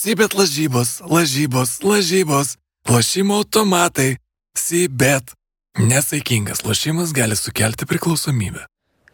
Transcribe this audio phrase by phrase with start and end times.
[0.00, 2.56] Sibet lažybos, lažybos, lažybos,
[2.88, 4.16] lošimo automatai,
[4.56, 5.34] Sibet.
[5.78, 8.64] Nesaikingas lošimas gali sukelti priklausomybę.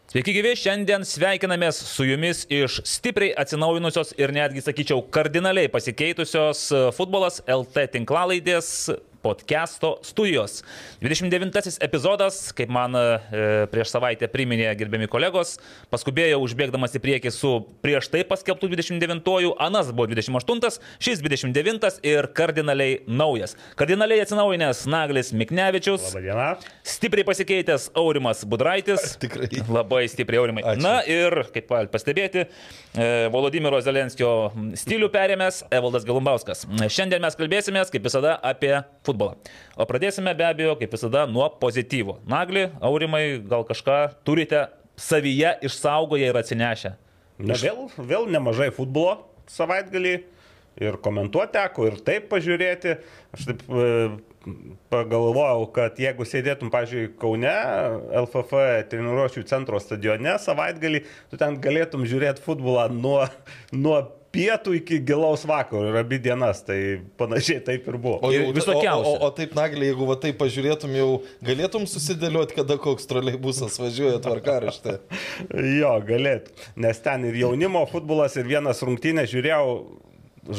[0.07, 6.63] Sveiki gyvi, šiandien sveikinamės su jumis iš stipriai atsinaujinusios ir netgi, sakyčiau, kardinaliai pasikeitusios
[6.95, 8.71] futbolas LT tinklalaidės
[9.27, 10.61] podcast'o studijos.
[11.03, 13.05] 29 epizodas, kaip man e,
[13.71, 15.57] prieš savaitę priminė gerbiami kolegos,
[15.91, 17.51] paskubėjau užbėgdamas į priekį su
[17.83, 23.57] prieš tai paskelbtų 29-ųjų, Anas buvo 28, šis 29 ir kardinaliai naujas.
[23.79, 26.11] Kardinaliai atsinaujinęs Naglis Miknevičius.
[26.13, 26.47] Labadiena.
[26.87, 29.13] Stipriai pasikeitęs Aurimas Budraitis.
[29.23, 29.49] Tikrai.
[29.67, 30.63] Labai stipriai Aurimai.
[30.63, 30.85] Ačiū.
[30.85, 34.31] Na ir, kaip pastebėti, e, Volodymyro Zelenskio
[34.79, 36.65] stilių perėmęs Evaldas Galumbauskas.
[36.87, 38.73] Šiandien mes kalbėsime, kaip visada, apie
[39.07, 39.16] futbolą.
[39.17, 42.19] O pradėsime be abejo, kaip visada, nuo pozityvo.
[42.29, 46.95] Nagli, Aurimai, gal kažką turite savyje išsaugoję ir atsinešę.
[47.37, 49.19] Na, vėl, vėl nemažai futbolo
[49.51, 50.15] savaitgalį
[50.81, 52.97] ir komentuoti teko, ir taip pažiūrėti.
[53.35, 53.85] Aš taip e,
[54.93, 57.53] pagalvojau, kad jeigu sėdėtum, pažiūrėjau, Kaune,
[58.23, 63.25] LFF treniruošių centro stadione savaitgalį, tu ten galėtum žiūrėti futbolą nuo,
[63.75, 63.99] nuo
[64.37, 66.77] pietų iki gilaus vakaro ir abi dienas, tai
[67.17, 68.19] panašiai taip ir buvo.
[68.21, 69.13] O, Ir jau, o, visokiausia.
[69.17, 71.07] o, o taip nagliai, jeigu va taip pažiūrėtum, jau
[71.47, 74.99] galėtum susidėlioti, kada koks troleibusas važiuoja tvarkaraštė.
[75.77, 76.53] Jo, galėtų.
[76.83, 79.73] Nes ten ir jaunimo futbolas, ir vienas rungtynės žiūrėjau,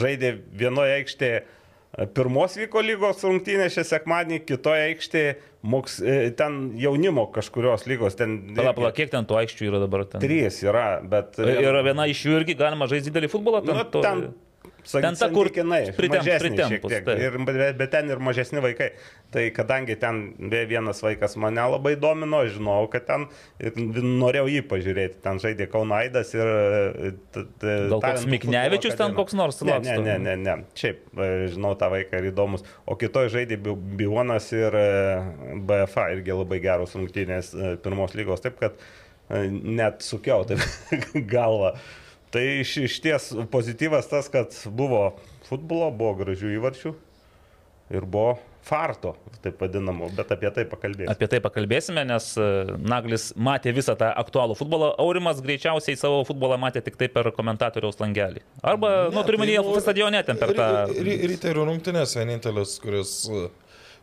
[0.02, 1.44] žaidė vienoje aikštėje.
[2.14, 5.30] Pirmos vyko lygos rungtynės šią sekmadienį, kitoje aikštėje
[5.72, 8.14] moks, e, ten jaunimo kažkurios lygos.
[8.18, 10.04] Ten Pala, pala, kiek ten tų aikščių yra dabar?
[10.12, 10.22] Ten?
[10.22, 11.40] Trys yra, bet...
[11.40, 13.64] Ir viena iš jų irgi galima žaisti didelį futbolą.
[13.66, 14.04] Nu, to-
[14.88, 15.48] ten, ten ta, kur
[16.42, 17.08] pritempus, taip.
[17.20, 18.88] ir, bet, bet ten ir mažesni vaikai.
[19.34, 20.20] Tai kadangi ten
[20.70, 23.26] vienas vaikas mane labai domino, žinau, kad ten
[23.60, 25.20] ir norėjau jį pažiūrėti.
[25.24, 26.50] Ten žaidė Kaunaidas ir...
[27.04, 27.12] e,
[27.92, 30.56] Gal koks Miknevičius ten koks nors Ne, ne, ne, ne, ne.
[30.78, 32.64] Šiaip e, žinau tą vaiką ir įdomus.
[32.88, 34.88] O kitoj žaidė Bi- Bionas ir e,
[35.68, 37.52] BFA irgi labai geros rungtynės
[37.84, 38.42] pirmos lygos.
[38.44, 38.80] Taip kad
[39.52, 40.62] net sukiau taip
[41.36, 41.74] galvą.
[42.34, 45.14] Tai iš, iš ties pozityvas tas, kad buvo
[45.48, 46.92] futbolo, buvo gražių įvarčių
[47.96, 48.36] ir buvo
[48.68, 51.12] farto, taip vadinamo, bet apie tai pakalbėsime.
[51.14, 52.48] Apie tai pakalbėsime, nes e,
[52.84, 54.90] Naglis matė visą tą aktualų futbolą.
[55.00, 58.44] Aurimas greičiausiai savo futbolą matė tik tai per komentatoriaus langelį.
[58.60, 60.68] Arba, ne, nu, turime tai, tai, stadione ten per tą...
[61.32, 63.14] Ryterių rungtynės vienintelis, kuris,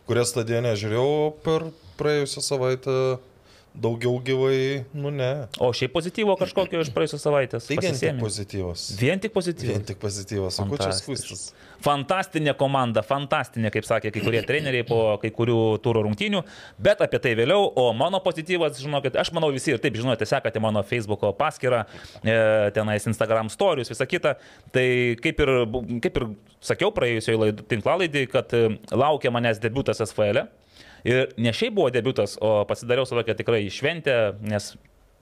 [0.10, 1.14] kurias stadione žiūrėjau
[1.46, 1.70] per
[2.02, 3.00] praėjusią savaitę.
[3.76, 5.30] Daugiau gyvai, nu ne.
[5.60, 7.68] O šiaip pozityvo kažkokio iš praėjusios savaitės.
[7.68, 8.86] Tai vien tik pozityvas.
[9.00, 9.72] Vien tik pozityvas.
[9.74, 10.60] Vien tik pozityvas.
[10.64, 11.50] O ko čia skustis?
[11.84, 16.42] Fantastinė komanda, fantastinė, kaip sakė kai kurie treneriai po kai kurių turų rungtynių,
[16.88, 17.68] bet apie tai vėliau.
[17.76, 21.84] O mano pozityvas, žinokit, aš manau visi ir taip žinote, sekate mano Facebook paskyrą,
[22.24, 22.38] e,
[22.76, 24.38] tenais Instagram stories, visą kitą.
[24.72, 24.88] Tai
[25.20, 25.56] kaip ir,
[26.08, 26.30] kaip ir
[26.64, 30.46] sakiau praėjusioje tinklalaidėje, kad e, laukia manęs debutas SFL.
[30.46, 30.65] E.
[31.06, 34.74] Ir ne šiaip buvo debutas, o pasidariau savo tokią tikrai šventę, nes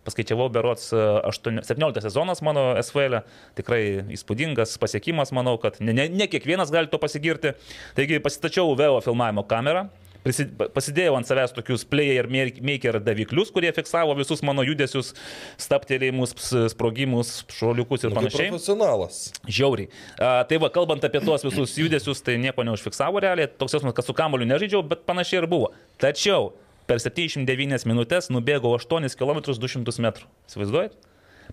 [0.07, 3.23] paskaičiavau berots e, aštuoni- 17 sezonas mano SVL, e.
[3.59, 3.81] tikrai
[4.16, 7.53] įspūdingas pasiekimas, manau, kad ne, ne, ne kiekvienas gali to pasigirti.
[7.97, 9.88] Taigi pasitačiau VEO filmavimo kamerą.
[10.23, 15.11] Pasidėjau ant savęs tokius player maker daviklius, kurie fiksavo visus mano judesius,
[15.59, 16.34] staptelėjimus,
[16.72, 18.50] sprogimus, šuoliukus ir Nu, panašiai.
[18.53, 19.17] profesionalas.
[19.47, 19.89] Žiauriai.
[20.17, 23.51] A, tai va, kalbant apie tuos visus judesius, tai nieko neužfiksavo realiai.
[23.51, 25.73] Toks jausmas, kad su kamoliu nežaidžiau, bet panašiai ir buvo.
[26.00, 26.53] Tačiau
[26.88, 30.13] per 79 minutės nubėgau 8 km 200 m.
[30.47, 30.95] Įsivaizduojat?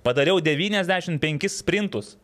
[0.07, 2.15] Padariau 95 sprintus.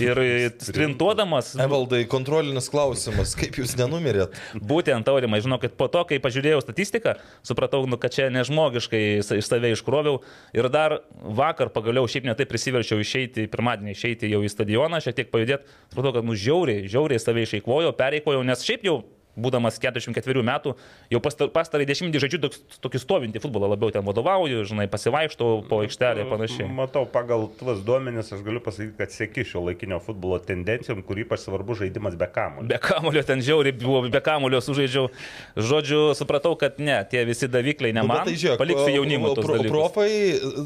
[0.00, 0.18] Ir
[0.68, 4.36] sprintuodamas, Evaldai, kontrolinis klausimas, kaip jūs nenumirėt?
[4.60, 7.14] būtent aurimai, žinokit, po to, kai pažiūrėjau statistiką,
[7.46, 10.20] supratau, nu, kad čia nežmogiškai iš save iškroviau.
[10.56, 15.32] Ir dar vakar pagaliau šiaip netai prisiverčiau išeiti, pirmadienį išeiti jau į stadioną, šiek tiek
[15.32, 15.72] pajudėti.
[15.88, 19.00] Supratau, kad nu žiauriai, žiauriai save išeikvojau, pereikvojau, nes šiaip jau
[19.40, 20.74] būdamas 44 metų,
[21.10, 25.80] jau pastar- pastarąjį dešimtmetį žaidžiu toks- tokį stovintį futbolą, labiau ten vadovauju, žinai, pasivaikštau po
[25.84, 26.68] aikštelę ir panašiai.
[26.70, 31.46] Matau, pagal tuos duomenis aš galiu pasakyti, kad sėki šio laikinio futbolo tendencijom, kur ypač
[31.48, 32.68] svarbu žaidimas be kamulio.
[32.68, 35.08] Be kamulio ten žiauriai buvo, be kamulio sužaidžiau.
[35.56, 38.22] Žodžiu, supratau, kad ne, tie visi davikliai ne Nu, man.
[38.24, 39.34] bet tai žiūrėk, paliksiu jaunimui.
[39.34, 39.70] pro, dalykus.
[39.72, 40.10] profai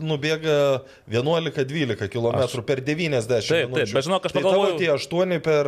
[0.02, 2.56] nubėga 11-12 km aš...
[2.66, 3.94] per 90 Taip, taip, minučių.
[3.96, 5.66] bet žinok, aš tai pagalvojau- tavo tie 8 per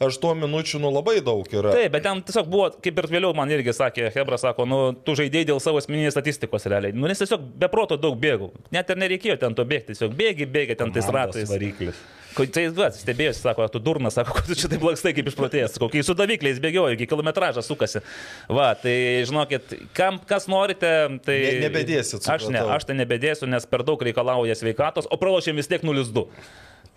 [0.00, 1.72] 8 minučių, nu labai daug yra.
[1.76, 5.14] Taip, bet ten tiesiog buvo, kaip ir vėliau man irgi sakė, Hebra sako, nu, tu
[5.18, 6.96] žaidėjai dėl savo asmeninės statistikos realiai.
[6.96, 8.52] Nu, nes tiesiog beproto daug bėgau.
[8.74, 11.48] Net ir nereikėjo ten to bėgti, tiesiog bėgi, bėgi ten tais ratais.
[11.50, 12.00] Variklis.
[12.32, 16.04] Tai jis duos, stebėjosi, sako, tu durnas, sako, tu čia taip lakstai kaip išprotėjęs, kokį
[16.06, 18.00] su davikliais bėgioju, iki kilometražą sukasi.
[18.48, 18.94] Va, tai
[19.28, 20.92] žinokit, kam, kas norite,
[21.26, 21.38] tai...
[21.44, 25.68] Ne- nebedėsit, Aš ne, aš tai nebedėsiu, nes per daug reikalauja sveikatos, o pralošėm vis
[25.68, 26.24] tiek 0-2.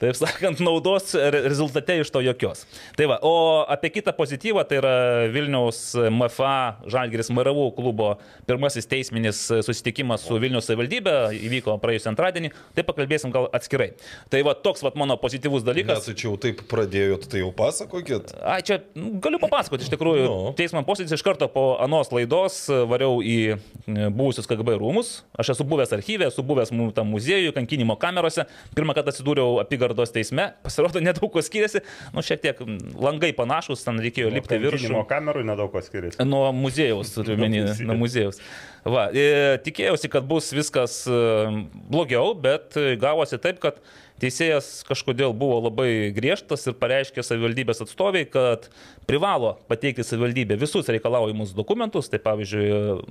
[0.02, 2.66] Taip sakant, naudos re- rezultate iš to jokios.
[2.98, 4.92] Tai va, o apie kitą pozityvą, tai yra
[5.32, 5.80] Vilniaus
[6.12, 8.10] MFA Žalgiris Maravų klubo
[8.50, 11.14] pirmasis teisminis susitikimas su Vilniaus savivaldybė,
[11.48, 13.94] įvyko praėjusį antradienį, tai pakalbėsim gal atskirai.
[14.34, 16.04] Tai va, toks va mano pozityvus Nes dalykas.
[16.10, 18.36] tai čia jau taip pradėjot, tai jau pasakokit.
[18.44, 20.36] Ai, čia nu, galiu papasakoti, iš tikrųjų, Nu.
[20.50, 20.54] no.
[20.58, 23.58] teismo posėdis iš karto po anos laidos e, variau į e,
[24.12, 25.22] buvusius KGB rūmus.
[25.40, 28.46] Aš esu buvęs archyvė, esu buvęs tam muziejuje, kankinimo kamerose.
[28.76, 29.60] Pirmą kartą atsidūriau
[29.96, 30.54] apygardos teisme.
[30.64, 31.82] Pasirodo, nedaug ko skiriasi.
[32.14, 32.60] Nu, šiek tiek
[33.00, 34.80] langai panašus, ten reikėjo lipti viršų.
[34.80, 36.24] Kankinimo kamerų nedaug ko skiriasi.
[36.28, 38.40] Nuo muziejaus, turiu menį, Nuo muziejaus.
[38.86, 38.94] nuo.
[38.96, 41.20] Va, e, tikėjausi, kad bus viskas e,
[41.90, 43.80] blogiau, bet e, gavosi taip, kad
[44.22, 48.70] teisėjas kažkodėl buvo labai griežtas ir pareiškė savivaldybės atstoviai, kad
[49.10, 53.02] privalo pateikti savivaldybė visus reikalaujamus dokumentus, tai pavyzdžiui,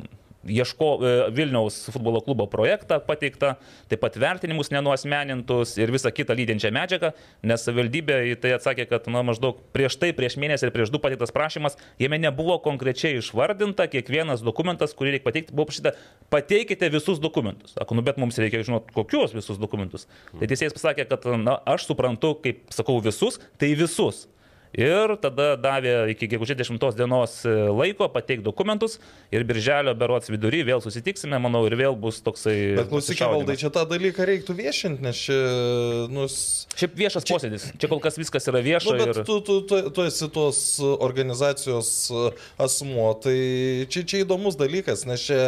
[0.48, 3.54] ieško e, Vilniaus futbolo klubo projektą pateiktą,
[3.90, 7.12] taip pat vertinimus nenuosmenintus ir visą kitą lydinčią medžiagą,
[7.46, 11.00] nes savivaldybė į tai atsakė, kad na, maždaug prieš tai, prieš mėnesį ir prieš du
[11.02, 15.94] pateiktas prašymas, jame nebuvo konkrečiai išvardinta kiekvienas dokumentas, kurį reikia pateikti, buvo prašyta,
[16.34, 17.74] pateikite visus dokumentus.
[17.78, 20.08] Sako, nu bet mums reikia žinoti, kokius visus dokumentus.
[20.34, 24.26] Tai teisėjas pasakė, kad na, aš suprantu, kaip sakau, visus, tai visus.
[24.74, 28.96] Ir tada davė iki gegužės 10 dienos e, laiko pateikti dokumentus
[29.30, 32.74] ir birželio berots vidury vėl susitiksime, manau, ir vėl bus toksai...
[32.80, 33.44] Bet klausyk, pasišaudymas.
[33.44, 35.38] valdai, čia tą dalyką reiktų viešinti, nes čia,
[36.10, 36.26] nu,
[36.74, 37.68] Šiaip viešas posėdis.
[37.78, 38.90] Čia kol kas viskas yra vieša.
[38.90, 39.22] Nu, bet ir...
[39.28, 42.24] tu, tu, tu, tu esi tos organizacijos e,
[42.66, 43.38] asmuo, tai
[43.94, 45.40] čia, čia įdomus dalykas, nes čia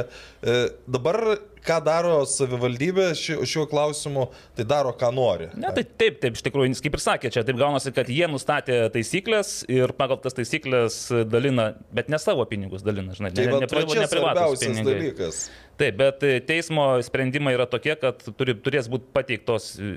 [0.87, 1.21] dabar
[1.67, 5.49] ką daro savivaldybė šiuo, klausimu, tai daro, ką nori.
[5.59, 8.29] Ne, tai taip, taip, iš tikrųjų, jis kaip ir sakė, čia taip gaunasi, kad jie
[8.31, 13.57] nustatė taisyklės ir pagal tas taisyklės dalina, bet ne savo pinigus dalina, žinai, Tai ne,
[13.57, 15.43] ne, ne, ne privatus dalykas.
[15.77, 19.97] Taip, bet e, teismo sprendimai yra tokie, kad turi, turės būti pateiktos e,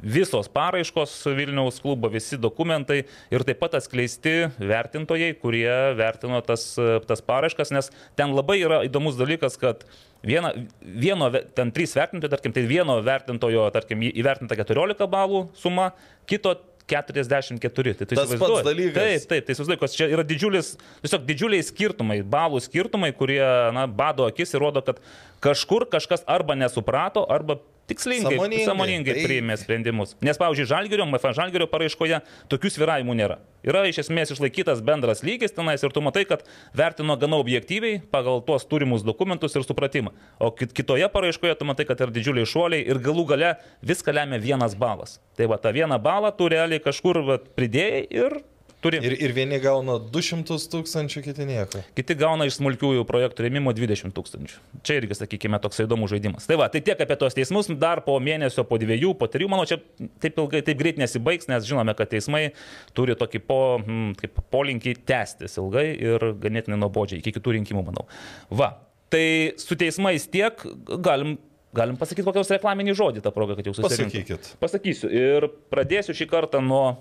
[0.00, 3.02] visos paraiškos Vilniaus klubo, visi dokumentai
[3.34, 8.82] ir taip pat atskleisti vertintojai, kurie vertino tas, e, tas paraiškas, nes ten labai yra
[8.88, 9.84] įdomus dalykas, kad
[10.18, 10.48] Viena,
[10.82, 15.92] vieno, ten trys vertintojai, tarkim, tai vieno vertintojo, tarkim, įvertinta 14 balų suma,
[16.26, 16.56] kito
[16.88, 17.94] 44.
[17.98, 18.98] Tai tu Tas pats dalykas.
[18.98, 20.74] Taip, taip, tai įsivaizduoju, čia yra didžiulis,
[21.04, 23.42] tiesiog didžiuliai skirtumai, balų skirtumai, kurie,
[23.76, 25.02] na, bado akis ir rodo, kad
[25.44, 29.26] kažkur kažkas arba nesuprato, arba tikslingai, Sąmoningai, sąmoningai taip.
[29.26, 30.12] priėmė sprendimus.
[30.24, 32.20] Nes, pavyzdžiui, Žalgirio, MFA Žalgirio paraiškoje
[32.52, 33.38] tokių sviravimų nėra.
[33.66, 36.44] Yra iš esmės išlaikytas bendras lygis tenais ir tu matai, kad
[36.76, 40.12] vertino gana objektyviai pagal tuos turimus dokumentus ir supratimą.
[40.38, 44.38] O kit- kitoje paraiškoje tu matai, kad yra didžiuliai šuoliai ir galų gale viską lemia
[44.38, 45.18] vienas balas.
[45.36, 48.38] Tai va, tą vieną balą tu realiai kažkur va, pridėjai ir
[48.84, 49.00] turi.
[49.04, 51.82] Ir, ir vieni gauna 200 tūkstančių, kiti nieko.
[51.96, 54.60] Kiti gauna iš smulkiųjų projektų rėmimo 20 tūkstančių.
[54.86, 56.46] Čia irgi, sakykime, toks įdomus žaidimas.
[56.48, 59.66] Tai va, tai tiek apie tos teismus, dar po mėnesio, po dviejų, po trijų, manau,
[59.68, 59.80] čia
[60.22, 62.44] taip ilgai, taip greit nesibaigs, nes žinome, kad teismai
[62.96, 68.06] turi tokį po, mm, kaip polinkį tęstis ilgai ir ganėtinai nuobodžiai, iki kitų rinkimų, manau.
[68.54, 68.76] Va,
[69.12, 70.64] tai su teismais tiek
[71.02, 71.38] galim.
[71.76, 74.22] Galim pasakyti kokios reklaminį žodį tą progą, kad jau susirinkome.
[74.24, 74.46] Pasakykit.
[74.56, 75.10] Pasakysiu.
[75.12, 76.94] Ir pradėsiu šį kartą nuo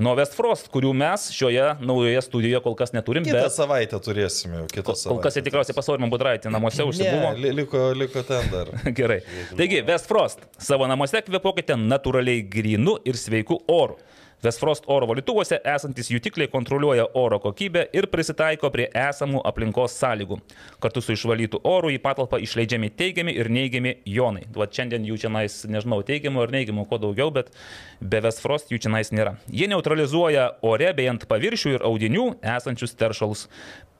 [0.00, 4.68] Nuo Westfrost, kurių mes šioje naujoje studijoje kol kas neturim, Kitą bet savaitę turėsime jau,
[4.72, 5.22] kitą kol savaitę.
[5.26, 7.34] kas jie tikriausiai pasaurimą budraitį namuose užsibuvo.
[7.34, 8.70] Ne, li- liko, liko ten dar.
[8.98, 9.18] Gerai.
[9.58, 10.46] Taigi, Westfrost.
[10.56, 13.98] Savo namuose kvepokite natūraliai grinu ir sveiku oru.
[14.42, 20.40] Westfrost oro valytuvuose esantis jutikliai kontroliuoja oro kokybę ir prisitaiko prie esamų aplinkos sąlygų.
[20.82, 24.42] Kartu su išvalytu oru į patalpą išleidžiami teigiami ir neigiami jonai.
[24.56, 27.54] Va šiandien jų čia nais, nežinau, teigiamų ar neigiamų, ko daugiau, bet
[28.00, 29.36] be Westfrost jų čia nais nėra.
[29.46, 33.46] Jie neutralizuoja ore bei ant paviršių ir audinių esančius teršalus.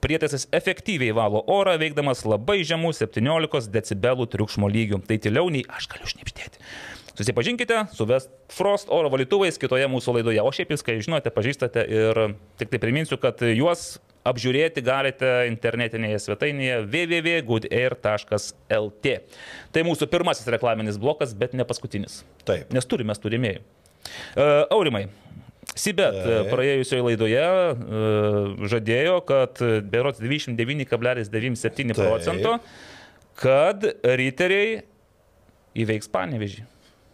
[0.03, 4.99] Prietaisas efektyviai valo orą, veikdamas labai žemų 17 decibelų triukšmo lygių.
[5.07, 6.59] Tai tyliau nei aš galiu šnipštėti.
[7.19, 10.41] Susipažinkite su Westfrost oro valytuvais kitoje mūsų laidoje.
[10.41, 12.21] O šiaip viską žinote, pažįstate ir
[12.61, 19.07] tik tai priminsiu, kad juos apžiūrėti galite internetinėje svetainėje www.goodair.lt.
[19.75, 22.15] Tai mūsų pirmasis reklaminis blokas, bet ne paskutinis.
[22.49, 22.65] Taip.
[22.73, 23.61] Nes turime turimėjų.
[23.63, 23.65] Uh,
[24.73, 25.05] aurimai.
[25.79, 26.49] Sibet Taip.
[26.53, 27.57] praėjusioje laidoje uh,
[28.73, 29.53] žadėjo, kad
[29.93, 32.01] berots 29,97 Taip.
[32.01, 32.51] procento,
[33.41, 34.71] kad riteriai
[35.83, 36.63] įveiks panevežį.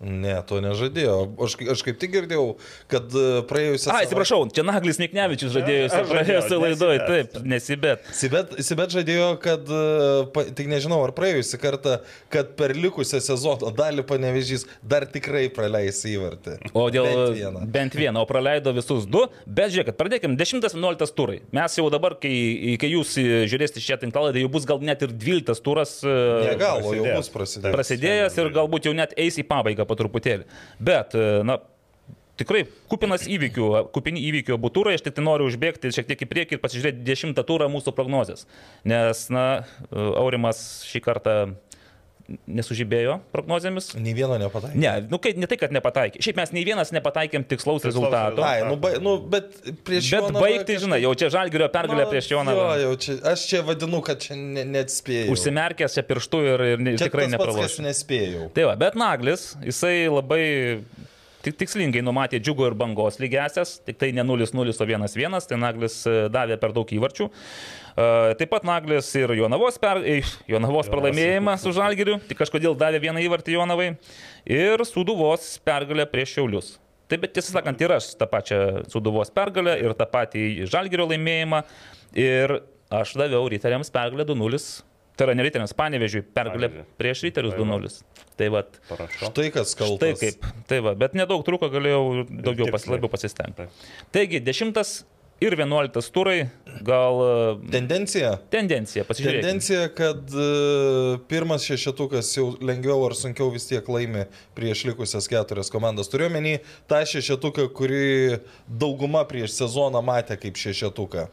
[0.01, 1.15] Ne, to nežadėjo.
[1.43, 2.45] Aš, aš kaip tik girdėjau,
[2.87, 7.33] kad e, praėjusią A, atsiprašau, čia Naglis Niknevičius žadėjo žadėjau, laidoje, nesibet.
[7.33, 8.05] taip, nesibet.
[8.15, 9.81] Sibet, Sibet žadėjo, kad, e,
[10.37, 11.97] pa- tik nežinau, ar praėjusią kartą,
[12.31, 16.59] kad per likusią sezono dalį panevežys dar tikrai praleis įvartį.
[16.79, 17.65] O dėl Bent vieną.
[17.79, 19.25] bent vieną, o praleido visus du.
[19.47, 21.41] Bet žiūrėkit, pradėkime 10-11 turai.
[21.51, 23.17] Mes jau dabar, kai, kai jūs
[23.51, 26.15] žiūrėsite šią tinklalaidą, jau bus gal net ir 12 turas e,
[26.53, 27.75] Ne gal, o jau bus prasidėjęs.
[27.75, 30.47] prasidėjęs ir galbūt jau net eis į pabaigą po truputėlį.
[30.79, 31.59] Bet, e, na,
[32.39, 36.31] tikrai kupinas įvykių, kupini įvykių abu turai, aš tik tai noriu užbėgti šiek tiek į
[36.31, 38.47] priekį ir pasižiūrėti dešimtą turą mūsų prognozės.
[38.89, 39.47] Nes, na,
[39.91, 41.39] Aurimas šį kartą
[42.29, 43.91] nesužibėjo prognozėmis.
[43.97, 44.77] Nei vieno nepataikė.
[44.79, 46.21] Ne, nu, kai, ne tai, kad nepataikė.
[46.25, 48.45] Šiaip mes nei vienas nepataikėm tikslaus Tikslaus rezultato.
[48.45, 49.55] Ai, nu, ba, nu, bet
[49.87, 52.67] prieš Bet Jonavą baigti, kažkaip- žinai, jau čia žalgerio pergalė Nu, prieš Jonavą.
[52.69, 55.33] Jo, jau čia, aš čia vadinu, kad čia ne, neatspėjau.
[55.33, 57.79] Užsimerkęs čia pirštų ir, ir ne- Čia tikrai kas nepraloš.
[57.89, 58.51] nespėjau.
[58.53, 60.45] Tai va, bet Naglis, jisai labai
[61.43, 66.01] tik, tikslingai numatė džiugo ir bangos lygesias, tik tai ne 0-0, o 1-1, tai Naglis
[66.07, 67.31] e, davė per daug įvarčių.
[68.39, 69.99] Taip pat Naglis ir Jonavos, per,
[70.47, 73.89] Jonavos pralaimėjimą su Žalgiriu, tik kažkodėl davė vieną įvartį Jonavai,
[74.47, 76.77] ir Suduvos pergalę prieš Šiaulius.
[77.09, 78.61] Taip, bet tiesą sakant, ir aš tą pačią
[78.93, 81.63] Suduvos pergalę ir tą patį Žalgirio laimėjimą.
[82.21, 82.61] Ir
[82.93, 84.61] aš daviau Ryteriams pergalę 2-0.
[85.19, 86.69] Tai yra ne Ryteriams, Panevežiui pergalę
[87.01, 87.79] prieš Ryterius Tai va.
[87.81, 87.95] 2-0.
[88.39, 88.63] Tai va,
[88.93, 89.33] Parašau.
[89.33, 89.99] Štai kas kaltas.
[89.99, 90.51] Štai kaip.
[90.71, 93.67] Tai va, bet nedaug truko, galėjau daugiau pas, labiau pasistengti.
[93.67, 94.05] Taip.
[94.15, 94.77] Taigi, 10
[95.41, 96.49] ir 11 turai,
[96.83, 98.35] gal e, Tendencija?
[98.51, 99.43] tendencija, pasižiūrėkime.
[99.45, 100.47] Tendencija, kad e,
[101.31, 104.27] pirmas šešetukas jau lengviau ar sunkiau vis tiek laimi
[104.59, 106.11] prieš likusias keturias komandas.
[106.13, 106.57] Turiuomenį
[106.91, 111.29] tą šešetuką, kurį dauguma prieš sezoną matė kaip šešetuką.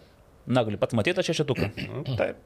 [0.46, 1.72] Na, gali pats matyti tą šešetuką.
[1.96, 2.38] Nu, Taip,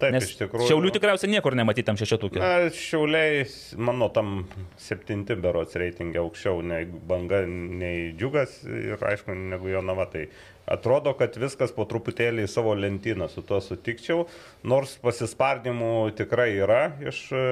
[0.00, 0.66] taip Nes iš tikrųjų.
[0.70, 2.40] Šiaulių tikriausiai niekur nematytam šešetukį.
[2.40, 3.44] Na, šiauliai,
[3.76, 4.46] mano tam
[4.80, 10.08] septinti berots reitingai aukščiau nei banga, nei džiugas ir aišku, negu Jonava.
[10.10, 10.24] Tai
[10.66, 14.26] atrodo, kad viskas po truputėlį į savo lentyną su tuo sutikčiau,
[14.66, 17.46] nors pasispardimų tikrai yra iš, e,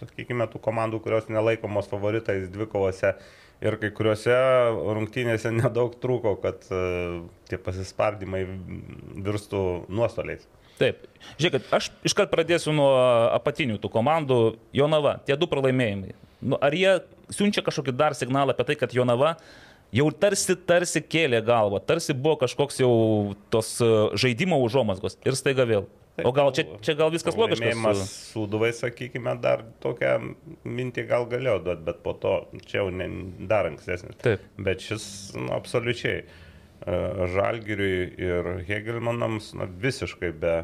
[0.00, 3.16] sakykime, tų komandų, kurios nelaikomos favoritais dvikovose.
[3.60, 4.32] Ir kai kuriuose
[4.96, 8.46] rungtynėse nedaug trūko, kad uh, tie pasispardimai
[9.20, 9.60] virstų
[9.92, 10.46] nuostoliais.
[10.80, 11.02] Taip.
[11.36, 12.88] Žiūrėkit, aš iškart pradėsiu nuo
[13.36, 14.38] apatinių tų komandų.
[14.72, 16.14] Jonava, tie du pralaimėjimai.
[16.40, 16.94] Nu, ar jie
[17.28, 19.34] siunčia kažkokį dar signalą apie tai, kad Jonava
[19.94, 22.92] jau tarsi, tarsi kėlė galvą, tarsi buvo kažkoks jau
[23.52, 23.88] tos e,
[24.20, 25.88] žaidimo užuomasgos ir staiga vėl.
[26.26, 27.64] O gal čia, čia gal viskas logiška?
[27.64, 30.16] Laimėjimas su- sūduvai, sakykime, dar tokią
[30.68, 32.34] mintį gal galėjo duoti, bet po to
[32.66, 33.06] čia jau ne,
[33.48, 34.18] dar ankstesnis.
[34.20, 34.42] Taip.
[34.60, 35.06] Bet šis
[35.38, 36.26] nu, absoliučiai e,
[37.34, 40.58] Žalgiriui ir Hegelmanams nu, visiškai be...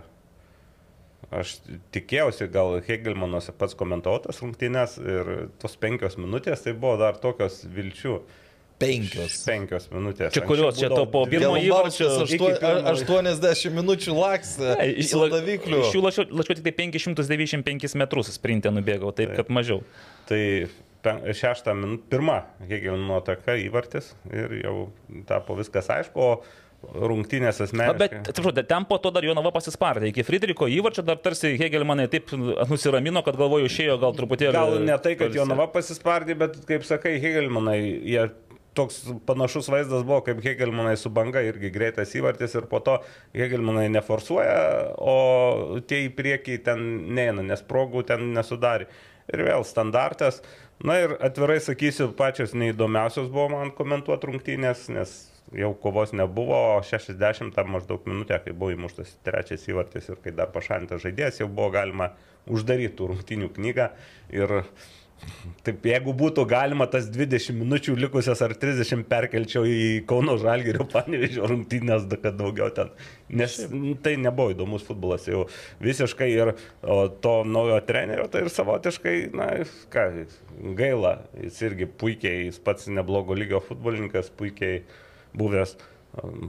[1.34, 1.56] Aš
[1.90, 7.64] tikėjausi, gal Hegelmanas pats komentavo tas rungtynės ir tos penkios minutės tai buvo dar tokios
[7.66, 8.20] vilčių.
[8.78, 9.38] Penkios.
[9.48, 10.34] Penkios minutės.
[10.36, 14.74] Čia kurios čia to po pirmo įvarčio Gelmarskas iki pirmo- 80 minučių laksė.
[15.00, 15.14] Iš
[15.96, 19.80] jų lašiau, tik tai 595 metrus sprintę nubėgau, taip kad mažiau.
[20.28, 20.42] Tai
[21.02, 24.76] pen- šeštą minutę, pirma, Hegelino ataka įvartis ir jau
[25.26, 26.42] tapo viskas aišku, o
[26.86, 27.98] rungtynės asmeniškai.
[27.98, 30.10] bet, atsiprašau, ten po to dar Jonava pasispardė.
[30.12, 32.28] Iki Friedriko įvarčio dar tarsi Hegelmanai taip
[32.68, 34.52] nusiramino, kad galvoju, išėjo gal truputėlį.
[34.52, 35.32] Gal ne tai, kad.
[35.34, 38.28] Jonava pasispardė, bet kaip sakai, Hegelmanai, jie
[38.76, 42.98] toks panašus vaizdas buvo, kaip Hegelmanai su banga, irgi greitas įvartis ir po to
[43.34, 44.56] Hegelmanai neforsuoja,
[45.00, 46.82] o tie į priekį ten
[47.16, 48.88] neina, nes progų ten nesudarė.
[49.32, 50.38] Ir vėl standartas.
[50.86, 55.16] Na ir atvirai sakysiu, pačios neįdomiausios buvo man komentuoti rungtynės, nes
[55.56, 60.34] jau kovos nebuvo, o 60 ar maždaug minutę, kai buvo įmuštas trečias įvartis ir kai
[60.36, 62.10] dar pašalintas žaidėjas, jau buvo galima
[62.50, 63.90] uždaryti rungtynių knygą.
[64.34, 64.56] Ir
[65.66, 71.48] Taip, jeigu būtų galima tas 20 minučių likusias ar 30 perkelčiau į Kauno Žalgirio panevežio
[71.50, 72.92] rungtynės, kad daugiau ten.
[73.40, 73.56] Nes
[74.04, 75.46] tai nebuvo įdomus futbolas jau
[75.82, 76.52] visiškai ir
[77.24, 79.48] to naujo trenerio, tai ir savotiškai, na,
[79.92, 80.06] ką,
[80.78, 84.84] gaila, jis irgi puikiai, jis pats neblogo lygio futbolininkas, puikiai
[85.36, 85.74] buvęs,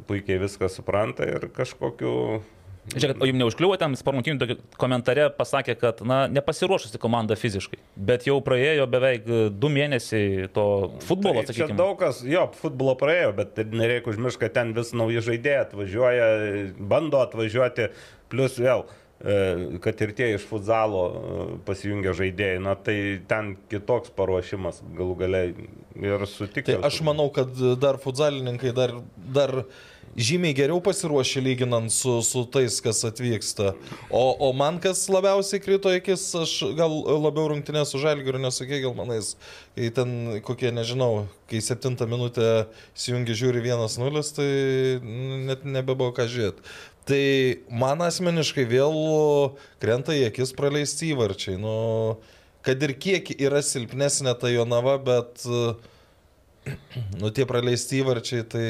[0.07, 2.13] puikiai viską supranta ir kažkokiu
[2.87, 7.79] Žiūrėk, o jums neužkliuvo ten sparnuntinių tokį komentare, pasakė, kad, na, nepasiruošusi komanda fiziškai,
[8.09, 10.63] bet jau praėjo beveik e, du mėnesiai to
[11.03, 11.75] futbolo, Tai sakykime.
[11.79, 16.29] daug kas, jo, futbolo praėjo, bet nereikia užmiršti, kad ten vis nauji žaidėjai atvažiuoja,
[16.93, 17.89] bando atvažiuoti,
[18.31, 18.85] plus vėl,
[19.19, 19.35] e,
[19.83, 25.51] kad ir tie iš futzalo e, pasijungia žaidėjai, na tai ten kitoks paruošimas galų galiai
[26.07, 26.71] ir sutikti.
[26.71, 27.51] Tai aš manau, kad
[27.83, 28.95] dar futzalininkai dar,
[29.35, 29.57] dar
[30.15, 33.73] žymiai geriau pasiruošę lyginant su, su tais, kas atvyksta.
[34.09, 36.93] O, o man kas labiausiai krito akis, aš gal
[37.25, 39.35] labiau rungtinę su Žalgiriu nesakė, gal manais,
[39.75, 40.13] kai ten
[40.47, 44.49] kokie, nežinau, kai septintą minutę įsijungi žiūri 1-0, tai
[45.49, 46.65] net nebebuvo ką žiūrėti.
[47.07, 47.23] Tai
[47.71, 48.97] man asmeniškai vėl
[49.79, 51.55] krenta į akis praleisti įvarčiai.
[51.61, 51.75] Nu,
[52.67, 55.45] kad ir kiek yra silpnesnė ta Jonava, bet
[57.21, 58.65] nu, tie praleisti įvarčiai, tai...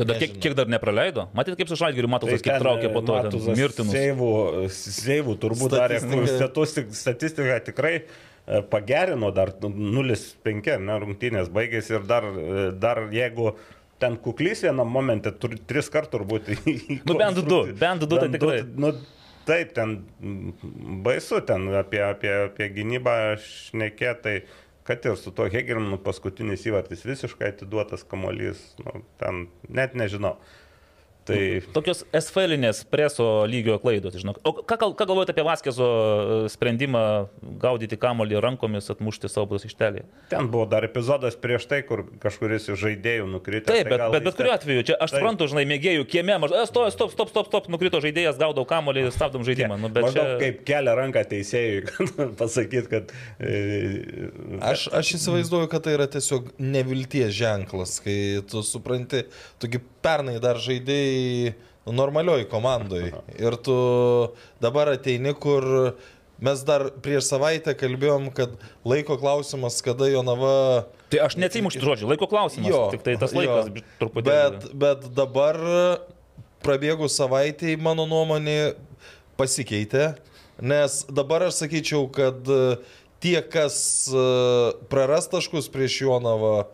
[0.00, 0.42] Tada kiek, nežinau.
[0.44, 1.26] kiek dar nepraleido?
[1.36, 3.92] Matyt, kaip su Žalgiriu Matusas, kiek traukė po to ten mirtinus.
[3.94, 4.30] Seivų,
[4.76, 6.38] seivų turbūt darė, Statistika.
[6.46, 13.54] statistika, statistika tikrai e, pagerino dar 0-5, ne, rungtynės baigėsi ir dar, e, dar jeigu
[14.00, 16.52] ten kuklys vienam momente, turi tris kartų turbūt.
[17.08, 18.62] Nu, bent du, bent du tai tikrai.
[18.80, 18.94] Nu,
[19.48, 19.98] taip, ten
[21.04, 23.14] baisu, ten apie, apie, apie gynybą
[23.44, 24.40] šnekėtai,
[24.90, 30.32] kad ir su to Hegelinu paskutinis įvartis visiškai atiduotas kamolys, nu, ten net nežinau.
[31.30, 31.72] Tai...
[31.76, 34.40] Tokios esfelinės preso lygio klaidos, žinok.
[34.46, 37.02] O ką, ką galvojate apie Vaskezo e, sprendimą
[37.62, 40.04] gaudyti kamolį rankomis, atmušti savo bus ištelį?
[40.32, 43.70] Ten buvo dar epizodas prieš tai, kur kažkuris iš žaidėjų nukrito.
[43.70, 46.90] Taip, tai bet, bet, bet kuriuo atveju, čia aš suprantu, žinai, mėgėjų kieme, maždaug, stop,
[46.94, 49.78] stop, stop, stop, stop, nukrito žaidėjas, gaudau kamolį, stabdom žaidimą.
[49.80, 50.26] Nu, bet čia...
[50.40, 51.84] kaip kelia ranką teisėjui,
[52.40, 53.14] pasakyti, kad...
[53.38, 54.30] E,
[54.72, 58.18] aš, aš įsivaizduoju, kad tai yra tiesiog nevilties ženklas, kai
[58.50, 59.24] tu supranti,
[59.62, 61.19] tugi pernai dar žaidėjai
[61.90, 63.10] normalioj komandai.
[63.38, 63.76] Ir tu
[64.62, 65.66] dabar ateini, kur
[66.40, 68.54] mes dar prieš savaitę kalbėjom, kad
[68.88, 70.86] laiko klausimas, kada Jonava...
[71.12, 72.70] Tai aš neatsimu šitų žodžių, laiko klausimas.
[72.70, 74.26] Jo, tik tai tas laikas jo, truputį.
[74.30, 75.58] Bet, bet dabar
[76.64, 78.74] prabėgus savaitėjai, mano nuomonė,
[79.40, 80.14] pasikeitė.
[80.60, 82.44] Nes dabar aš sakyčiau, kad
[83.20, 83.76] tie, kas
[84.92, 86.68] praras taškus prieš Jonavą,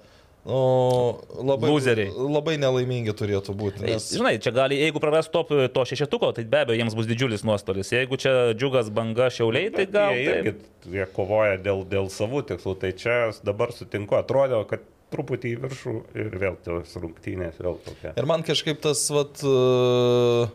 [0.47, 2.13] Nu, labai, Loseriai.
[2.15, 3.83] Labai nelaimingi turėtų būti.
[3.83, 4.05] Nes...
[4.15, 7.91] Žinai, čia gali, jeigu praras top to šešetuko, tai be abejo jiems bus didžiulis nuostolis.
[7.91, 10.15] Jeigu čia džiugas banga šiauliai, tai gal...
[10.15, 10.55] Jie, irgi,
[10.95, 15.97] jie kovoja dėl, dėl savų tikslų, tai čia dabar sutinku, atrodo, kad truputį į viršų
[16.23, 18.15] ir vėl tos rungtynės, vėl tokia.
[18.15, 20.47] Ir man kažkaip tas, vat, uh,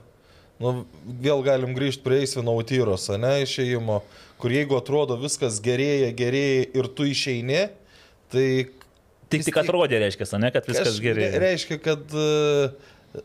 [0.64, 0.76] nu,
[1.24, 4.02] vėl galim grįžti prie Eisvino Autyros, ne, išėjimo,
[4.40, 7.66] kur jeigu atrodo viskas gerėja, gerėja ir tu išeini,
[8.32, 8.48] tai
[9.32, 11.30] Tik, tik atrodė, reiškia, ne, kad viskas gerai.
[11.42, 12.74] Reiškia, kad uh,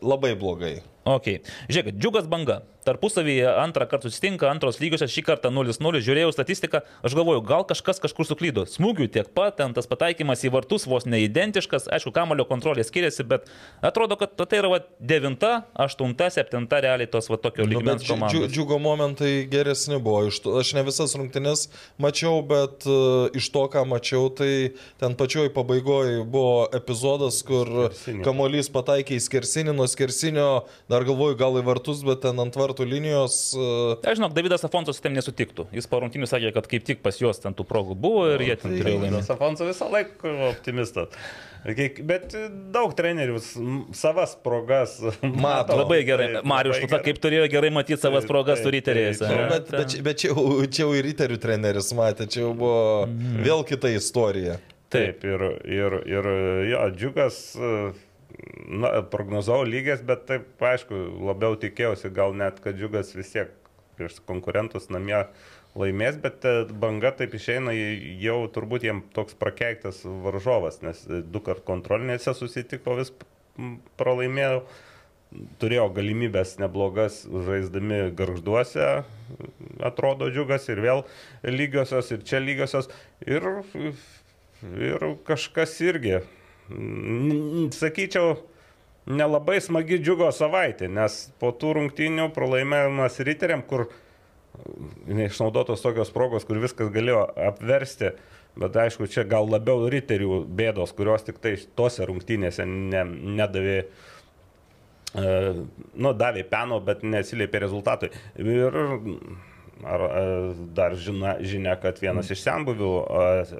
[0.01, 0.77] labai blogai.
[1.07, 1.37] Ok.
[1.71, 2.61] Žiūrėk, džiugas banga.
[2.87, 6.01] Tarpusavyje antrą kartą susitinka, antros lygiosios, šį kartą 0-0.
[6.03, 8.65] Žiūrėjau statistiką, aš galvoju, gal kažkas kažkur suklydo.
[8.69, 13.47] Smūgių tiek pat, ten tas pataikymas į vartus vos neidentiškas, aišku, kamulio kontrolė skiriasi, bet
[13.85, 15.47] atrodo, kad tai yra va, 9,
[15.87, 18.51] 8, 7 realiai tos va, tokio lygmens nu, komandos.
[18.51, 20.25] Džiugo momentai geresni buvo.
[20.43, 21.67] To, aš ne visas rungtynes
[22.03, 28.23] mačiau, bet uh, iš to, ką mačiau, tai ten pačioj pabaigoje buvo epizodas, kur Skersinį.
[28.27, 30.49] kamuolys pataikė į skersinį, nuo skersinio
[30.91, 33.39] dar Dar galvoju, gal į vartus, bet ten ant vartų linijos.
[33.57, 33.97] Uh...
[34.05, 35.69] Aš žinau, Davidas Afonso su tem nesutiktų.
[35.75, 38.55] Jis po rungtynių sakė, kad kaip tik pas juos ten tų progų buvo ir jie
[38.59, 39.13] ten turėjo laimėti.
[39.15, 41.15] Davidas Afonso visą laiką optimistas.
[42.07, 42.31] Bet
[42.71, 43.41] daug trenerių
[43.97, 44.99] savas progas
[45.45, 45.75] mato.
[45.81, 46.29] Labai gerai.
[46.47, 49.19] Marius Štuta kaip turėjo gerai matyti savas progas su riteriais.
[49.19, 50.33] Bet, bet, bet čia,
[50.69, 53.43] čia jau ir riterių treneris matė, čia jau buvo mm.
[53.43, 54.59] vėl kita istorija.
[54.93, 56.27] Taip, ir, ir, ir
[56.69, 57.41] jo, džiugas.
[57.59, 58.06] Uh,
[58.67, 60.97] na, prognozavau lygės, bet taip, aišku,
[61.29, 63.53] labiau tikėjausi, gal net, kad džiugas vis tiek
[63.97, 65.23] prieš konkurentus namie
[65.77, 71.65] laimės, bet e, banga taip išeina jau turbūt jiem toks prakeiktas varžovas, nes du kart
[71.67, 73.13] kontrolinėse susitiko vis
[73.99, 74.61] pralaimėjau.
[75.59, 78.85] Turėjo galimybės neblogas žaisdami garžduose,
[79.83, 81.03] atrodo džiugas ir vėl
[81.43, 82.87] lygiosios, ir čia lygiosios.
[83.27, 83.43] Ir,
[84.79, 86.21] ir kažkas irgi
[87.77, 88.35] sakyčiau,
[89.07, 93.87] nelabai smagi džiugo savaitė, nes po tų rungtynių pralaimėjimas riteriam, kur
[95.07, 98.11] neišnaudotos tokios progos, kur viskas galėjo apversti,
[98.57, 103.03] bet aišku, čia gal labiau riterių bėdos, kurios tik tai tose rungtynėse ne,
[103.37, 103.77] nedavė,
[105.13, 105.27] e,
[105.93, 108.11] nu, davė peno, bet neatsiliepė rezultatui.
[108.41, 108.81] Ir
[109.85, 110.01] Ar
[110.73, 112.91] dar žina, žinia, kad vienas iš senbuvių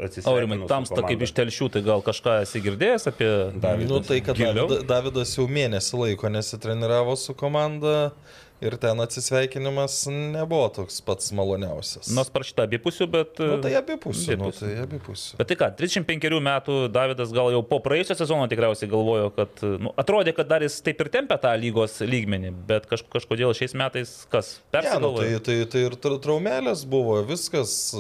[0.08, 0.34] atsisveikino?
[0.34, 3.92] Aurimai, tamsta kaip iš telšių, tai gal kažką esi girdėjęs apie Davidą?
[3.92, 8.10] Nu, tai, kad Davidas, Davidas jau mėnesį laiko nesitreniravo su komanda.
[8.58, 12.10] Ir ten atsisveikinimas nebuvo toks pats maloniausias.
[12.18, 13.38] Nors parašyta abipusių, bet...
[13.38, 14.38] Nu, tai abipusių.
[14.42, 15.38] Nu, tai abipusių.
[15.38, 19.62] Bet tai ką, 35 metų Davidas gal jau po praėjusio sezono tikriausiai galvojo, kad...
[19.84, 23.78] Nu, atrodė, kad dar jis taip ir tempia tą lygos lygmenį, bet kaž, kažkodėl šiais
[23.78, 24.56] metais kas?
[24.74, 25.30] Persigalvojo?
[25.30, 27.94] Ja, nu, tai, tai, tai ir traumelės buvo, viskas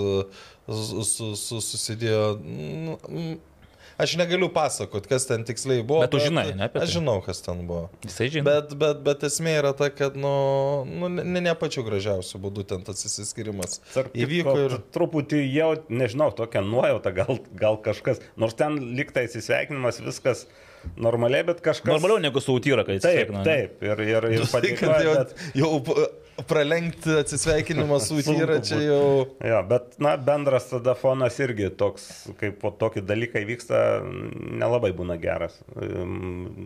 [0.67, 2.23] susidėjo.
[3.97, 6.03] Aš negaliu pasakot, kas ten tiksliai buvo.
[6.03, 6.67] Bet tu žinai, ne?
[6.69, 6.89] Aš tai.
[6.99, 7.87] žinau, kas ten buvo.
[8.05, 8.45] Jisai žino.
[8.45, 10.33] Bet, bet, bet esmė yra ta, kad, nu,
[10.85, 13.79] nu ne, ne pačiu gražiausiu būdu ten tas įsiskirimas
[14.13, 14.53] įvyko.
[14.67, 14.77] Ir...
[14.93, 20.45] Truputį jau, nežinau, tokia nuojauta, gal, gal kažkas, nors ten liktai įsisveikinimas, viskas
[20.95, 21.89] normaliai, bet kažkas.
[21.91, 23.05] Normaliau negu su Utyra, kai jis.
[23.05, 23.83] Taip, taip.
[23.85, 25.03] Ir, ir, ir padėkoja.
[25.03, 25.35] Jau, bet...
[25.57, 29.05] jau pralenkti atsisveikinimą su Utyra čia jau.
[29.51, 33.83] Jo, bet, na, bendras tada fonas irgi toks, kaip po tokį dalyką vyksta,
[34.61, 35.57] nelabai būna geras.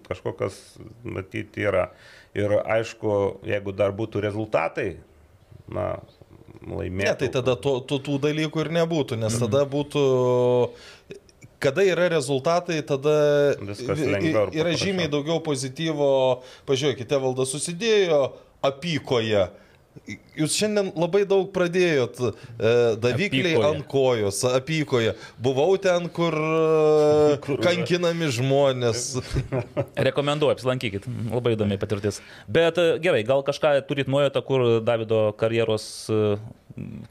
[0.07, 0.59] Kažkokios,
[1.03, 1.89] matyti, yra.
[2.37, 4.89] Ir aišku, jeigu dar būtų rezultatai,
[5.71, 5.93] na,
[6.67, 7.07] laimėtų.
[7.07, 10.03] Ne, tai tada to, to, tų dalykų ir nebūtų, nes tada būtų
[11.61, 13.15] kada yra rezultatai, tada
[13.61, 16.11] ir yra žymiai daugiau pozityvo.
[16.69, 18.23] Pažiūrėkite, valda susidėjo
[18.65, 19.49] apykoje.
[20.39, 22.29] Jūs šiandien labai daug pradėjot e,
[23.03, 23.67] davikliai Apykoje.
[23.67, 25.11] ant kojos, apykoje.
[25.43, 29.03] Buvau ten, kur, e, kankinami žmonės.
[30.07, 32.21] Rekomenduoju, apsilankykit, labai įdomi patirtis.
[32.47, 36.39] Bet e, gerai, gal kažką turit nuojotą, kur Davido karjeros e,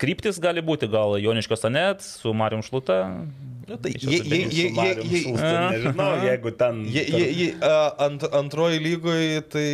[0.00, 3.00] kryptis gali būti, gal Joniškio Sanet su Marijum Šluta.
[3.70, 6.80] Nu, tai, Su je, Marium je, Šulcu, Nežinau, jeigu ten...
[6.90, 9.66] Je, je, a, ant, antroji lygoje, tai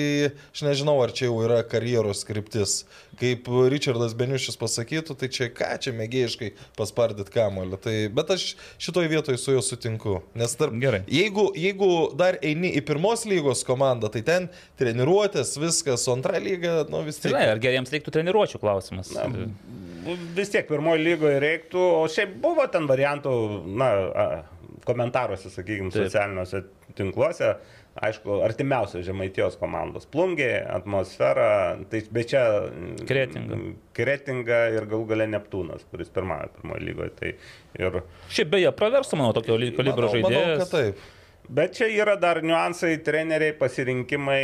[0.52, 2.82] aš nežinau, ar čia jau yra karjeros skriptis.
[3.16, 7.78] Kaip Richardas Beniušis pasakytų, tai čia ką čia mėgėjiškai paspardyt kamolį.
[7.80, 8.44] Tai, bet aš
[8.82, 10.18] šitoje vietoje su juo sutinku.
[10.36, 11.00] Nes tarp, Gerai.
[11.08, 14.50] jeigu, jeigu dar eini į pirmos lygos komandą, tai ten
[14.80, 17.32] treniruotės, viskas, o antra lyga, nu vis tiek.
[17.32, 19.14] Žinai, ar geriems reiktų treniruočio klausimas?
[19.16, 19.24] Na,
[20.36, 23.32] vis tiek pirmoji lygoje reiktų, o šiaip buvo ten variantų,
[23.80, 23.90] na,
[24.86, 26.62] komentaruose, sakykime, socialiniuose
[26.96, 27.56] tinkluose,
[28.04, 30.04] aišku, artimiausios žemaitijos komandos.
[30.12, 32.42] Plungė, atmosfera, tai bet čia...
[32.68, 33.58] mm, Kretinga.
[33.96, 37.12] Kretinga ir galų gale Neptūnas, kuris pirmąją pirmoje lygoje.
[37.20, 37.32] Tai
[37.80, 38.00] ir,
[38.32, 40.64] Šiaip beje, praversų, manau, tokio li- kalibro Manau, manau, žaidėjas.
[40.64, 41.04] kad taip.
[41.48, 44.42] Bet čia yra dar niuansai, treneriai, pasirinkimai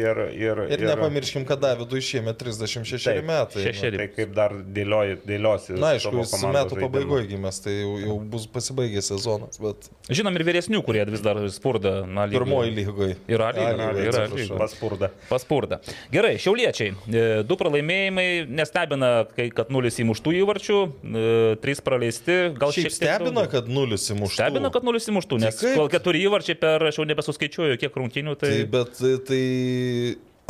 [0.00, 0.20] ir...
[0.40, 3.64] Ir, Ir nepamirškim, kad Davidui šiemet 36 Taip, metai.
[3.66, 4.00] šešeri.
[4.00, 5.76] Tai kaip dar dėlioji, dėliosi.
[5.80, 10.44] Na, aišku, jis metų pabaigoje gimęs, tai jau, jau bus pasibaigęs sezonas, bet Žinom ir
[10.48, 12.00] vyresnių, kurie vis dar spurda.
[12.06, 12.38] Na, lygoje.
[12.40, 13.16] pirmoji lygoje.
[13.30, 14.48] Ir A lygoje.
[14.58, 15.10] Paspurda.
[15.30, 15.80] Paspurda.
[16.12, 16.94] Gerai, šiauliečiai.
[17.10, 21.24] E, Du pralaimėjimai, nestebina, kai, kad nulis įmuštų įvarčių, e,
[21.62, 22.38] trys praleisti.
[22.58, 24.38] Gal Šiaip stebina, kad nulis įmuštų.
[24.38, 26.29] Stebina, kad nulis įmuštų, nes keturi įvarčiai
[26.60, 28.50] per, aš jau nebesuskaičiuoju, kiek rungtinių, tai...
[28.54, 29.44] Tai, bet tai, tai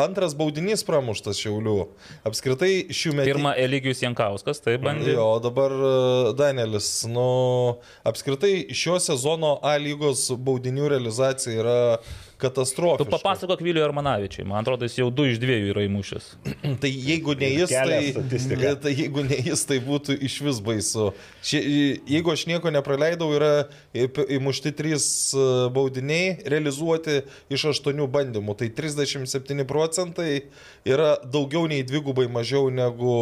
[0.01, 1.77] antras baudinys pramuštas Šiaulių.
[2.29, 3.29] Apskritai šių metų.
[3.33, 5.15] Pirma, Eligijus Jankauskas, tai bandė.
[5.17, 5.93] Jo, dabar e,
[6.39, 7.29] Danielis, nu,
[8.07, 11.79] apskritai šio sezono A lygos baudinių realizacija yra
[12.41, 13.11] Tu katastrofiška.
[13.11, 16.29] papasakok Viliui Armanavičiui, man atrodo, jis jau du iš dviejų yra įmušęs.
[16.83, 21.11] Tai jeigu ne jis, tai, tai jeigu ne jis, tai būtų iš vis baisu.
[21.45, 21.61] Šie,
[22.09, 23.53] jeigu aš nieko nepraleidau, yra
[23.93, 27.21] įmušti trys e, baudiniai, realizuoti
[27.53, 28.57] iš aštuonių bandymų.
[28.61, 30.31] Tai 37 procentai
[30.89, 33.15] yra daugiau nei dvigubai mažiau negu,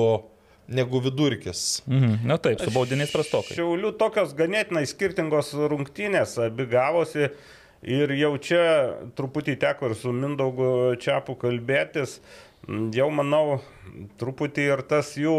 [0.68, 1.82] negu vidurkis.
[1.88, 2.18] Mhm.
[2.28, 3.56] Na taip, su baudiniais prastokai.
[3.58, 7.32] Šiaulių tokios ganėtinai skirtingos rungtynės abi gavosi.
[7.86, 8.62] Ir jau čia
[9.14, 12.18] truputį teko ir su Mindaugu Čiapu kalbėtis.
[12.94, 13.60] Jau manau,
[14.18, 15.36] truputį ir tas jų,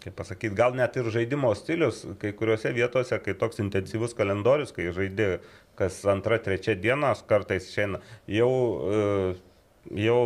[0.00, 4.88] kaip pasakyti, gal net ir žaidimo stilius, kai kuriuose vietose, kai toks intensyvus kalendorius, kai
[4.96, 5.36] žaidži
[5.76, 8.00] kas antrą, trečią dieną, kartais šiandien
[8.32, 9.34] jau e,
[9.94, 10.20] jau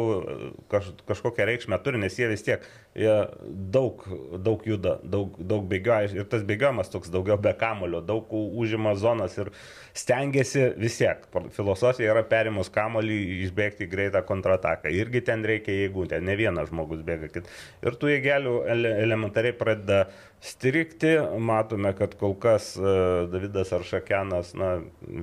[0.72, 3.26] kaž, kažkokią reikšmę turi, nes jie vis tiek jie
[3.70, 4.02] daug,
[4.42, 9.36] daug juda, daug, daug bėgioja ir tas bėgiojimas toks daugiau be kamulio, daug užima zonas
[9.38, 9.52] ir
[9.94, 11.22] stengiasi vis tiek.
[11.54, 14.90] Filosofija yra perimus kamolį, išbėgti greitą kontrataką.
[14.94, 17.30] Irgi ten reikia jėgų, ten ne vienas žmogus bėga.
[17.30, 17.46] Kit.
[17.86, 20.02] Ir tų jėgelių ele, elementariai pradeda
[20.42, 21.14] strikti.
[21.38, 24.76] Matome, kad kol kas uh, Davidas Aršakenas na,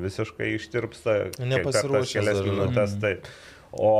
[0.08, 1.19] visiškai ištirpsta.
[1.43, 2.97] Nepasiruošęs kelias minutės.
[3.04, 3.28] Taip.
[3.72, 3.94] O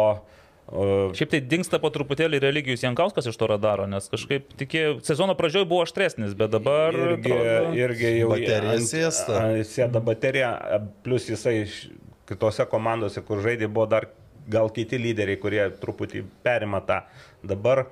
[0.68, 5.68] Šiaip tai dinksta po truputėlį religijus Jankauskas iš to radaro, nes kažkaip tikėjau, sezono pradžioje
[5.70, 6.92] buvo aštresnis, bet dabar...
[6.92, 9.46] irgi, atrodo- irgi jau Baterija sėsta.
[9.70, 10.50] Sėda baterija,
[11.08, 11.62] plus jisai
[12.28, 14.10] kitose komandose, kur žaidė, buvo dar
[14.52, 17.00] gal kiti lyderiai, kurie truputį perima tą.
[17.48, 17.88] Dabar e,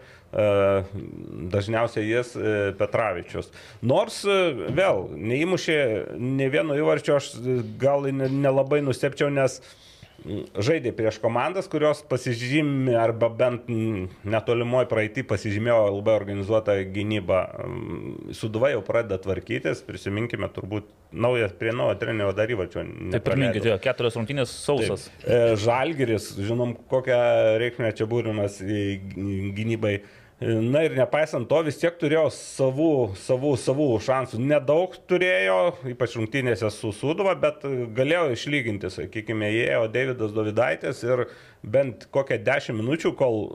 [1.56, 3.52] dažniausiai jis e, Petravičius.
[3.88, 4.38] Nors e,
[4.76, 5.80] vėl neįmušė
[6.20, 7.32] ne vieno įvarčio, aš
[7.80, 9.85] gal ne- nelabai nustepčiau, nes mm,
[10.24, 17.42] žaidė prieš komandas, kurios pasižymė arba bent netolimoje praeitį pasižymėjo labai organizuotą gynybą.
[17.66, 22.84] Mm, Suduva jau pradeda tvarkytis, prisiminkime turbūt naujas prie naujo trenerio dar įvačio.
[23.14, 25.08] Taip, pirminkit, jo, keturios rungtynės sausas.
[25.22, 25.30] Taip.
[25.30, 27.22] E, Žalgiris, žinom, kokią
[27.62, 30.00] reikmę čia būrimas gynybai.
[30.40, 32.90] Na ir nepaisant to, vis tiek turėjo savų,
[33.24, 34.42] savų, savų šansų.
[34.44, 35.60] Nedaug turėjo,
[35.94, 37.64] ypač rungtynėse su Suduva, bet
[37.96, 41.24] galėjo išlyginti, sakykime, įėjo Davidas Davidaitis ir
[41.64, 43.46] bent kokią dešimt minučių, kol,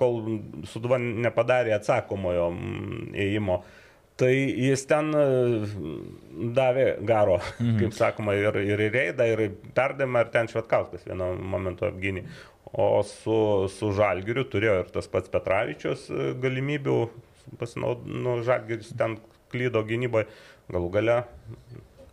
[0.00, 0.18] kol
[0.66, 3.62] Suduva nepadarė atsakomojo mm, ėjimo.
[4.18, 5.24] Tai jis ten e,
[6.56, 7.76] davė garo, mhm.
[7.78, 9.44] kaip sakoma, ir, ir reidą, ir
[9.76, 12.26] perdavimą, ir ten Švetkauskas vienu momentu apgynė.
[12.72, 13.34] O su,
[13.72, 16.96] su Žalgiriu turėjo ir tas pats Petravičius e, galimybių,
[17.60, 19.16] pasinaud, nu, Žalgiris ten
[19.52, 20.28] klydo gynyboje,
[20.68, 21.20] galų gale.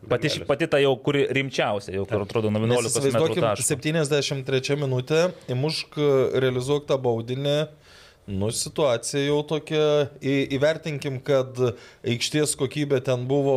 [0.08, 3.68] Pati, pati ta jau, kuri rimčiausia, jau kur atrodo nuo Nes 11 metrų įsivaizduokim, taško.
[3.74, 5.98] 73 minutė, įmušk,
[6.46, 7.58] realizuok tą baudinį.
[8.26, 11.60] Nu, situacija jau tokia, į, įvertinkim, kad
[12.02, 13.54] aikštės kokybė ten buvo...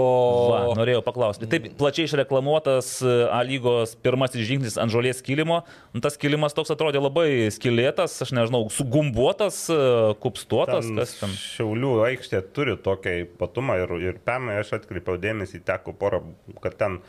[0.53, 1.49] Va, norėjau paklausti.
[1.49, 5.63] Taip, plačiai išreklamuotas e, A lygos pirmasis žingsnis ant žolės kilimo.
[5.95, 9.81] Nu, Tas kilimas toks atrodė labai skilėtas, aš nežinau, sugumbuotas, e,
[10.21, 11.33] kupstuotas, Ten kas ten.
[11.57, 16.21] Šiaulių aikštė turi tokią ypatumą ir, ir pernai aš atkreipiau dėmesį, teko porą,
[16.61, 17.01] kad ten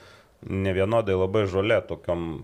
[0.47, 2.37] ne vienodai labai žolė tokiam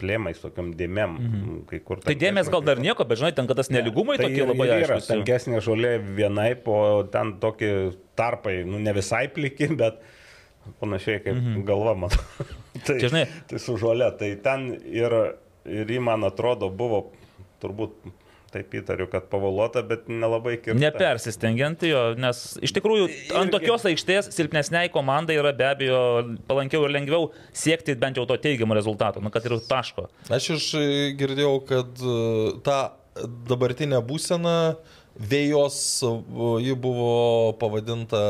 [0.00, 1.16] plėmais, tokiam dėmėm.
[1.20, 1.56] Mhm.
[1.70, 4.42] Kai kur Tai dėmesio gal dar nieko, bet žinai, ten, kad tas neligumai tai tokie
[4.42, 4.98] ir- labai yra.
[5.04, 6.76] Tankesnė žolė vienai, po
[7.12, 7.72] ten tokie
[8.18, 10.00] tarpai, nu ne visai pliki, bet
[10.82, 11.64] panašiai kaip mhm.
[11.68, 12.22] galva mano.
[12.86, 15.16] tai, Čia, žinai- tai su žolė, tai ten ir,
[15.64, 17.06] ir ji man atrodo buvo
[17.62, 17.96] turbūt
[18.56, 20.78] taip įtariu, kad pavoluota, bet nelabai kirta.
[20.80, 26.02] Nepersistengiant jo, nes iš tikrųjų ant tokios aikštės silpnesniai komandai yra be abejo
[26.48, 30.08] palankiau ir lengviau siekti bent jau to teigiamo rezultato, nu, kad ir taško.
[30.32, 30.68] Aš iš
[31.20, 32.20] girdėjau, kad e,
[32.66, 32.80] ta
[33.48, 34.56] dabartinė būsena
[35.16, 36.14] vėjos, e,
[36.66, 38.22] ji buvo pavadinta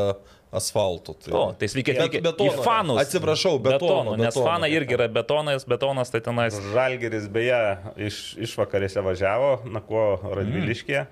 [0.51, 1.13] asfaltu.
[1.19, 1.31] Tai...
[1.35, 3.01] O, tai sveiki atvykę į betono, fanus.
[3.03, 4.45] atsiprašau, betono, Nes betono.
[4.47, 6.55] fanai irgi yra betonas, betonas tai tenais.
[6.73, 7.59] Žalgeris beje
[8.07, 11.05] iš, išvakarėse važiavo, Nakuo Radviliškė.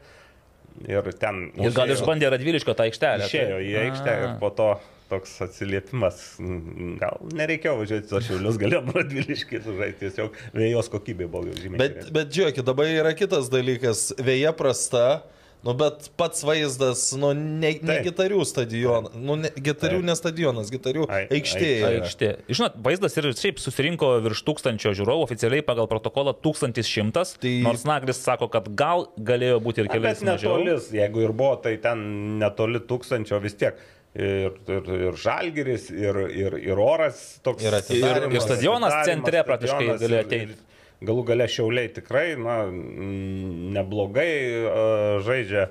[0.91, 3.27] Ir ten Ir gal išbandė Radviliško tą aikštelę.
[3.29, 4.69] Išėjo tai- į aikštę ir po to
[5.11, 6.17] toks atsiliepimas.
[6.99, 11.77] Gal nereikėjo važiuoti to šiulius, galėjom radviliškai sužaisti, tiesiog vėjos kokybė buvo jau žymiai.
[11.83, 14.09] Bet, bet žiūrėkit, dabar yra kitas dalykas.
[14.17, 15.21] Vėja prasta.
[15.65, 20.05] Nu, bet pats vaizdas, nu, ne, ne gitarių stadionas, nu, ne, gitarių Taip.
[20.11, 21.69] ne stadionas, gitarių Ai- aikštė.
[21.87, 22.29] aikštė.
[22.53, 27.55] Žinot, vaizdas ir šiaip susirinko virš tūkstančio žiūrovų, oficialiai pagal protokolą 1100, tai...
[27.65, 30.21] Nors Nagris sako, kad gal galėjo būti ir mažiau.
[30.29, 32.05] netolis, jeigu ir buvo, tai ten
[32.43, 33.81] netoli tūkstančio vis tiek.
[34.15, 37.65] Ir, ir, ir žalgeris, ir, ir, ir oras toks.
[37.65, 37.73] Ir.
[37.97, 40.53] Ir- ir stadionas centre praktiškai galėjo ir- ateit.
[40.53, 42.61] ir Galų gale šiauliai tikrai, na,
[43.75, 44.29] neblogai
[45.25, 45.67] žaidžia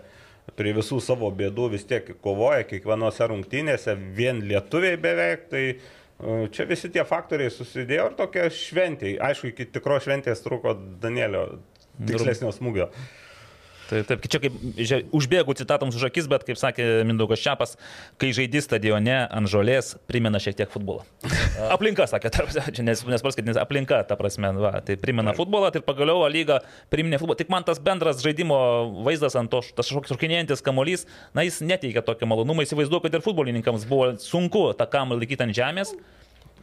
[0.59, 5.65] prie visų savo bėdų, vis tiek kovoja kiekvienose rungtynėse, vien lietuviai beveik, tai
[6.55, 9.17] čia visi tie faktoriai susidėjo ir tokia šventė.
[9.25, 11.47] Aišku, iki tikro šventės truko Danielio
[11.99, 12.91] tikslesnio smūgio.
[12.93, 13.24] Tai
[13.91, 17.77] taip, čia kaip žia, užbėgu citatoms už akis, bet kaip sakė Mindaugas Čiapas,
[18.21, 21.05] kai žaidži stadione ant žolės, primena šiek tiek futbolą.
[21.75, 22.53] Aplinka, sakė, tarp,
[22.85, 26.61] nes, nes aplinka, ta prasme, va, tai primena futbolą, tai pagaliau lyga
[26.93, 27.39] priminė futbolą.
[27.43, 28.59] Tik man tas bendras žaidimo
[29.07, 33.89] vaizdas ant to, tas šokinėjantis kamolys, na jis neteikia tokio malonumo, įsivaizduoju, kad ir futbolininkams
[33.91, 35.97] buvo sunku tą kamuolį laikyti ant žemės.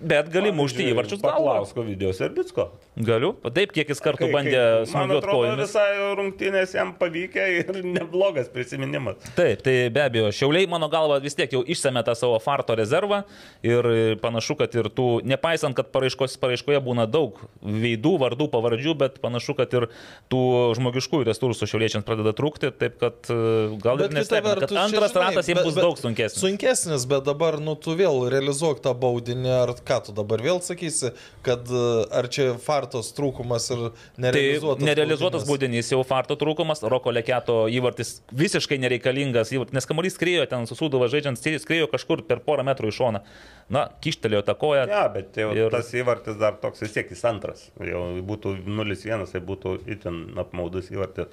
[0.01, 1.59] Bet gali mušti įvarčius galvą.
[1.61, 2.67] Paklausko video Serbitsko.
[2.97, 3.35] Galiu.
[3.53, 5.59] Taip, kiek jis kartų Kai- bandė smūgiuoti kojomis.
[5.61, 9.21] visai rungtynės jam pavykę ir neblogas prisiminimas.
[9.37, 13.21] Taip, tai be abejo, Šiauliai, mano galva, vis tiek jau išsėmė tą savo farto rezervą
[13.63, 19.21] ir panašu, kad ir tų, nepaisant, kad paraiškos, paraiškoje būna daug veidų, vardų, pavardžių, bet
[19.23, 19.87] panašu, kad ir
[20.33, 20.41] tų
[20.79, 23.39] žmogiškųjų resursų šiauliečiams pradeda trūkti, taip kad e,
[23.83, 26.41] gal ir nestebina, kad antras ratas jiems bus daug sunkesnis.
[26.41, 31.11] Sunkesnis, bet dabar, nu, tu vėl realizuok tą baudinį, ar ką tu dabar vėl sakysi,
[31.43, 31.81] kad e,
[32.15, 34.85] ar čia fartos trūkumas ir Tai nerealizuotas.
[34.87, 35.89] nerealizuotas baudinys.
[35.89, 41.09] būdinys jau farto trūkumas, Roko Leketo įvartis visiškai nereikalingas, įvartis, nes kamuolys skriejo ten susūduva
[41.11, 43.23] žaidžiant, skriejo kažkur per porą metrų į šoną.
[43.71, 44.87] Na, kištelėjo tą koją.
[44.91, 45.69] Ja, bet jau Ir- ir...
[45.71, 47.67] tas įvartis dar toks vis tiek jis antras.
[47.79, 51.31] Jau būtų 0-1, tai būtų itin apmaudus įvartis.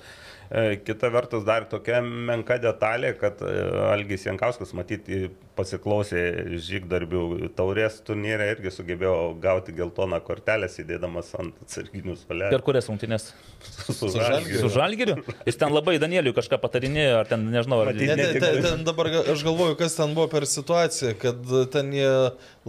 [0.50, 3.52] E, Kita vertus dar tokia menka detalė, kad e,
[3.92, 5.26] Algis Jankauskas matyti
[5.58, 6.20] pasiklausė
[6.62, 12.60] žygdarbių taurės turnyrė irgi sugebėjo gauti geltoną kortelę, sėdėdamas ant atsarginių Per suolelių.
[12.68, 13.26] kurias rungtynės?
[13.88, 14.60] Su Su Žalgiriu.
[14.62, 15.16] Su Žalgiriu?
[15.48, 17.90] Jis ten labai Danieliui kažką patarinėjo, ar ten, nežinau, ar...
[17.90, 21.42] Matyt, Ne, ne, ten, ten dabar aš galvoju, kas ten buvo per situaciją, kad
[21.74, 22.12] ten jie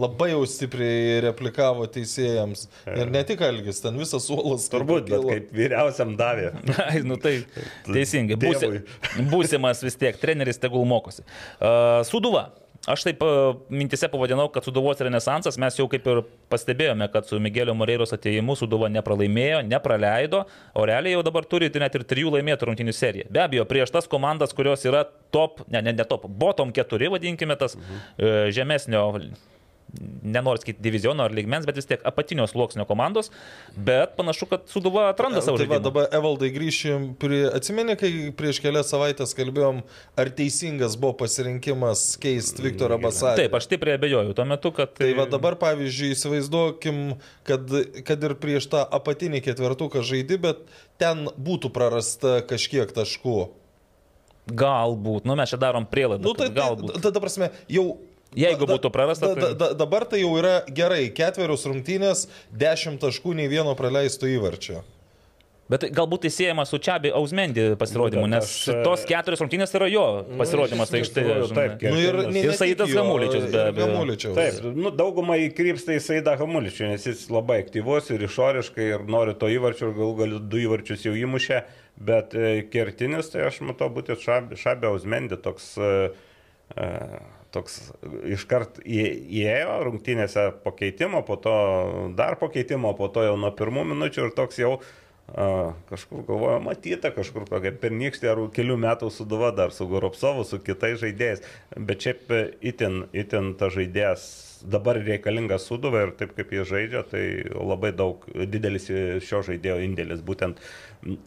[0.00, 2.66] labai jau stipriai replikavo teisėjams.
[2.90, 4.68] Ir ne tik Algis, ten visas suolas.
[4.70, 5.28] kaip Turbūt, pakilo.
[5.28, 6.52] kaip vyriausiam davė.
[6.88, 7.40] Ai, nu tai
[7.88, 8.38] teisingai.
[8.40, 8.72] Būsi,
[9.34, 11.26] būsimas vis tiek treneris tegul mokosi.
[11.58, 12.50] Uh, Suduva.
[12.88, 17.36] Aš taip uh, mintise pavadinau, kad Suduvos renesansas, mes jau kaip ir pastebėjome, kad su
[17.42, 22.70] Miguelio Moreiros ateimu Suduva nepralaimėjo, nepraleido, o realiai jau dabar turi net ir trijų laimėtų
[22.70, 23.28] rungtynių seriją.
[23.28, 27.58] Be abejo, prieš tas komandas, kurios yra top, ne, ne, ne top, bottom keturi, vadinkime
[27.60, 28.48] tas mhm.
[28.56, 29.04] žemesnio
[30.22, 33.30] nenoriu sakyti diviziono ar lygmens, bet vis tiek apatinio sluoksnio komandos,
[33.76, 35.84] bet panašu, kad Suduva atranda savo Tai va, žaidimą.
[35.88, 39.82] dabar Evaldai grįšim prie, atsimeni, kai prieš kelias savaitės kalbėjom,
[40.20, 43.44] ar teisingas buvo pasirinkimas keisti Viktorą Basarį.
[43.44, 44.94] Taip, aš stipriai abejoju tuo metu, kad...
[45.00, 47.00] Tai va dabar, pavyzdžiui, įsivaizduokim,
[47.48, 47.72] kad,
[48.06, 50.62] kad ir prieš tą apatinį ketvertuką žaidži, bet
[51.00, 53.38] ten būtų prarasta kažkiek taškų.
[54.50, 56.24] Galbūt, nu mes čia darom prielaidą.
[56.24, 56.96] Nu, tai, tai, galbūt.
[57.02, 58.00] ta, ta prasme, jau.
[58.36, 61.08] Jeigu būtų prarasta, da, da, tai- da, dabar tai jau yra gerai.
[61.10, 64.84] Ketverius rungtynės, dešimt taškų, nei vieno praleisto įvarčio.
[65.70, 69.70] Bet galbūt tai siejama su Čiabi Ausmendi pasirodymu, Būtent, nes aš, e, tos keturios rungtynės
[69.78, 70.02] yra jo
[70.38, 70.90] pasirodymas.
[70.90, 71.22] Tai štai,
[71.54, 74.34] taip, Nu ir, ne- Ir Saidas Hamuličius be abejo.
[74.34, 79.34] Taip, nu, daugumą įkrypsta į Saidą Hamuličių, nes jis labai aktyvus ir išoriškai ir nori
[79.38, 81.62] to įvarčio ir gal gal du įvarčius jau įmušė,
[82.02, 86.10] bet e, kertinis, tai aš matau būtent Šabė Ausmendi toks, e,
[86.76, 86.90] e,
[87.54, 87.78] toks
[88.30, 91.54] iškart įėjo rungtynėse po keitimo, po to
[92.18, 96.60] dar po keitimo, po to jau nuo pirmų minučių ir toks jau a, kažkur galvoju,
[96.66, 101.42] matyta kažkur kokia pernykštė ar kelių metų suduva dar su Goropsovu, su kitais žaidėjais,
[101.76, 102.32] bet šiaip
[102.72, 107.22] itin, itin ta žaidėjas dabar reikalingas suduva ir taip kaip jie žaidžia, tai
[107.54, 108.88] labai daug, didelis
[109.26, 110.60] šio žaidėjo indėlis, būtent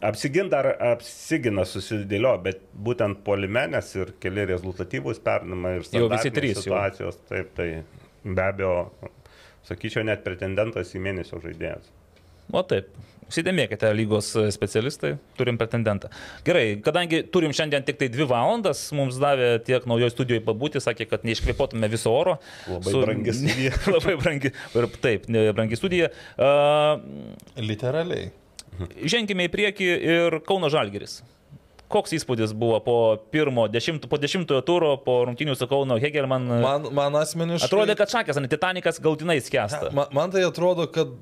[0.04, 6.58] apsigint dar apsigina susidėlio, bet būtent polimenės ir keli rezultatyvūs pernamai ir Jau visi trys
[6.58, 6.66] jau.
[6.68, 7.68] situacijos, taip, tai
[8.24, 8.76] be abejo,
[9.68, 11.90] sakyčiau, net pretendentas į mėnesio žaidėjas.
[12.52, 12.90] O taip.
[13.30, 16.10] Įsidėmėkite, lygos specialistai, turim pretendentą.
[16.44, 21.08] Gerai, kadangi turim šiandien tik tai dvi valandas, mums davė tiek naujoje studijoje pabūti, sakė,
[21.08, 22.36] kad neiškvėpotume viso oro.
[22.68, 23.76] Labai brangi studija.
[23.94, 24.52] labai brangi,
[25.00, 26.10] taip, brangi studija.
[26.36, 27.00] Uh,
[27.64, 28.28] Literaliai.
[29.00, 31.22] ženkime į priekį ir Kauno Žalgeris.
[31.92, 32.96] Koks įspūdis buvo po
[33.30, 36.48] pirmo, dešimt, po dešimtojo turo, po rungtinių su Kauno Hegelman?
[36.64, 37.68] Man, man asmeniškai.
[37.68, 39.92] Atrodė, kad šakės, ant Titanikas galutinai skęsta.
[39.94, 41.12] Man, man tai atrodo, kad,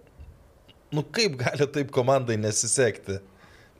[0.92, 3.20] nu kaip gali taip komandai nesisekti?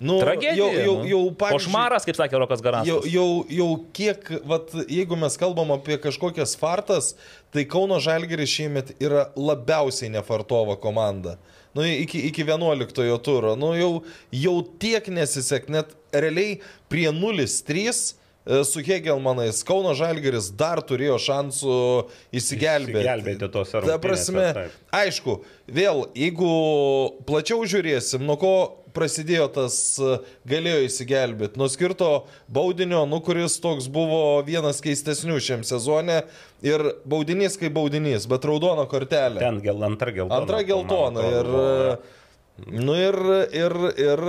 [0.03, 0.55] Nu, Tragedija.
[0.57, 1.07] Jau, jau, nu.
[1.07, 2.89] jau pavyzdžiui, Košmaras, kaip sakė Rokas Garas.
[2.89, 7.13] Jau, jau, jau kiek, vat, jeigu mes kalbam apie kažkokias fartas,
[7.55, 11.37] tai Kauno Žalgeris šiemet yra labiausiai nefartova komanda.
[11.77, 13.55] Nu, iki, iki 11 turo.
[13.57, 13.93] Nu, jau,
[14.35, 16.59] jau tiek nesisek, net realiai
[16.91, 17.95] prie 0-3 e,
[18.67, 21.79] su Hegelmanais Kauno Žalgeris dar turėjo šansų
[22.35, 22.99] įsigelbėti.
[22.99, 24.79] Išsigelbėti tose Ta prasme, taip.
[24.99, 26.53] aišku, vėl, jeigu
[27.29, 28.55] plačiau žiūrėsim, nuo ko
[28.93, 30.17] prasidėjo tas e,
[30.49, 32.11] galėjo įsigelbėti, nuo skirto
[32.53, 36.23] baudinio, nu, kuris toks buvo vienas keistesnių šiam sezone
[36.65, 39.41] ir baudinys kaip baudinys, bet raudona kortelė.
[39.43, 40.43] Ten gel, antra geltona.
[40.43, 41.97] Antra geltona ir, atrodo,
[42.69, 43.21] nu, ir,
[43.63, 44.27] ir, ir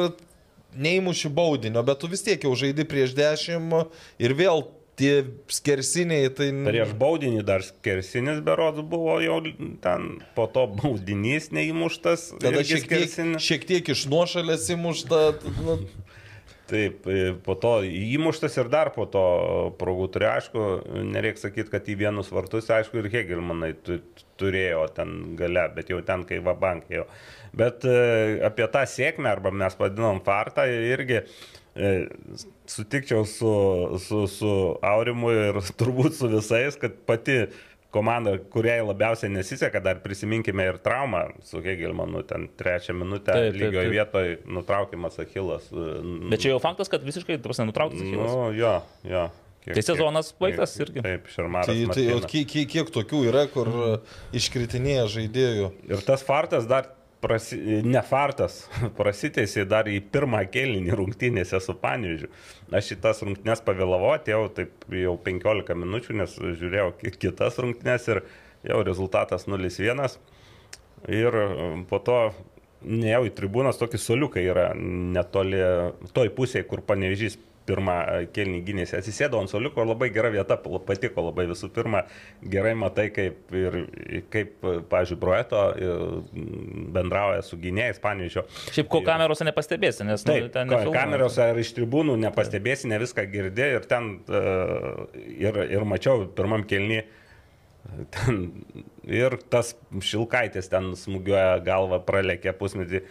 [0.75, 4.65] neįmuši baudinio, bet tu vis tiek jau žaidi prieš dešimt ir vėl
[4.99, 6.49] tie skersiniai, tai...
[6.67, 9.39] Prieš baudinį dar skersinis berods buvo jau
[9.83, 12.29] ten, po to baudinys neįmuštas.
[12.37, 13.45] Tada šiek tiek, skersinis.
[13.45, 15.23] šiek tiek iš nuošalės įmušta.
[15.63, 15.79] Nu,
[16.63, 19.23] Taip, e, po to įmuštas ir dar po to
[19.77, 20.61] progų turėjo, aišku,
[21.11, 23.99] nereikia sakyti, kad į vienus vartus, aišku, ir Hegelmanai tu-
[24.39, 27.03] turėjo ten gale, bet jau ten, kai vabankėjo.
[27.53, 31.91] Bet e, apie tą sėkmę, arba mes vadinam fartą, irgi e,
[32.69, 33.51] sutikčiau su,
[34.01, 37.43] su, su Aurimu ir turbūt su visais, kad pati
[37.93, 43.59] komanda, kuriai labiausiai nesiseka, dar prisiminkime ir traumą su Hegelmanu, ten trečią minutę Taip, taip,
[43.61, 43.93] lygioje taip.
[43.93, 45.67] vietoje nutraukiamas Achilas.
[46.31, 48.01] Bet čia jau faktas, kad visiškai, tu prasme, nutrauktas.
[48.01, 48.73] Nu, Nu, jo,
[49.05, 49.27] jo.
[49.63, 51.03] Kiek- Tai sezonas baigtas kiek- irgi.
[51.05, 51.69] Taip, Šarmaras.
[51.69, 53.93] tai, tai kiek, kiek, kiek tokių yra, kur e,
[54.41, 55.69] iškritinėja žaidėjų.
[55.93, 56.89] Ir tas fartas dar,
[57.23, 57.57] prasi,
[57.87, 58.63] ne fartas,
[58.99, 62.29] prasitėsi dar į pirmą kėlinį rungtynėse su Panežiu.
[62.75, 68.23] Aš šitas rungtynės pavėlavau, atėjau taip jau 15 minučių, nes žiūrėjau ki- kitas rungtynės ir
[68.67, 70.17] jau rezultatas 0-1.
[71.11, 71.35] Ir
[71.89, 72.17] po to
[72.85, 75.61] neėjau į tribūnas, tokį soliukai yra netoli
[76.13, 77.93] toj pusėje, kur Panežys pirmą
[78.35, 78.97] kelnį gynėsi.
[78.97, 82.01] Atsisėdau ant soliuko ir labai gera vieta, patiko labai visų pirma.
[82.43, 83.77] Gerai matai, kaip, ir,
[84.33, 84.57] kaip
[84.91, 85.93] pažiūrėjau, Broeto e,
[86.95, 88.43] bendrauja su gynėjais Panežio.
[88.75, 90.99] Šiaip ko kamerose nepastebėsi, nes nu, Taip, ten ka- nefilmuoja.
[91.05, 96.67] kamerose ar iš tribūnų nepastebėsi, ne viską girdi ir ten uh, ir, ir mačiau pirmam
[96.67, 97.03] kelnį.
[98.15, 98.37] Ten,
[99.03, 103.03] ir tas šilkaitis ten smūgiuoja galvą, pralėkė pusmetį.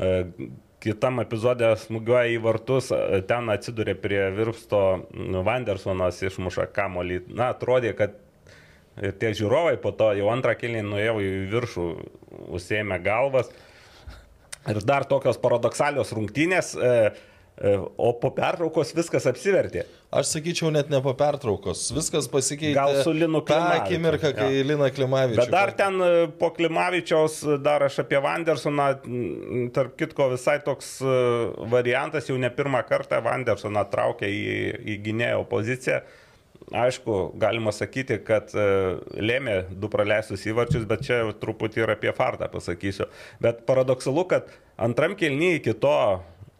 [0.00, 4.82] Uh, kitam epizodė smūgiuoja į vartus, e, ten atsidūrė prie virpsto
[5.46, 7.22] Vandersonas, išmuša kamolį.
[7.28, 8.16] Na, atrodė, kad
[9.00, 11.88] ir tie žiūrovai po to jau antrą kelnį nuėjo į viršų,
[12.56, 13.52] užsėmė galvas.
[14.68, 17.12] Ir dar tokios paradoksalios rungtynės, e, e,
[17.96, 19.84] o po pertraukos viskas apsivertė.
[20.10, 21.82] Aš sakyčiau, net ne po pertraukos.
[21.94, 22.72] Viskas pasikeitė.
[22.74, 24.62] Gal su Linu tą Klimavičium, akimirką, kai jo.
[24.70, 25.42] Lina Klimavičius.
[25.42, 26.08] Bet dar ten e,
[26.40, 28.88] po Klimavičiaus e, dar aš apie Vandersoną,
[29.76, 31.12] tarp kitko visai toks e,
[31.70, 34.42] variantas, jau ne pirmą kartą Vandersoną traukia į,
[34.80, 36.00] į gynėjo poziciją.
[36.70, 38.66] Aišku, galima sakyti, kad e,
[39.18, 43.08] lėmė du praleistus įvarčius, bet čia truputį ir apie fartą pasakysiu.
[43.42, 45.96] Bet paradoksalu, kad antram kelnyje iki to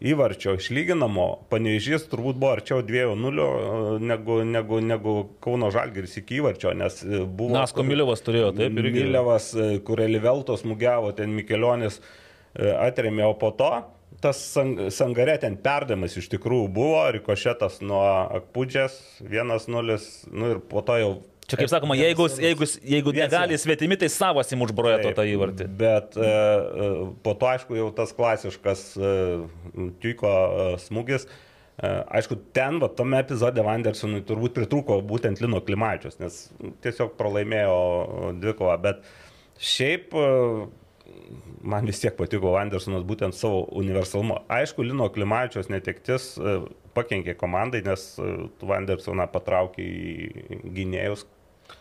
[0.01, 7.03] įvarčio išlyginamo, panežys turbūt buvo arčiau 2-0 negu, negu, negu Kauno Žalgiris iki įvarčio, nes
[7.05, 7.53] e, buvo...
[7.59, 9.05] Nasko Miliovas turėjo, taip, irgi.
[9.05, 13.73] Milevas, e, kur Eliveltos smūgiavo, ten Mikelionis e, atremė, o po to
[14.21, 18.03] tas sang, sangare ten perdamas iš tikrųjų buvo, rikošetas nuo
[18.41, 20.01] Akpudžės 1-0,
[20.33, 21.13] nu ir po to jau
[21.51, 25.69] Čia kaip sakoma, jeigu, jeigu, jeigu negali svetimi, tai savas įmužbroja to Taip, tą įvartį.
[25.81, 26.91] Bet e, e,
[27.25, 29.15] po to, aišku, jau tas klasiškas e,
[30.03, 31.27] Tuiko e, smūgis.
[31.27, 36.43] E, Aišku, ten, va, tame epizode Vandersonui turbūt pritrūko būtent Lino Klimačius, nes
[36.85, 39.03] tiesiog pralaimėjo dvikovą, bet
[39.61, 40.29] šiaip e,
[41.63, 44.41] man vis tiek patiko Vandersonas būtent savo universalumu.
[44.53, 46.61] Aišku, Lino Klimačius netektis e,
[46.97, 48.31] pakenkė komandai, nes e,
[48.61, 51.27] tu Vandersoną patraukė į gynėjus,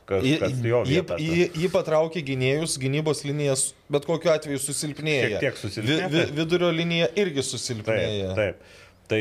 [0.10, 1.18] kas, kas jo vietą.
[1.22, 5.30] jį, jį patraukė gynėjus, gynybos linijas, bet kokiu atveju susilpnėja.
[5.36, 6.36] Šiek tiek susilpnėja, Vi, vi, taip.
[6.41, 8.34] vidurio linija irgi Taip, susilpnėja.
[8.38, 8.64] taip.
[9.10, 9.18] Tai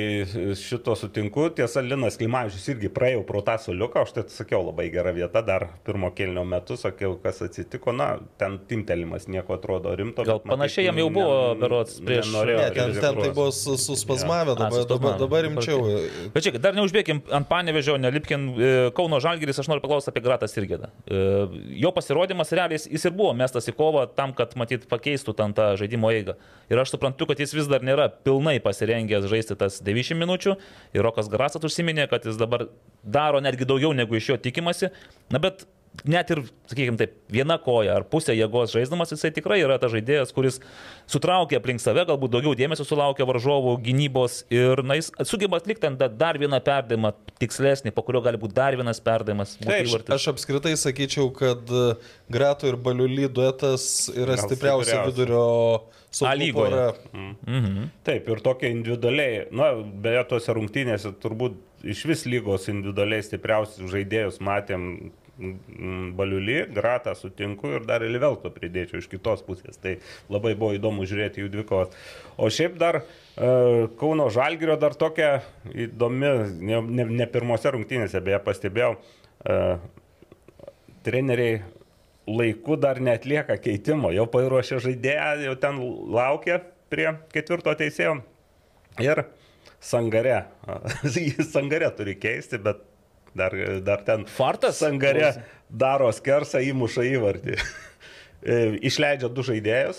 [0.61, 1.47] šito sutinku.
[1.57, 5.65] Tiesa, Linas Klimavičius irgi praėjau pro tą soliuką, aš tai sakiau labai gera vieta, dar
[5.87, 7.95] pirmo kelnio metu sakiau, kas atsitiko.
[7.97, 10.27] Na, ten timtelimas nieko atrodo rimto.
[10.29, 13.79] Gal panašiai jam jau ne- buvo, berods, prieš- nenorėjo Ne, ten, ten tai buvo su-
[13.81, 15.81] suspazmavę, dabar, dabar, dabar rimčiau.
[16.37, 20.45] Bet čia, dar neužbėgim ant panevežio, nelipkim e, Kauno Žalgiris, aš noriu paklausti apie Gratą
[20.53, 20.93] Sirgėdą.
[21.81, 25.57] Jo pasirodymas realiai jis- jis ir buvo mestas į kovą tam, kad matyt pakeistų ten
[25.57, 26.37] tą žaidimo eigą.
[26.69, 30.57] Ir aš suprantu, kad jis vis dar nėra pilnai pasirengęs žaisti tas 90 minučių.
[30.97, 32.69] Ir Rokas Grasas užsiminė, kad jis dabar
[33.05, 34.93] daro netgi daugiau negu iš jo tikimasi.
[35.33, 35.67] Na bet
[36.09, 40.33] net ir, sakykime taip, viena koja ar pusė jėgos žaisdamas, jisai tikrai yra tas žaidėjas,
[40.37, 40.61] kuris
[41.11, 46.39] sutraukia aplink save, galbūt daugiau dėmesio sulaukia varžovų gynybos ir na, jis sugeba atlikti dar
[46.41, 47.13] vieną perdavimą,
[47.43, 49.57] tikslesnį, po kurio gali būti dar vienas perdavimas.
[49.61, 50.15] būtų Taip, įvartis.
[50.19, 51.85] Aš apskritai sakyčiau, kad e,
[52.33, 55.47] Grato ir Baliuly duetas yra Gal stipriausia vidurio
[56.25, 56.73] A lygoje.
[56.73, 56.93] pora.
[57.47, 57.89] Mhm.
[58.07, 64.41] Taip, ir tokia individualiai, na, beje, tuose rungtynėse turbūt iš vis lygos individualiai stipriausius žaidėjus
[64.43, 69.79] matėm mm, Baliulį, Gratą sutinku ir dar Ilvelto pridėčiau iš kitos pusės.
[69.79, 69.95] Tai
[70.33, 71.95] labai buvo įdomu žiūrėti jų dvikovas.
[72.37, 73.05] O šiaip dar e,
[74.01, 75.39] Kauno Žalgirio dar tokia
[75.71, 79.61] įdomi, ne, ne, ne pirmose rungtynėse, beje, pastebėjau, e,
[81.07, 81.61] treneriai
[82.29, 85.79] laiku dar netlieka keitimo, jau paruošė žaidėją, jau ten
[86.19, 86.61] laukia
[86.91, 88.19] prie ketvirto teisėjo.
[88.99, 89.23] Ir
[89.79, 90.43] sangare.
[91.07, 92.83] Jis sangare turi keisti, bet
[93.37, 93.55] dar,
[93.85, 94.25] dar ten.
[94.31, 94.79] Fartas?
[94.81, 95.33] Sangare
[95.69, 97.59] daro skersą, įmuša įvartį.
[98.39, 99.99] E, Išleidžia du žaidėjus.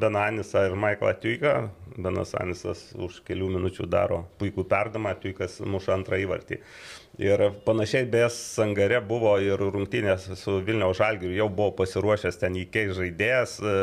[0.00, 1.68] Benanisą ir Michaelą Tuiką.
[1.98, 6.56] Benas Anisas už kelių minučių daro puikų perdamą, Tuikas muša antrą įvartį.
[7.20, 12.94] Ir panašiai beje Sangare buvo ir rungtynės su Vilniaus Žalgiriu, jau buvo pasiruošęs ten įkeis
[12.96, 13.74] žaidėjas, e,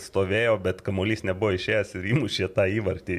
[0.00, 3.18] stovėjo, bet kamuolys nebuvo išėjęs ir įmušė tą įvartį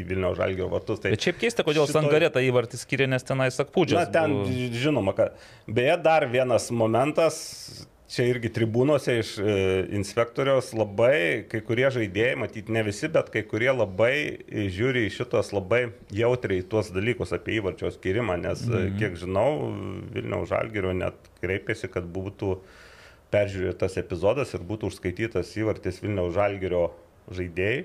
[0.00, 1.04] į Vilniaus Žalgirio vartus.
[1.04, 4.00] Tai Bet šiaip keista, kodėl šito- Sangarė tą įvartį skiria, nes tenai sakpūdžias.
[4.00, 4.40] Na, ten
[4.72, 5.36] žinoma, kad
[5.68, 9.54] beje dar vienas momentas, čia irgi tribūnose iš e,
[9.96, 14.14] inspektoriaus labai, kai kurie žaidėjai, matyti ne visi, bet kai kurie labai
[14.50, 15.84] žiūri į šitos labai
[16.14, 18.96] jautriai tuos dalykus apie įvarčio skirimą, nes mhm.
[19.00, 19.48] kiek žinau,
[20.14, 22.56] Vilniaus Žalgirio net kreipėsi, kad būtų
[23.30, 26.88] peržiūrėtas epizodas ir būtų užskaitytas įvartis Vilniaus Žalgirio
[27.30, 27.84] žaidėjai.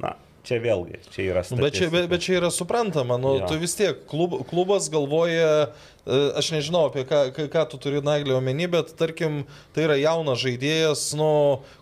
[0.00, 0.16] Na,
[0.46, 2.10] čia vėlgi, čia yra Nu, Bet čia, bet, statistika.
[2.12, 3.48] bet čia yra suprantama, nu, Jo.
[3.50, 5.72] tu vis tiek klub, klubas galvoja,
[6.06, 7.20] e, aš nežinau apie ką,
[7.50, 9.42] ką, tu turi naglį omeny, bet tarkim,
[9.74, 11.30] tai yra jaunas žaidėjas, nu,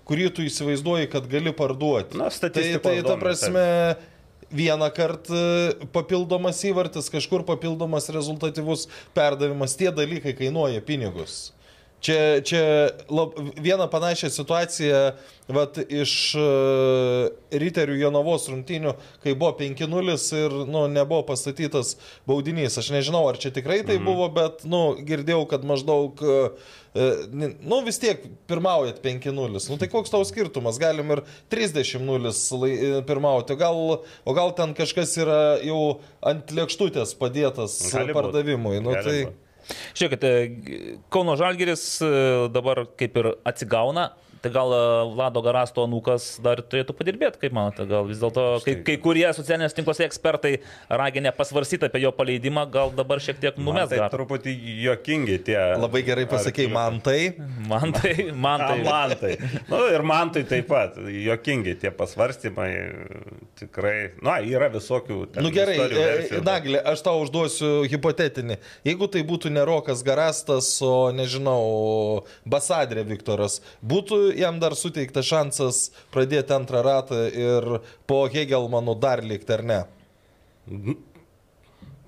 [0.09, 2.17] kurį tu įsivaizduoji, kad gali parduoti.
[2.19, 3.67] Na, tai, statistikos tai ta prasme,
[4.55, 11.53] vieną kartą e, papildomas įvartis, kažkur papildomas rezultatyvus perdavimas, tie dalykai kainuoja pinigus.
[12.05, 12.61] Čia, čia
[13.09, 14.99] lab, vieną panašią situaciją
[15.57, 18.93] vat, iš uh, Riterių Jonavos rungtynių,
[19.25, 21.95] kai buvo 5-0 ir nu, nebuvo pastatytas
[22.29, 22.77] baudinys.
[22.81, 24.09] Aš nežinau, ar čia tikrai tai mm.
[24.09, 26.75] buvo, bet nu, girdėjau, kad maždaug, uh,
[27.65, 28.21] nu vis tiek
[28.53, 29.57] pirmaujat 5-0.
[29.73, 30.81] Nu, tai koks tau skirtumas?
[30.83, 32.77] Galim ir 30-0 lai-
[33.09, 33.57] pirmauti.
[33.61, 38.21] Gal, o gal ten kažkas yra jau ant lėkštutės padėtas Gali būt.
[38.21, 38.77] pardavimui.
[38.85, 39.25] Nu, Gali tai...
[39.31, 39.41] būt.
[39.97, 42.11] Žiūrėkit, e, Kauno Žalgeris e,
[42.55, 44.11] dabar kaip ir atsigauna.
[44.45, 44.81] Tai gal e,
[45.15, 49.77] Vlado Garasto anūkas dar turėtų padirbėti, kaip manote, gal vis dėlto kai, kai kurie socialinės
[49.77, 50.59] tinklose ekspertai
[50.93, 54.53] raginė pasvarsyti apie jo paleidimą, gal dabar šiek tiek numes tai truputį
[54.85, 55.59] juokingi tie.
[55.81, 57.19] Labai gerai pasakėjai, man tai.
[57.69, 58.79] Man tai, man tai.
[58.85, 59.33] man tai.
[59.71, 60.99] Nu, ir man tai taip pat.
[60.99, 62.71] Jokingi tie pasvarstymai.
[63.59, 63.97] Tikrai.
[64.25, 65.19] Na, yra visokių.
[65.35, 68.59] ten Nu gerai, istorijų e, versijų, Naglė, aš tau užduosiu hipotetinį.
[68.87, 75.81] Jeigu tai būtų ne Rokas Garastas, o nežinau, Basadrė Viktoras, būtų jam dar suteiktas šansas
[76.15, 77.79] pradėti antrą ratą ir
[78.09, 79.81] po Hegelmanų dar likti, ar ne?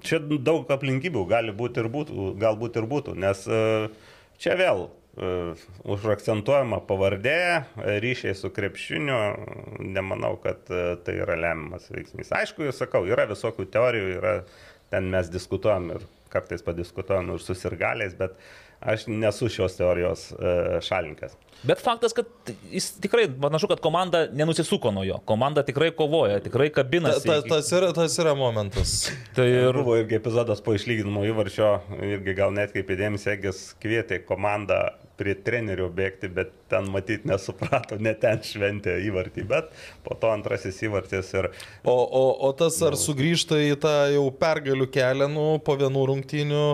[0.06, 3.58] Čia daug aplinkybių gali būti ir būtų, galbūt ir būtų, nes e,
[4.38, 7.64] čia vėl uh, užakcentuojama pavardė,
[8.04, 9.16] ryšiai su krepšiniu,
[9.82, 12.30] nemanau, kad uh, tai yra lemiamas veiksnys.
[12.36, 14.36] Aišku, jūs sakau, yra visokių teorijų, yra,
[14.92, 18.36] ten mes diskutuojam ir kartais padiskutuojam ir susirgaliais, bet
[18.84, 20.28] aš nesu šios teorijos
[20.84, 21.34] šalininkas.
[21.66, 22.26] Bet faktas, kad
[22.70, 25.18] jis tikrai, panašu, kad komanda nenusisuko nuo jo.
[25.24, 27.26] Komanda tikrai kovoja, tikrai kabinasi.
[27.26, 28.92] Ta, ta, tas, yra, tas yra momentas.
[29.34, 29.74] Tai ir...
[29.74, 31.72] Buvo irgi epizodas po išlyginimo įvarčio,
[32.06, 34.84] irgi gal net kaip įdėmės, Egis kvietė komandą
[35.18, 39.72] prie trenerių bėgti, bet ten matyt nesuprato, net ten šventė įvartį, bet
[40.04, 41.50] po to antrasis įvartis ir...
[41.82, 46.64] O, o, o tas ar sugrįžta į tą jau pergalių kelią, nu, po vienų rungtynių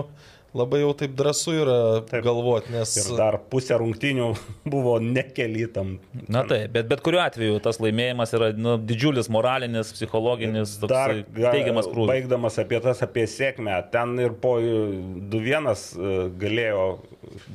[0.53, 1.77] labai jau taip drąsu yra
[2.09, 2.23] taip.
[2.25, 2.93] galvoti, nes...
[3.01, 4.29] Ir dar pusė rungtynių
[4.73, 5.95] buvo nekelytam.
[6.31, 11.89] Na taip, bet bet kuriuo atveju tas laimėjimas yra nu, didžiulis moralinis, psichologinis, dar teigiamas
[11.89, 12.11] krūvis.
[12.13, 16.87] Baigdamas apie tas, apie sėkmę, ten ir po 2-1 e, galėjo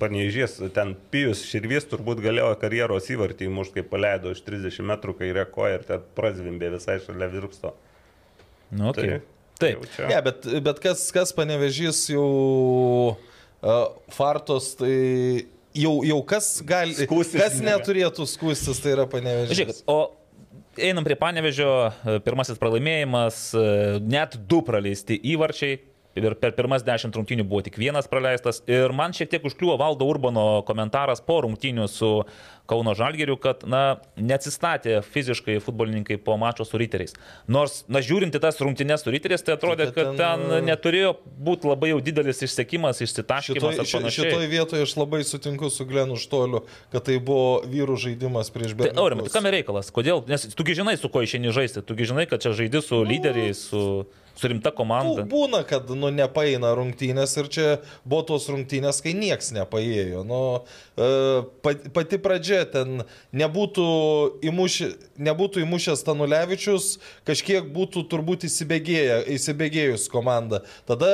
[0.01, 5.45] Panežys, ten Pijus Širvys turbūt galėjo karjeros įvartį įmušti, kai paleido iš 30 metrų kairė
[5.53, 7.75] koja ir ten prazvimbė visai šalia virpsto.
[8.71, 9.19] Nu, okay.
[9.21, 9.85] tai, Taip.
[9.99, 12.29] Ne, ja, bet, bet kas, kas panevežys jau
[13.19, 14.95] uh, fartos, tai
[15.75, 19.59] jau, jau kas gali, Skūstis kas neturėtų skūstis, tai yra panevežys.
[19.59, 19.99] Žiūrėk, o
[20.79, 21.71] einam prie panevežio,
[22.27, 23.43] pirmasis pralaimėjimas,
[24.07, 25.81] net du praleisti įvarčiai.
[26.19, 28.63] Ir per pirmas dešimt rungtynių buvo tik vienas praleistas.
[28.71, 32.13] Ir man šiek tiek užkliuvo Valdo Urbano komentaras po rungtynių su
[32.69, 37.15] Kauno Žalgeriu, kad, na, neatsistatė fiziškai futbolininkai po mačo su riteriais.
[37.49, 42.03] Nors, na, žiūrinti tas rungtynės su riteriais, tai atrodė, kad ten neturėjo būti labai jau
[42.05, 43.81] didelis išsekimas, išsitaškymas.
[43.89, 48.77] Šitoj, šitoj vietoje aš labai sutinku su Glenu Štoliu, kad tai buvo vyrų žaidimas prieš
[48.77, 48.99] Berniukus.
[49.01, 49.89] Tai, Aurimai, tai kam reikalas?
[49.95, 50.21] Kodėl?
[50.29, 54.05] Nes tugi žinai, su ko išeini žaisti, tugi žinai, kad čia žaidi su lyderiais, su
[54.39, 55.25] su rimta komanda.
[55.29, 57.67] Būna, kad nu, nepaeina rungtynės ir čia
[58.05, 60.25] buvo tos rungtynės, kai nieks nepaėjo.
[60.29, 60.41] Nu,
[61.65, 63.03] pati pradžia ten
[63.37, 63.87] nebūtų,
[64.49, 64.91] įmuši,
[65.29, 66.97] nebūtų įmušęs Tanulevičius,
[67.29, 70.63] kažkiek būtų turbūt įsibėgėjus komanda.
[70.89, 71.13] Tada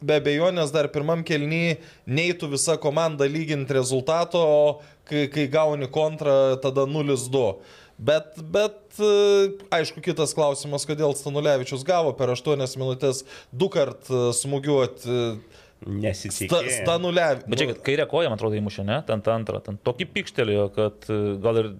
[0.00, 1.78] be abejonės dar pirmam kelnyje
[2.08, 4.66] neįtų visa komanda lyginti rezultato, o
[5.08, 7.48] kai, kai gauni kontrą, tada 0-2.
[7.96, 8.98] Bet, bet
[9.72, 13.22] aišku, kitas klausimas, kodėl Stanulevičius gavo per 8 minutės
[13.52, 15.20] du kart smūgiuoti
[15.84, 16.62] nesitikėjo.
[16.62, 17.42] Sta, Stanulev.
[17.46, 19.00] Bet čia, kairė koja, man atrodo, įmušė, ne?
[19.08, 19.60] Ten antrą.
[19.64, 21.70] Ten tokį pikštelėjo, kad e, gal ir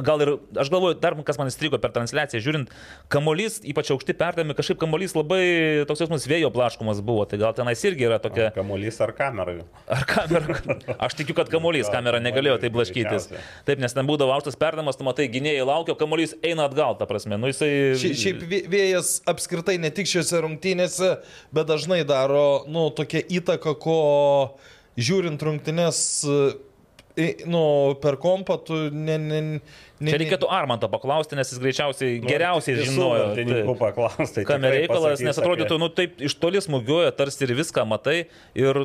[0.00, 2.72] gal ir, aš galvoju, dar kas man įstrigo per transliaciją, žiūrint,
[3.12, 5.42] kamolys, ypač aukšti perdami, kažkaip kamolys labai
[5.88, 8.48] toks jausmas vėjo blaškomas buvo, tai gal tenais irgi yra tokia...
[8.48, 9.58] Ar kamolys ar kamera?
[9.92, 10.56] Ar kamera?
[11.08, 13.28] Aš tikiu, kad kamolys, kamera negalėjo taip blaškytis.
[13.68, 17.36] Taip, nes ten būdavo aukštas perdamas, tu matai, gynėjai laukia, kamolys eina atgal, ta prasme.
[17.40, 17.70] Nu, jisai...
[18.00, 21.14] Ši, šiaip vėjas apskritai ne tik šiuose rungtynėse,
[21.52, 24.00] bet dažnai daro, nu, tokia įtaka, ko
[24.96, 26.00] žiūrint rungtynės
[27.46, 27.62] nu,
[28.00, 29.40] per kompą tu ne, ne,
[30.00, 33.28] ne, Čia reikėtų Armantą paklausti, nes jis greičiausiai nu, geriausiai žinojo.
[33.36, 38.18] Tai, paklausti, kam reikalas, nes atrodytų, nu taip iš toli smūgiuoja, tarsi ir viską matai
[38.58, 38.84] ir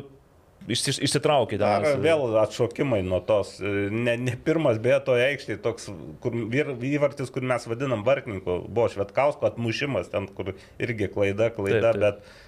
[0.68, 1.60] išsi, išsitraukė.
[1.60, 5.88] Dar vėl atšokimai nuo tos, ne, ne pirmas beje toje aikštėje, toks
[6.24, 6.36] kur,
[6.90, 12.04] įvartis, kur mes vadinam vartininku, buvo Švetkausko atmušimas, ten kur irgi klaida, klaida, taip, taip.
[12.04, 12.44] bet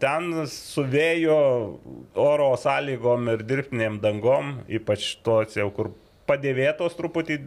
[0.00, 1.40] ten su vėjo
[2.16, 5.92] oro sąlygom ir dirbtiniam dangom, ypač tos jau kur
[6.28, 7.40] padėvėtos truputį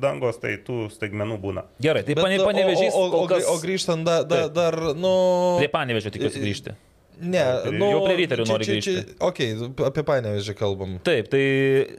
[0.00, 1.66] dangos, tai tų staigmenų būna.
[1.82, 2.94] Gerai, tai pane, panevežys.
[2.94, 3.48] O, o, o, kas...
[3.50, 5.10] o grįžtant da, da, dar, nu...
[5.58, 6.76] Prie panevežio tikiuosi grįžti.
[7.20, 7.42] Ne,
[7.74, 8.94] nu, jau prie ryterių noriu grįžti.
[9.20, 9.42] Ok,
[9.90, 10.94] apie panevežį kalbam.
[11.04, 11.42] Taip, tai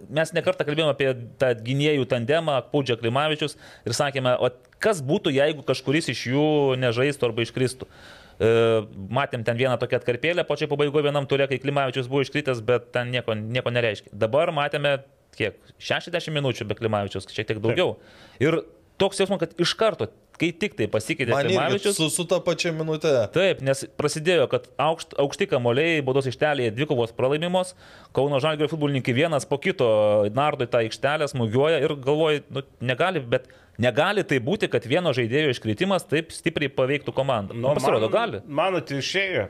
[0.09, 3.53] mes nekartą kalbėjome apie tą gynėjų tandemą, Pūdžia Klimavičius
[3.86, 4.49] ir sakėme, o
[4.82, 6.47] kas būtų, jeigu kažkuris iš jų
[6.82, 7.86] nežaistų arba iškristų.
[7.86, 12.63] E, matėm ten vieną tokią atkarpėlę, po čia pabaigoje vienam turė, kai Klimavičius buvo iškritęs,
[12.65, 14.13] bet ten nieko, nieko nereiškia.
[14.23, 14.99] Dabar matėme
[15.38, 17.95] kiek 60 minučių be Klimavičius, šiek tiek daugiau.
[17.97, 18.43] Taip.
[18.47, 18.59] Ir
[19.01, 20.07] toks jausmas, kad iš karto,
[20.41, 21.97] kai tik tai pasikeitė Klimavičius.
[21.97, 23.13] Su, su tą pačią minutę.
[23.34, 27.75] Taip, nes prasidėjo, kad aukšt, aukšti kamoliai, baudos aikštelėje dvikovos pralaimimos,
[28.15, 29.88] Kauno Žalgirio futbolininkai vienas po kito
[30.36, 33.49] nardo į tą aikštelę, smūgiuoja ir galvoja, nu, negali, bet
[33.82, 37.55] Negali tai būti, kad vieno žaidėjo iškritimas taip stipriai paveiktų komandą.
[37.57, 38.41] Nu, Pasirodo, man, gali.
[38.61, 39.47] Mano išėjo,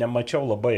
[0.00, 0.76] nemačiau labai,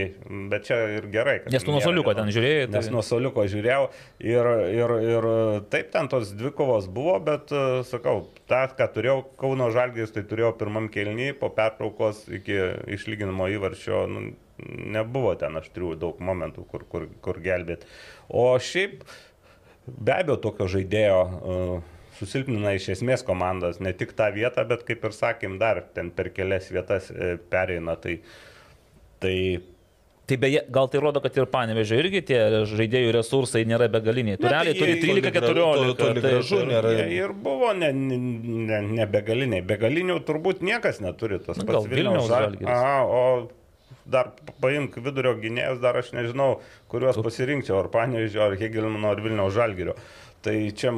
[0.51, 1.37] bet čia ir gerai.
[1.53, 2.65] Nes tu nuo soliuko ten žiūrėjai.
[2.71, 2.81] Tai...
[2.81, 3.85] Nes nuo soliuko žiūrėjau
[4.27, 5.29] ir, ir, ir
[5.73, 7.55] taip ten tos dvi kovos buvo, bet
[7.91, 12.59] sakau, tą, ką turėjau Kauno Žalgis, tai turėjau pirmam kelnį, po pertraukos iki
[12.97, 14.07] išlyginimo įvarčio.
[14.11, 14.27] Nu,
[14.67, 17.89] nebuvo ten aštrių daug momentų, kur, kur, kur gelbėti.
[18.33, 19.05] O šiaip
[19.87, 25.05] be abejo tokio žaidėjo uh, susilpnina iš esmės komandas, ne tik tą vietą, bet kaip
[25.05, 27.97] ir sakėm, dar ten per kelias vietas e, pereina.
[28.01, 28.19] Tai,
[29.21, 29.39] tai
[30.27, 34.35] Tai beje, gal tai rodo, kad ir panevežė irgi tie žaidėjų resursai nėra begaliniai.
[34.43, 35.53] Tu Ne, tai turi toli 13-14.
[35.55, 36.67] gra- toli gražu taip.
[36.73, 36.91] nėra.
[36.99, 39.63] Jie ir buvo ne, ne, ne, begaliniai.
[39.63, 42.73] Begalinių turbūt niekas neturi tas Nu, pats gal Vilniaus Žal- Žalgiris.
[42.75, 43.51] Aha, o
[44.17, 44.33] dar
[44.67, 46.57] paimk vidurio gynėjus, dar aš nežinau,
[46.91, 49.95] kuriuos pasirinkčiau, ar Panevižio, ar Hegelmano, ar Vilniaus Žalgirio.
[50.47, 50.93] Tai čia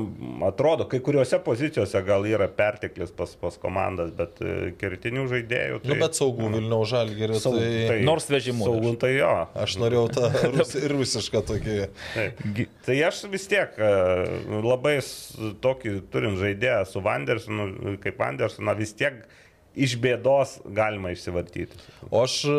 [0.45, 5.79] atrodo, kai kuriuose pozicijose gal yra perteklis pas, pas komandas, bet e, kertinių žaidėjų.
[5.85, 7.39] Tai, Nu, bet saugų Vilniaus žalgerį.
[7.41, 7.57] Saug-
[7.89, 7.97] Tai...
[8.05, 8.67] Nors vežimu.
[8.69, 9.31] Saugų tai jo.
[9.65, 11.79] Aš norėjau tą rus, rusišką tokį.
[12.13, 12.43] Taip.
[12.85, 13.91] Tai aš vis tiek e,
[14.69, 14.99] labai
[15.65, 19.23] tokį turim žaidėją su Vandersonu, kaip Vandersoną, vis tiek
[19.77, 21.77] iš bėdos galima išsivartyti.
[22.11, 22.59] O aš, e,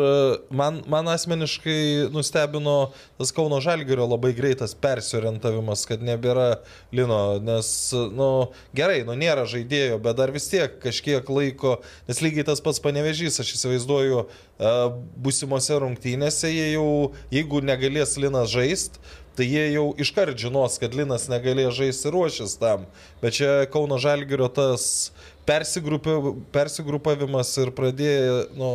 [0.54, 6.60] man, man asmeniškai nustebino tas Kauno Žalgerio labai greitas persiorientavimas, kad nebėra
[6.94, 7.70] Lino, nes,
[8.14, 8.30] nu,
[8.76, 13.40] gerai, nu nėra žaidėjo, bet dar vis tiek kažkiek laiko, nes lygiai tas pats panevežys,
[13.42, 14.74] aš įsivaizduoju, e,
[15.20, 16.90] būsimose rungtynėse jie jau,
[17.34, 19.02] jeigu negalės Linas žaisti,
[19.36, 22.86] tai jie jau iškart žinos, kad Linas negalėjo žaisti ruošis tam.
[23.22, 25.10] Bet čia Kauno Žalgerio tas
[25.48, 28.70] persigrupavimas ir pradėjo, nu,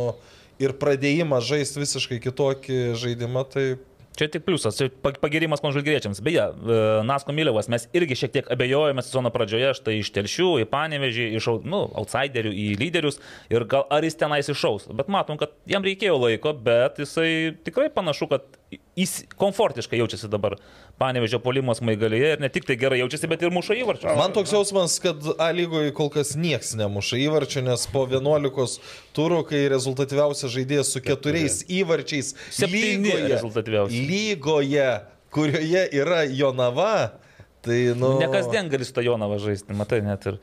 [0.62, 3.66] ir pradėjimas žaisti visiškai kitokį žaidimą, tai
[4.16, 6.24] Čia tik pliusas, čia pag- pagirimas konžalgyriečiams.
[6.24, 10.66] Beje, e, Nasko Milevas, mes irgi šiek tiek abejojame sezono pradžioje, štai iš telšių, į
[10.72, 13.20] panevežį, iš nu, outsiderių į lyderius
[13.52, 14.88] ir gal ar jis tenais iššaus.
[14.96, 18.48] Bet matom, kad jam reikėjo laiko, bet jisai tikrai panašu, kad
[18.96, 20.56] jis komfortiškai jaučiasi dabar
[20.98, 24.16] panevežio polimos maigalyje ir ne tik tai gerai jaučiasi, bet ir muša įvarčius.
[24.18, 28.78] man toks jausmas, kad A lygoje kol kas nieks nemuša įvarčių, nes po 11
[29.16, 32.32] turų, kai rezultatyviausias žaidėjas su keturiais įvarčiais
[33.36, 34.02] rezultatyviausi.
[34.10, 34.88] lygoje,
[35.30, 37.20] kurioje yra Jonava,
[37.62, 38.16] tai, nu...
[38.22, 40.40] Ne kasdien gali su to Jonava žaisti, matai net ir.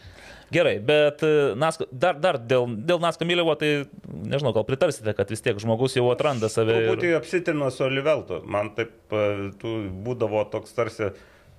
[0.53, 3.71] Gerai, bet e, Nasko, dar, dar dėl, dėl Nasko Milevo, tai
[4.05, 6.75] nežinau, gal pritarsite, kad vis tiek žmogus jau atranda save.
[6.85, 7.19] Truputį Ir...
[7.19, 8.43] apsitino su Oliveltu.
[8.45, 9.75] Man taip e, tų
[10.05, 11.13] būdavo toks tarsi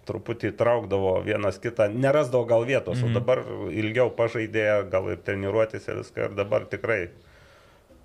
[0.09, 3.11] truputį traukdavo vienas kitą, nerasdavo gal vietos, mm -hmm.
[3.11, 3.42] o dabar
[3.72, 7.09] ilgiau pažaidė, gal ir treniruotėse viską ir dabar tikrai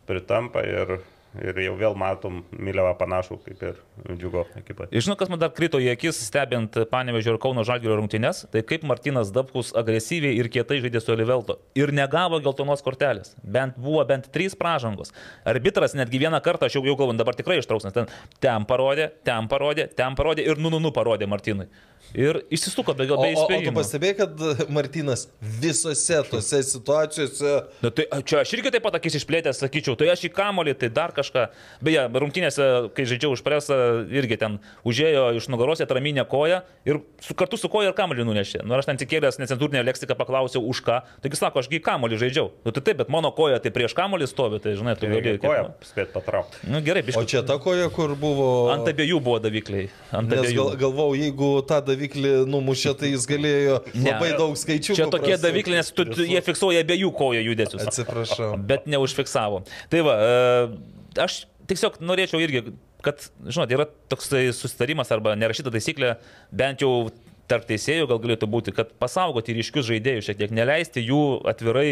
[0.07, 0.99] pritampa ir,
[1.37, 3.81] ir jau vėl matom Milevą panašų kaip ir
[4.17, 4.87] džiugo ekipa.
[4.89, 8.63] Ir Žinau, kas man dar krito į akis, stebint Panevežio ir Kauno Žalgirio rungtynes, tai
[8.65, 11.59] kaip Martinas Dabkus agresyviai ir kietai žaidė su Olivelto.
[11.77, 13.35] Ir negavo geltonos kortelės.
[13.43, 15.13] Bent buvo bent trys pražangos.
[15.47, 18.09] Arbitras netgi vieną kartą, aš jau, jau kalbant, dabar tikrai ištrauks, nes ten,
[18.41, 21.69] ten parodė, ten parodė, ten parodė ir nu, nu, nu parodė Martinui.
[22.17, 23.75] Ir išsisuko be, O, be o, tu įspėjimo.
[23.77, 25.27] pastebėjai, kad Martinas
[25.61, 27.51] visose tose situacijose
[27.83, 30.89] Na, tai čia aš irgi taip pat akis išplėtęs, sakyčiau, tai aš į kamolį, tai
[30.95, 31.45] dar kažką.
[31.85, 32.67] Beje, rungtynėse,
[32.97, 33.77] kai žaidžiau už presą,
[34.09, 34.57] irgi ten
[34.87, 38.63] užėjo iš nugaros atraminę koją ir su, kartu su koja ir kamolį nunešė.
[38.65, 40.99] Nu, ir aš ten tikėjęs necenzūrinę leksiką paklausiau, už ką.
[41.23, 42.49] Taigi sako, ašgi į kamolį žaidžiau.
[42.65, 45.35] Nu, tai taip, bet mano koja tai prieš kamolį stovi, tai žinai, tu gali.
[45.43, 46.63] Koja spėt patraukti.
[46.69, 47.25] Nu, gerai, O biškai.
[47.29, 48.49] čia ta koja, kur buvo...
[48.73, 49.89] Ant abiejų buvo davikliai.
[50.15, 50.55] Ant Nes abiejų.
[50.57, 54.11] gal, galvau, jeigu tą daviklį numušė, tai jis galėjo Ne.
[54.11, 54.95] labai daug skaičių.
[54.99, 57.87] Čia tokie davikliai, nes tu, tu, jie fiksuoja abiejų kojų judesius.
[57.89, 58.53] Atsiprašau.
[58.69, 59.63] bet neužfiksavo.
[59.89, 62.63] Tai va, e, aš tiesiog norėčiau irgi,
[63.05, 66.15] kad, žinot, yra toksai susitarimas arba nerašyta taisyklė,
[66.55, 67.09] bent jau
[67.49, 71.89] tarp teisėjų gal galėtų būti, kad pasaugoti ryškius žaidėjus šiek tiek, neleisti jų atvirai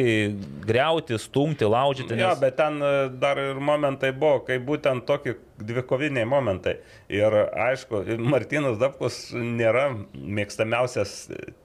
[0.67, 2.17] greuti, stumti, laužyti.
[2.17, 2.41] Jo, Nes...
[2.41, 6.77] bet ten e, dar ir momentai buvo, kai būtent tokie dvikoviniai momentai.
[7.11, 11.15] Ir aišku, Martinas Dabkus nėra mėgstamiausias,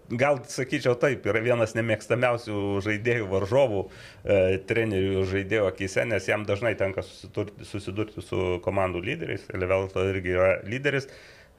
[0.08, 3.84] gal sakyčiau taip, yra vienas nemėgstamiausių žaidėjų varžovų,
[4.24, 4.40] e,
[4.70, 9.46] trenerių žaidėjų akise, nes jam dažnai tenka susidurti, susidurti su komandų lyderiais.
[9.52, 11.08] Levelto irgi yra lyderis.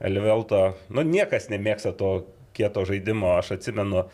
[0.00, 2.24] Levelto, nu niekas nemėgsta to
[2.56, 4.06] kieto žaidimo, aš atsimenu.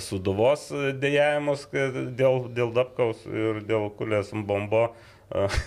[0.00, 4.86] Suduvos dėjavimus kad dėl, dėl Dabkaus ir dėl Kulės Bombo.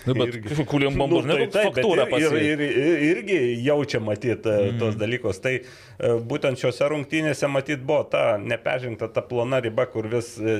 [0.06, 4.00] Nu, bet Kuliam Bombos, nu, tai, taip, bet faktūra ir, ir, ir, ir, irgi jaučia
[4.00, 4.78] matyti mm.
[4.80, 5.40] tos dalykus.
[5.44, 10.56] Tai e, būtent šiuose rungtynėse matyt buvo ta neperžengta ta plona riba, kur vis e,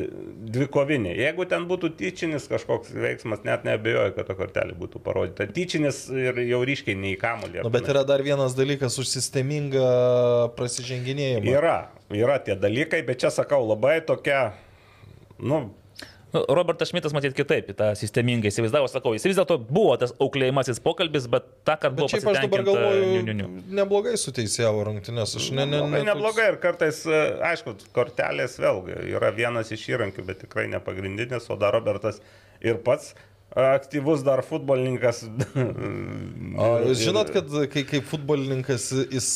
[0.58, 1.14] dvikovinė.
[1.22, 5.48] Jeigu ten būtų tyčinis kažkoks veiksmas, net nebejoju, kad ta kortelė būtų parodyta.
[5.56, 7.64] Tyčinis ir jau ryškiai nei kamulį.
[7.64, 9.88] Nu, bet yra dar vienas dalykas už sistemingą
[10.58, 11.48] prasiženginėjimą.
[11.56, 11.78] Yra,
[12.12, 14.50] yra tie dalykai, bet čia sakau labai tokia,
[15.40, 15.70] nu,
[16.32, 20.12] Nu, Robertas Šmitas matyt kitaip į tą sistemingai įsivaizdavo, sakau, jis vis dėlto buvo tas
[20.20, 23.62] auklėjimasis pokalbis, bet tą, kad buvo šiaip aš dabar galvoju, niu, niu, niu.
[23.78, 25.38] neblogai suteisėjau rungtynės.
[25.40, 30.26] Aš ne, ne, ne, neblogai ir kartais, e, aišku, kortelės vėlgi yra vienas iš įrankių,
[30.28, 32.20] bet tikrai ne pagrindinis, o dar Robertas
[32.60, 33.14] ir pats
[33.56, 35.24] aktyvus dar futbolininkas.
[36.58, 39.28] O, jūs žinot, kad kai kaip futbolininkas jis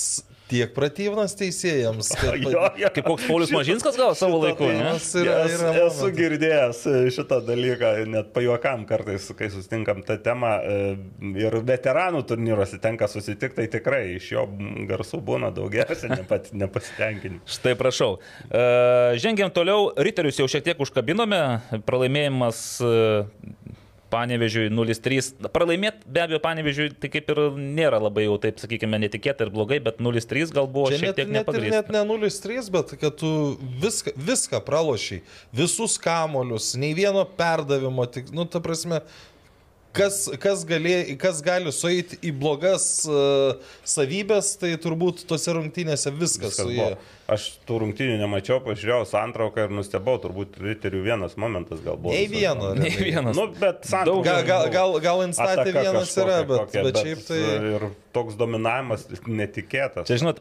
[0.53, 2.13] tiek pratyvnas teisėjams.
[2.21, 2.91] Kad, Jo, jo.
[2.93, 6.01] Kaip koks Paulius Mažinskas gal savo laiku, tai- yra- Yes, yra esu momentas.
[6.19, 6.83] girdėjęs
[7.17, 10.79] šitą dalyką, net pajuokam kartais, kai susitinkam tą temą e,
[11.41, 14.45] ir veteranų turnyruose tenka susitikti, tai tikrai iš jo
[14.91, 17.41] garsų būna daugiausia nepat, nepasitenkinimų.
[17.49, 18.17] Štai prašau.
[18.51, 18.63] E,
[19.23, 21.41] Žengiam toliau, Riterius jau šiek tiek užkabinome,
[21.89, 22.93] pralaimėjimas e,
[24.13, 25.49] Panevežiui 0-3.
[25.55, 29.81] Pralaimėti be abejo Panevežiui tai kaip ir nėra labai jau taip, sakykime, netikėta ir blogai,
[29.85, 31.81] bet 0-3 gal buvo Čia šiek tiek net, nepagrįsta.
[31.81, 33.33] net ne 0-3, bet kad tu
[33.83, 35.25] viską, viską pralošiai,
[35.57, 39.01] visus kamolius, nei vieno perdavimo, tik, nu, ta prasme,
[39.97, 46.53] kas, kas, galė, kas gali sueiti į blogas uh, savybės, tai turbūt tose rungtynėse viskas,
[46.53, 46.89] Viskas viskas buvo.
[47.31, 52.11] Aš tų rungtynių nemačiau, pažiūrėjau santrauką ir nustebau, turbūt riterių vienas momentas gal buvo.
[52.11, 52.73] Nei vieno.
[52.75, 53.37] Nei vienas.
[53.39, 54.25] Nu, bet santrauka.
[54.27, 57.39] Gal, gal, gal, gal instatė vienas kažkokia yra, bet, kokia, bet šiaip tai...
[57.73, 60.09] Ir toks dominavimas netikėtas.
[60.11, 60.41] Čia žinot,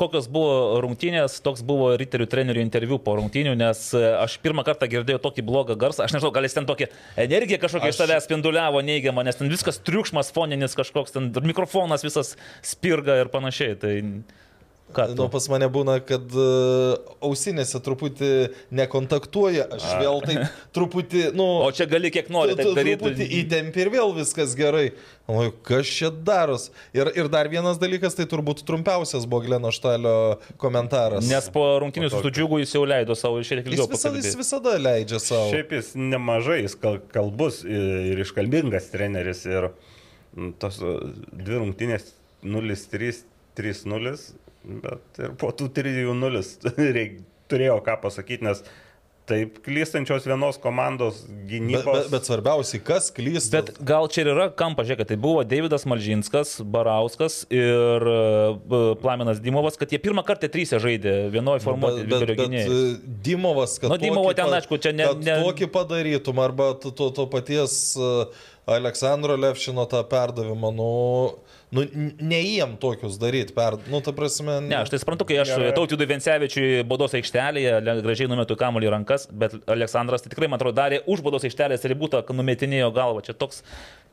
[0.00, 4.88] kokios buvo rungtynės, toks buvo riterių trenerių interviu po rungtynių, nes e, aš pirmą kartą
[4.92, 6.90] girdėjau tokį blogą garsą, aš nežinau, gal jis ten tokia
[7.22, 12.04] energija kažkokia iš Aš- savęs spinduliavo neigiamą, nes ten viskas triukšmas, foninis kažkoks, ten mikrofonas
[12.04, 12.34] visas
[12.66, 13.78] spirga ir panašiai.
[13.80, 13.94] Tai
[14.96, 15.06] ką?
[15.18, 16.96] Nu, pas mane būna, kad uh,
[17.28, 18.30] ausinėse truputį
[18.80, 20.36] nekontaktuoja, aš vėl tai
[20.76, 21.46] truputį, nu...
[21.66, 22.98] O čia gali kiek nori tu- taip tu daryti.
[23.02, 24.86] Truputį įtempi ir vėl viskas gerai.
[25.26, 26.68] O kas čia daros?
[26.94, 31.26] Ir, ir dar vienas dalykas, tai turbūt trumpiausias buvo Gleno Štalio komentaras.
[31.26, 34.38] Nes po rungtynių su Sudžiugu jis jau leido savo šiek tiek jis ilgiau jis pakalbėti.
[34.38, 35.48] visada leidžia savo.
[35.50, 39.42] Šiaip jis nemažai, jis kal- kalbus ir iškalbingas treneris.
[39.50, 39.68] Ir
[40.62, 41.00] tos uh,
[41.32, 42.12] dvi rungtynės
[42.46, 43.24] 0-3,
[43.58, 44.14] 3-0,
[44.66, 46.42] bet ir po tų 3-0
[46.98, 48.64] reik- turėjo ką pasakyti, nes
[49.26, 51.86] taip klystančios vienos komandos Bet, gynybos.
[51.96, 53.56] bet, bet svarbiausiai, kas klysta.
[53.58, 58.20] Bet gal čia ir yra kampa, žiūrėk, tai buvo Davidas Malžinskas, Barauskas ir e,
[59.02, 62.68] Plaminas Dimovas, kad jie pirmą kartą trysę žaidė vienoje formuotėje vidurio gynėjai.
[62.70, 63.90] e, Dimovas, kad...
[63.90, 67.96] Nu, Dimovo tokį ten, aišku, čia ne- ne- Tokį padarytum, arba to, to, to paties
[67.98, 68.12] e,
[68.78, 70.90] Aleksandro Levšino tą perdavimą, nu,
[71.76, 71.84] nu
[72.32, 73.54] neįjam tokius daryti.
[73.56, 74.58] Per, nu, ta prasme...
[74.66, 75.52] Ne, aš tai suprantu, kai aš.
[75.76, 81.02] Tautydui Vencevičiui bodos aikštelėje gražiai numetu kamuolį rankas, bet Aleksandras tai tikrai, man atrodo, darė
[81.10, 83.24] už bodos aikštelės ribų, kad numetinėjo galvą.
[83.26, 83.62] Čia toks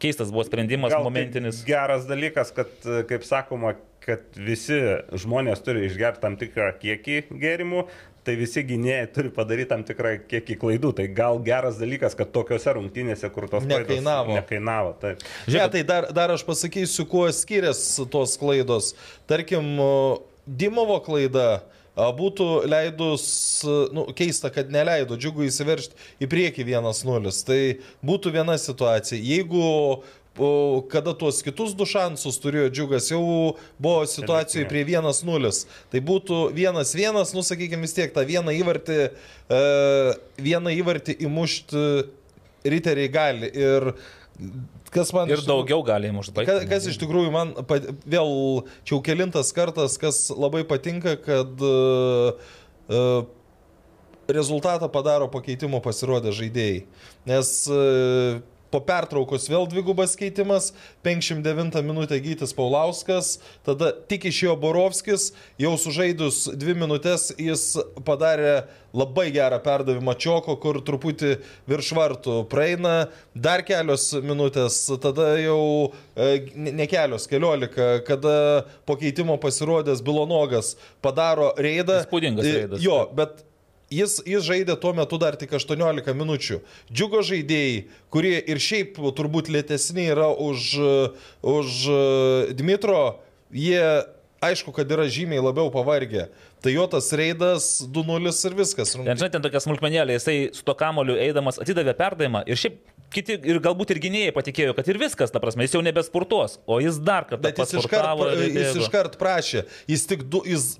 [0.01, 1.63] keistas buvo sprendimas, Gal tai momentinis.
[1.67, 2.71] Geras dalykas, kad,
[3.09, 4.79] kaip sakoma, kad visi
[5.19, 7.85] žmonės turi išgerti tam tikrą kiekį gėrimų,
[8.23, 10.93] tai visi gynėjai turi padaryti tam tikrą kiekį klaidų.
[10.99, 14.37] Tai gal geras dalykas, kad tokiuose rungtynėse, kur tos klaidos Nekainavo.
[14.39, 15.23] nekainavo taip.
[15.51, 18.93] Ne, tai dar, dar aš pasakysiu, kuo skiriasi tos klaidos.
[19.29, 19.75] Tarkim,
[20.43, 21.61] Dimovo klaida a,
[21.93, 23.25] būtų leidus,
[23.93, 27.33] nu, keista, kad neleido džiugų įsiveršti į priekį 1-0.
[27.45, 27.61] Tai
[28.01, 29.19] būtų viena situacija.
[29.21, 30.01] Jeigu
[30.89, 33.21] kada tuos kitus du šansus turėjo džiugas, jau
[33.77, 35.51] buvo situacijoje prie 1-0.
[35.93, 38.99] Tai būtų 1-1, nu sakykime vis tiek tą vieną įvartį,
[39.53, 39.61] e,
[40.41, 41.85] vieną įvartį įmušti
[42.65, 43.51] riteriai gali.
[43.53, 43.93] Ir
[44.93, 45.29] kas man...
[45.31, 46.49] Ir daugiau galima užbaigti.
[46.49, 47.53] Kas, kas iš tikrųjų man
[48.05, 48.33] vėl
[48.83, 53.25] čia jau kelintas kartas, kas labai patinka, kad uh,
[54.29, 56.83] rezultatą padaro pakeitimo pasirodę žaidėjai.
[57.29, 58.41] Nes uh,
[58.73, 60.71] po pertraukos vėl dvigubas keitimas,
[61.05, 68.63] 59 minutę Gytis Paulauskas, tada tik išėjo Borovskis, jau sužaidus dvi minutės jis padarė
[68.93, 71.35] labai gerą perdavimą Čioko, kur truputį
[71.69, 78.35] virš vartų praeina, dar kelios minutės, tada jau e, ne kelios, keliolika, kada
[78.87, 82.03] po keitimo pasirodęs Bilonogas padaro reidą.
[82.03, 82.85] Įspūdingas E, reidas.
[82.85, 83.41] Jo, bet
[83.93, 86.59] Jis, jis žaidė tuo metu dar tik 18 minučių.
[86.89, 87.83] Džiugo žaidėjai,
[88.13, 90.73] kurie ir šiaip turbūt lėtesni yra už,
[91.53, 91.77] už
[92.57, 93.03] Dmitro,
[93.53, 93.83] jie
[94.43, 96.27] aišku, kad yra žymiai labiau pavargę.
[96.63, 98.95] Tai jo tas reidas 2-0 ir viskas.
[98.95, 102.79] Ten, žinai, ten tokia smulkmenėlė, jisai su to kamoliu eidamas atidavė perdavimą ir šiaip
[103.13, 106.79] kiti, ir galbūt ir gynėjai patikėjo, kad ir viskas, ta prasme, jis jau nebespurtuos, o
[106.83, 109.67] jis dar kartą Bet jis iškart, ir jis iškart prašė.
[109.91, 110.73] Jis tik du, jis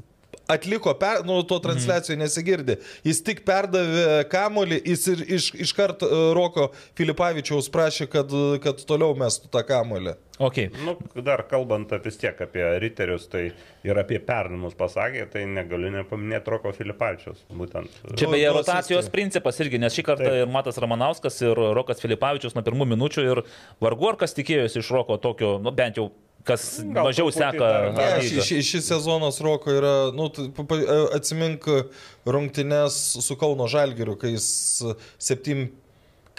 [0.48, 2.78] atliko, per, nu, to transliacijoje nesigirdi.
[3.08, 6.70] Jis tik perdavė kamolį, jis ir iš, iškart e, Roko
[7.00, 8.34] Filipavičiaus prašė, kad,
[8.64, 10.18] kad toliau mestų tą kamolį.
[10.42, 10.72] Okay.
[10.84, 13.44] Nu, dar kalbant apie vis tiek apie riterius, tai
[13.86, 17.46] ir apie perdavimus pasakė, tai negaliu nepaminėti Roko Filipavičius.
[17.54, 18.02] Būtent.
[18.18, 20.42] Čia beje rotacijos principas irgi, nes šį kartą Taip.
[20.42, 23.44] ir Matas Ramanauskas, ir Rokas Filipavičius nuo pirmų minučių ir
[23.84, 26.10] vargu ar kas tikėjosi iš Roko tokio, nu bent jau
[26.48, 27.70] kas Gal mažiau seka.
[27.96, 30.28] Ne, šis ši, ši sezonas Roko yra, nu,
[30.68, 30.82] pa-
[31.16, 31.68] atsimink
[32.26, 34.84] rungtynes su Kauno Žalgiriu, kai jis
[35.24, 35.70] 7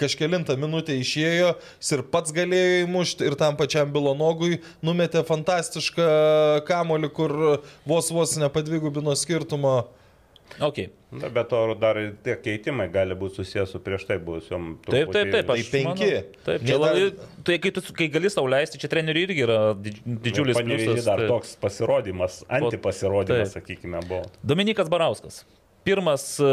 [0.00, 6.08] kažkelintą minutę išėjo, jis ir pats galėjo įmušti ir tam pačiam Bilonogui numetė fantastišką
[6.66, 7.36] kamolį, kur
[7.86, 9.84] vos vos nepadvigubino skirtumo.
[10.60, 10.90] Okay.
[11.10, 14.78] Na, bet to dar tie keitimai gali būti susijęs su prieš tai buvusiom.
[14.86, 16.08] Taip, taip, taip, Tai aš penki.
[16.10, 19.58] Manau, taip, čia dar- labai, tai kai, tu, kai gali sauliaisti, čia treneriui irgi yra
[19.74, 21.04] didž- didžiulis Panevėžy pliusas.
[21.08, 23.62] dar tai- toks pasirodymas, antipasirodymas, Taip.
[23.66, 24.24] sakykime, buvo.
[24.44, 25.44] Dominikas Barauskas.
[25.84, 26.50] Pirmas e,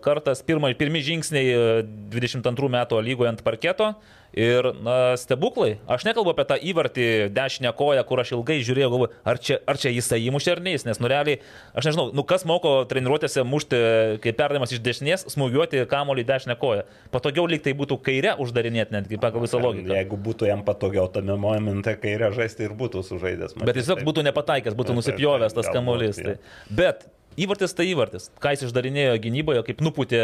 [0.00, 1.82] kartas, pirma, pirmi žingsniai e,
[2.14, 3.90] 22 metų lygoje ant parketo
[4.32, 5.76] ir na, stebuklai.
[5.90, 7.06] Aš nekalbu apie tą įvartį
[7.36, 10.74] dešinę koją, kur aš ilgai žiūrėjau, galvoju, ar čia, ar čia jisai įmušė ar ne
[10.74, 11.38] jis, nes nu realiai,
[11.76, 13.80] aš nežinau, nu kas moko treniruotėse mušti,
[14.24, 16.86] kai perdavimas iš dešinės, smūgiuoti kamolį dešinę koją.
[17.14, 19.92] Patogiau lyg tai būtų kairę uždarinėti netgi pagal visą logiką.
[19.92, 23.58] Jeigu būtų jam patogiau tame momente kairę žaisti ir būtų sužaidęs.
[23.60, 26.18] Bet tiesiog būtų nepataikęs, būtų nusipjovęs tas kamuolys.
[26.24, 26.38] Tai.
[26.72, 27.06] Bet
[27.40, 28.28] įvartis tai įvartis.
[28.42, 30.20] Ką jis išdarinėjo gynyboje, kaip nuputė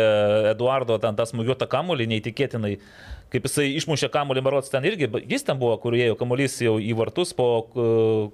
[0.53, 2.77] Eduardo ten tą smūgiuotą kamuolį, neįtikėtinai.
[3.31, 6.95] Kaip jisai išmušė kamuolį, Marots ten irgi, jis ten buvo, kur ėjo kamuolys jau į
[6.99, 7.47] vartus po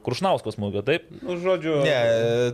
[0.06, 1.10] Krušnausko smūgio, taip?
[1.20, 1.98] Nu, žodžiu, Ne,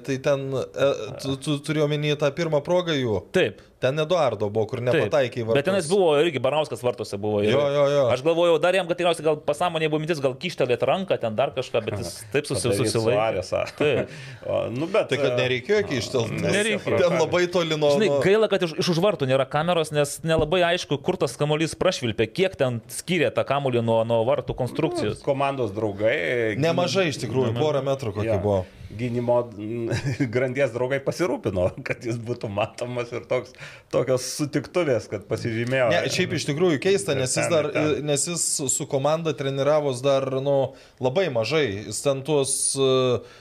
[0.03, 0.89] tai ten, e,
[1.23, 3.20] tu, tu turi omeny tą pirmą progą jų.
[3.37, 3.62] Taip.
[3.83, 5.59] Ten Eduardo buvo, kur nepataikė į vartus.
[5.59, 7.41] Bet tenais buvo irgi Barauskas vartuose buvo.
[7.43, 8.05] ir- Jo, jo, jo.
[8.14, 11.51] Aš galvojau, dar jam, kad tikriausiai gal pasąmonė buvo mintis, gal kištelėt ranką ten dar
[11.57, 13.43] kažką, bet jis taip susilaikė.
[13.78, 14.09] Taip.
[14.53, 16.39] O, nu, bet, Tai kad nereikėjo ištelti.
[16.43, 16.99] Nereikėjo.
[16.99, 17.93] Ten labai toli nuo...
[17.95, 21.74] Žinai, gaila, kad iš, iš už vartų nėra kameros, nes nelabai aišku, kur tas kamuolys
[21.78, 25.22] prašvilpė, kiek ten skyrė tą kamuolį nuo, nuo vartų konstrukcijos.
[25.26, 26.55] komandos draugai.
[26.59, 28.39] Nemažai iš tikrųjų, porą metrų kokie Jo.
[28.43, 28.61] buvo.
[28.99, 29.38] Gynimo
[30.34, 33.55] grandies draugai pasirūpino, kad jis būtų matomas ir toks,
[33.93, 35.90] tokios sutiktuvės, kad pasižymėjo.
[35.93, 37.70] Ne, šiaip iš tikrųjų keista, nes jis, dar,
[38.05, 40.57] nes jis su komanda treniravos dar nu,
[41.03, 41.66] labai mažai.
[41.88, 43.40] Jis ten tuos uh,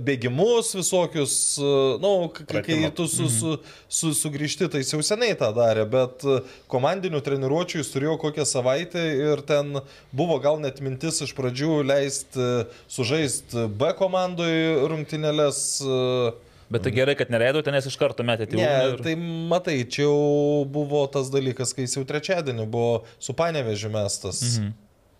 [0.00, 3.50] bėgimus visokius, uh, nu, k- k- kai tu su, su,
[3.88, 6.38] su, sugrįžti, tai jis jau seniai tą darė, bet uh,
[6.72, 9.80] komandinių treniruočių jis turėjo kokią savaitę ir ten
[10.16, 12.48] buvo gal net mintis iš pradžių leisti
[12.88, 14.54] sužaisti B komandai
[14.88, 15.60] rungtynėlės.
[16.68, 20.02] Bet tai gerai, kad neleidote, nes iš karto metėte į Ne, ir- tai matai, čia
[20.04, 24.42] jau buvo tas dalykas, kai jis jau trečiadienį buvo su panevežiu mestas.
[24.58, 24.74] Mhm.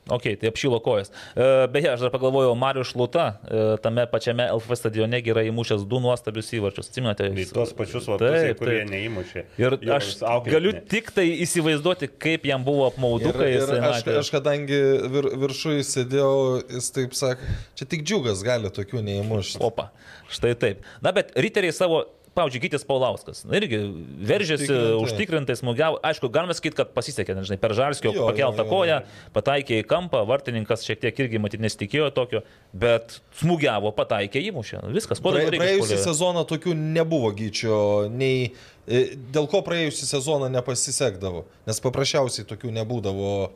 [0.08, 1.10] Ok, tai apšylo kojas.
[1.36, 6.00] E, Beje, aš dar pagalvojau, Marius Šluta e, tame pačiame LF stadione yra įmušęs du
[6.00, 6.88] nuostabius įvarčius.
[6.92, 7.28] Atsimenate?
[7.36, 9.44] Jis- tuos pačius vartus, kurie neįmušė.
[9.60, 13.80] Ir Jo, aš jis galiu tik tai įsivaizduoti, kaip jam buvo apmaudu, kai ir jisai
[13.90, 14.80] aš, aš kadangi
[15.12, 16.34] vir, viršui sėdėjau,
[16.78, 19.60] jis taip sakė, čia tik džiugas gali tokių neįmušti.
[19.64, 19.90] Opa,
[20.32, 20.82] štai taip.
[21.04, 22.04] Na, bet riteriai savo,
[22.38, 23.80] pavyzdžiui, Gytis Paulauskas, na, irgi
[24.28, 24.68] veržėsi,
[25.02, 25.56] Užtikrintai.
[25.58, 25.98] smūgiavo.
[26.06, 29.00] Aišku, galime sakyti, kad pasisekė, nežinai, per Žarskio pakeltą koją,
[29.34, 34.82] pataikė į kampą, vartininkas šiek tiek irgi matyt nesitikėjo tokio, bet smūgiavo, pataikė, įmušė.
[34.94, 35.62] Viskas, ko dabar reikia.
[35.64, 37.80] praėjusią sezoną tokių nebuvo gyčio,
[38.12, 38.52] nei
[38.86, 43.50] e, dėl ko praėjusią sezoną nepasisekdavo, nes paprasčiausiai tokių nebūdavo e,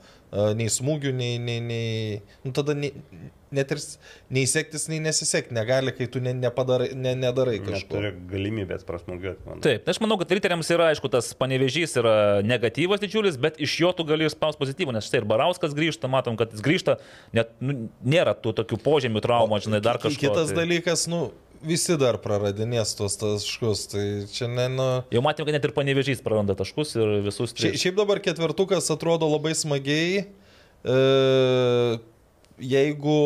[0.59, 2.95] nei smūgių, nei, nei, nei nu, tada nei,
[3.55, 3.99] net ir s-
[4.33, 8.01] nei nesisekti negali, kai tu ne, nepadarai, ne, nedarai kažko.
[8.01, 9.45] Neturi galimybės prasmugiuoti.
[9.47, 9.61] man.
[9.65, 13.77] Taip, tai aš manau, kad riteriams yra, aišku, tas panevežys yra negatyvas didžiulis, bet iš
[13.85, 16.99] jo tu gali išspausti pozityvų, nes štai ir Barauskas grįžta, matom, kad jis grįžta,
[17.37, 20.21] net nu, nėra tų tokių požemių traumų, žinai, dar kažkas.
[20.23, 21.31] Kitas dalykas, nu,
[21.63, 24.87] visi dar praradinės tuos taškus, tai čia ne, nu...
[25.15, 29.29] Jau matėme, kad net ir panevežys praranda taškus ir visus Šia, šiaip dabar ketvertukas atrodo
[29.31, 30.25] labai smagiai.
[30.83, 30.97] E,
[32.61, 33.17] jeigu,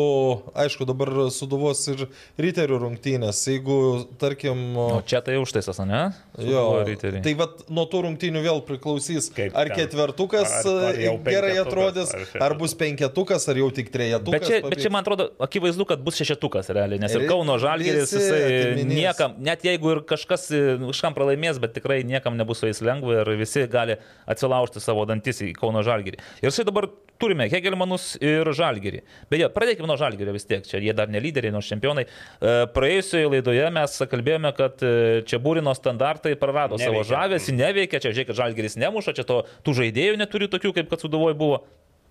[0.57, 2.05] aišku, dabar suduvos ir
[2.41, 3.77] riterių rungtynės, jeigu,
[4.21, 6.01] tarkim, O čia tai užtaisas, ne?
[6.39, 7.21] jo, riteriai.
[7.25, 9.77] tai vad nuo tų rungtynių vėl priklausys, Kaip ar ten?
[9.81, 13.91] ketvertukas Ar- ar e, gerai penketukas, atrodys, ar ar, ar bus penketukas, ar jau tik
[13.93, 14.33] trejetukas.
[14.37, 18.07] Bet čia, bet čia, man atrodo, akivaizdu, kad bus šešetukas realiai, nes ir Kauno Žalgeris,
[18.11, 22.69] visi jisai niekam, net jeigu ir kažkas e, kažkam pralaimės, bet tikrai niekam nebus su
[22.69, 23.97] jais lengva ir visi gali
[24.29, 26.21] atsilaužti savo dantis į Kauno Žalgerį.
[26.43, 29.01] Ir štai dabar turime Hegelmanus ir Žalgerį.
[29.31, 32.05] Beje, pradėkime nuo Žalgerio vis tiek, čia jie dar ne lyderiai, nors čempionai.
[32.07, 34.93] E, Praėjusioje laidoje mes kalbėjome, kad e,
[35.27, 37.09] čia būrino standartai prarado savo Neveikia.
[37.15, 41.03] žavesį, neveikia, čia žiūrėk, kad Žalgeris nemuša, čia to, tų žaidėjų neturi tokių, kaip kad
[41.03, 41.63] Suduvoj buvo.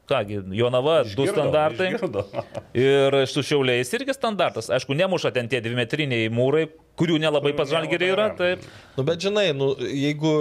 [0.06, 1.88] Kągi, Jonava, du Išgirdo, standartai.
[1.90, 2.20] išgirdo.
[2.78, 4.68] Ir su šiauliais irgi standartas.
[4.70, 8.30] Aišku, nemuša ten tie dvimetriniai mūrai, kurių nelabai pas žalgeriai yra.
[8.36, 8.64] Taip.
[8.96, 10.32] Nu, bet žinai, nu, jeigu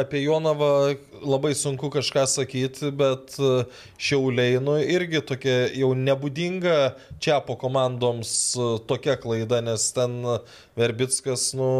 [0.00, 3.52] apie Jonavą labai sunku kažką sakyti, bet e,
[4.00, 6.76] Šiauliai, nu, irgi tokia jau nebūdinga
[7.20, 10.20] čia po komandoms e, tokia klaida, nes ten
[10.80, 11.70] Verbickas, nu,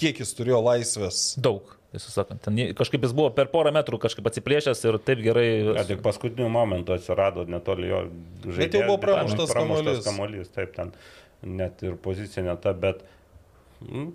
[0.00, 1.26] kiek jis turėjo laisvės.
[1.38, 1.76] Daug.
[1.88, 5.46] Tiesą sakant, ten kažkaip jis buvo per porą metrų kažkaip atsiplėšęs ir taip gerai.
[5.78, 8.02] Kad tik paskutiniu momentu atsirado netoli jo
[8.44, 8.58] žaidėjo.
[8.58, 10.02] Bet jau buvo pramuštas kamuolys.
[10.04, 10.50] kamuolys.
[10.52, 10.92] Taip, ten
[11.40, 13.17] net ir pozicija ne ta, bet mm,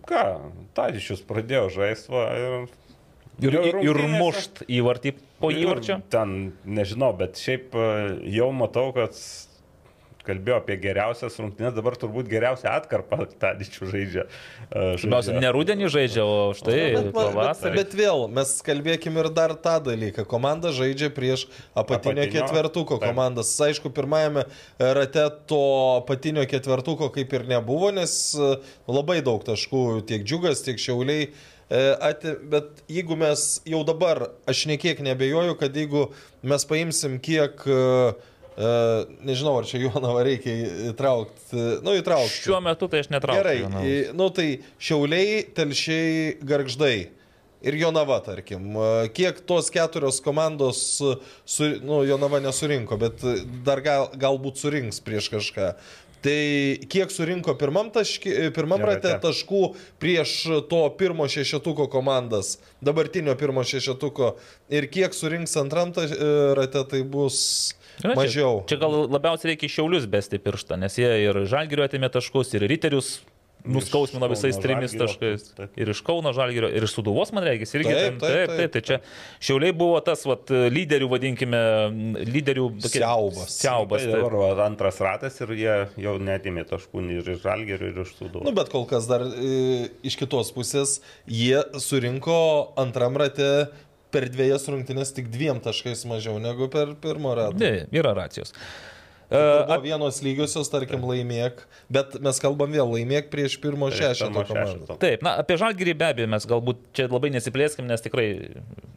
[0.09, 0.23] ką,
[0.77, 2.55] Tadišius pradėjo žaisti va, ir
[3.41, 5.97] Ir, ir, ir mušt įvartį po įvarčio.
[6.13, 7.87] Ten, nežinau, bet šiaip e,
[8.29, 9.17] jau matau, kad
[10.27, 14.23] kalbėjau apie geriausias rungtynės, dabar turbūt geriausią atkarpą Tadičių žaidžia.
[14.25, 15.41] e, Pirmiausia, žaidžia.
[15.43, 17.75] ne rudenį žaidžia, o štai Bet, bet, pavasarį.
[17.81, 20.25] bet vėl, mes kalbėkim ir dar tą dalyką.
[20.31, 23.09] Komanda žaidžia prieš apatinio, Apatinio, ketvertuko taip.
[23.11, 23.53] komandas.
[23.63, 24.45] Aišku, pirmajame
[24.79, 25.61] rate to
[26.01, 28.53] apatinio ketvertuko kaip ir nebuvo, nes e,
[28.87, 31.29] labai daug taškų tiek džiugas, tiek šiauliai.
[31.73, 36.07] e, Ati, bet jeigu mes jau dabar, aš niekiek nebejoju, kad jeigu
[36.43, 38.13] mes paimsim kiek, e,
[39.25, 40.53] nežinau, ar čia Jonavą reikia
[40.91, 42.43] įtraukti, nu įtraukti.
[42.45, 43.41] Šiuo metu tai aš netraukiu.
[43.41, 43.89] Gerai, Jonavos.
[43.89, 44.47] į- nu tai
[44.79, 46.95] šiauliai, telšiai, garždai.
[47.63, 48.73] Ir Jonava, tarkim,
[49.15, 50.81] kiek tos keturios komandos,
[51.47, 53.23] su, nu, Jonava nesurinko, bet
[53.63, 55.69] dar gal, galbūt surinks prieš kažką.
[56.23, 56.39] Tai
[56.87, 59.09] kiek surinko pirmam, taški, pirmam Rate.
[59.11, 60.35] rate taškų prieš
[60.71, 64.35] to pirmo šešetuko komandas, dabartinio pirmo šešetuko
[64.71, 66.15] ir kiek surinks antram taš-
[66.55, 67.73] rate, tai bus
[68.03, 68.63] Na, mažiau.
[68.65, 72.65] Čia, čia gal labiausiai reikia šiaulius besti pirštą, nes jie ir žalgerio atėmė taškus, ir
[72.67, 73.19] riterius
[73.63, 75.43] nuskausmino visais trimis Žalgirio, taškais.
[75.55, 75.77] taip.
[75.79, 77.93] Ir iš Kauno žalgerio, ir iš Suduvos, man reikia, irgi.
[77.95, 78.71] Taip, ten- taip, taip, taip.
[78.73, 78.97] Tai čia
[79.39, 81.61] šiauliai buvo tas vat, lyderių, vadinkime,
[82.27, 82.65] lyderių.
[82.83, 83.53] tokie- Siaubas.
[83.61, 84.03] Siaubas.
[84.03, 84.19] Tai taip.
[84.19, 88.11] dabar va, antras ratas ir jie jau netimė taškų nei ir iš Žalgerio, ir iš
[88.19, 88.43] Sudų.
[88.43, 93.69] Nu, bet kol kas dar e, iš kitos pusės jie surinko antram rate
[94.13, 97.59] per dviejas rungtynės tik dviem taškais mažiau negu per pirmą ratą.
[97.61, 98.53] Ne, yra racijos.
[99.33, 104.75] E, ap- vienos lygiosios, tarkim, laimėk, bet mes kalbam vėl laimėk prieš pirmo pirmo komandą.
[104.83, 104.97] šešeto.
[105.01, 108.27] Taip, na, apie žalgyrį be abejo mes galbūt čia labai nesiplėskim, nes tikrai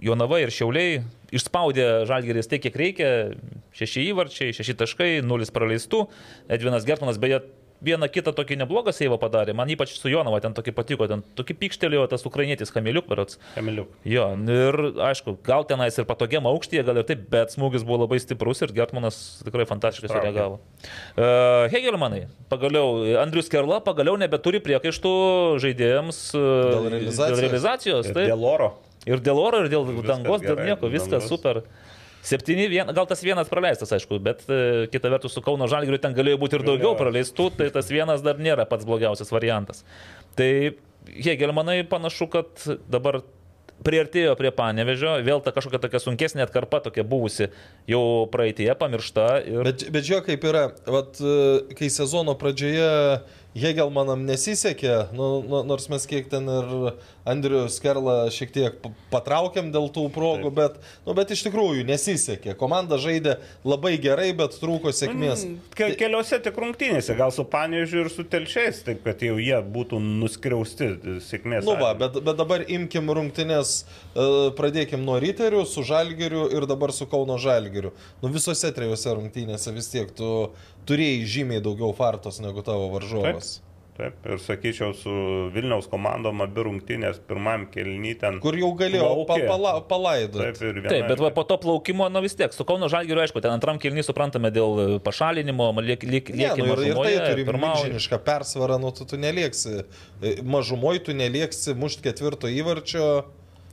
[0.05, 0.99] Jonava ir Šiauliai
[1.33, 3.13] išspaudė žalgyris tai, kiek reikia.
[3.77, 6.07] Šeši įvarčiai, šeši taškai, nulis praleistų.
[6.53, 7.41] Edvinas Gertmanas beje
[7.85, 9.55] vieną kitą tokį neblogą seivą padarė.
[9.57, 13.39] Man ypač su Jonava ten tokį patiko, ten tokį pykštelėjo tas ukrainietis Kamiliuk, berots.
[13.55, 13.91] Kamiliuk.
[14.09, 14.79] Jo, ir
[15.11, 18.73] aišku, gal tenais ir patogiam aukštyje, gal ir taip, bet smūgis buvo labai stiprus ir
[18.77, 20.59] Gertmanas tikrai fantastiškai sureagavo.
[21.17, 25.13] Uh, Hegelmanai, pagaliau, Andrius Kerla pagaliau nebeturi priekaištų
[25.65, 27.37] žaidėjams uh, Dėl realizacijos.
[27.37, 28.31] Dėl realizacijos Ir taip.
[28.33, 28.71] dėl oro.
[29.07, 31.31] Ir dėl oro, ir dėl Viskas dangos, dėl gerai, nieko, viskas dangus.
[31.31, 31.61] super.
[32.27, 36.17] Septyni, vien, gal tas vienas praleistas, aišku, bet e, kita vertus su Kauno Žalgiriu ten
[36.17, 39.85] galėjo būti ir daugiau praleistų, tai tas vienas dar nėra pats blogiausias variantas.
[40.39, 40.51] Tai
[41.07, 43.21] Hegelmanai panašu, kad dabar
[43.87, 47.51] priartėjo prie panevežio, vėl ta kažkokia tokia sunkesnė atkarpa, tokia buvusi,
[47.91, 48.03] jau
[48.33, 49.27] praeitie pamiršta.
[49.47, 49.63] Ir...
[49.69, 52.91] Bet, bet žiūrėk, kaip yra, Vat, e, kai sezono pradžioje
[53.57, 56.73] Hegelmanam nesisekė, nu, nu, nors mes kiek ten ir
[57.27, 60.77] Andrius Kerla šiek tiek pa- patraukėm dėl tų progų, bet,
[61.07, 62.53] nu, bet iš tikrųjų nesisekė.
[62.61, 65.47] Komanda žaidė labai gerai, bet trūko sėkmės.
[65.79, 70.03] Ke keliose tik rungtynėse, gal su Panežiu ir su Telšiais, taip kad jau jie būtų
[70.05, 70.91] nuskriausti
[71.25, 71.65] sėkmės.
[71.67, 73.75] Nu va, bet, bet dabar imkim rungtynės,
[74.13, 74.29] e,
[74.59, 77.95] pradėkim nuo Riterių, su Žalgiriu ir dabar su Kauno Žalgiriu.
[78.23, 80.31] Nu visose trijose rungtynėse vis tiek tu
[80.89, 83.57] turėjai žymiai daugiau fartos negu tavo varžovas.
[83.97, 85.11] Taip, ir sakyčiau, su
[85.55, 88.35] Vilniaus komandom abi rungtynės pirmam kelny ten.
[88.45, 90.43] Kur jau galėjo pa, pala, palaidoti.
[90.51, 90.91] Taip, ir viena.
[90.93, 93.81] Taip, bet va, po to plaukimo, nu vis tiek, su Kauno Žalgiriu, aišku, ten antram
[93.81, 97.79] kilnį suprantame dėl pašalinimo, liek, liek, Ne, lieki nu, ir, ir tai mažumoje, turi pirmauja.
[97.87, 99.87] milžinišką persvarą, nu tu, tu nelieksi.
[100.21, 103.09] E, Mažumoj tu nelieksi mušti ketvirto įvarčio.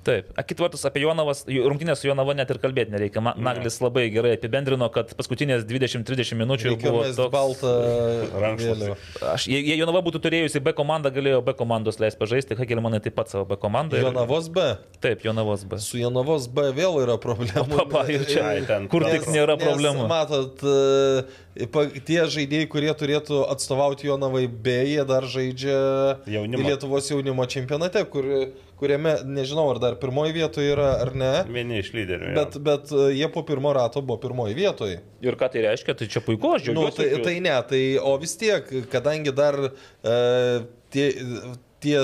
[0.04, 3.22] Taip, a, kitvartus apie Jonavas, rungtynės su Jonava net ir kalbėti nereikia.
[3.24, 7.64] Ma- Naglis labai gerai apibendrino, kad paskutinės 20-30 minučių jau Reikėjo buvo toks...
[8.60, 8.98] vėliavą.
[9.34, 13.16] Aš, jei jei Jonava būtų turėjusi B komandą, galėjo B komandos leisti pažaisti, Hagelmanai taip
[13.16, 13.98] pat savo B komandą.
[14.00, 14.66] ir- Jonavos B.
[15.04, 15.80] Taip, Jonavos B.
[15.84, 17.78] Su Jonavos B vėl yra problemų.
[17.78, 20.08] Papa, jau čia, Ai, ten kur nes- tik nėra Nes, problemų.
[20.12, 25.80] Matot, e, tie žaidėjai, kurie turėtų atstovauti Jonavai B, jie dar žaidžia
[26.28, 26.68] Jaunimo.
[26.68, 28.26] Lietuvos jaunimo čempionate, kur,
[28.80, 31.32] kuriame, nežinau, ar dar pirmoji vietoje yra ar ne.
[31.54, 32.32] Vieni iš lyderių.
[32.32, 32.36] jo.
[32.38, 35.02] Bet, bet e, jie po pirmo rato buvo pirmoji vietoje.
[35.24, 36.98] Ir ką tai reiškia, tai čia puiku, aš Nu, džiaugiuosi.
[37.14, 40.18] tai, tai ne, tai o vis tiek, kadangi dar e,
[40.94, 41.08] tie,
[41.84, 41.98] tie,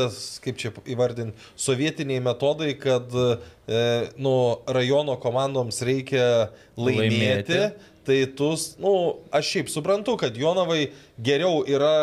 [0.43, 3.29] kaip čia įvardinti, sovietiniai metodai, kad e,
[4.19, 4.33] nu,
[4.67, 6.25] rajono komandoms reikia
[6.79, 7.61] laimėti, Laimėti.
[8.09, 8.53] tai tu,
[8.83, 8.93] nu,
[9.35, 10.89] aš šiaip suprantu, kad Jonavai
[11.21, 11.93] geriau yra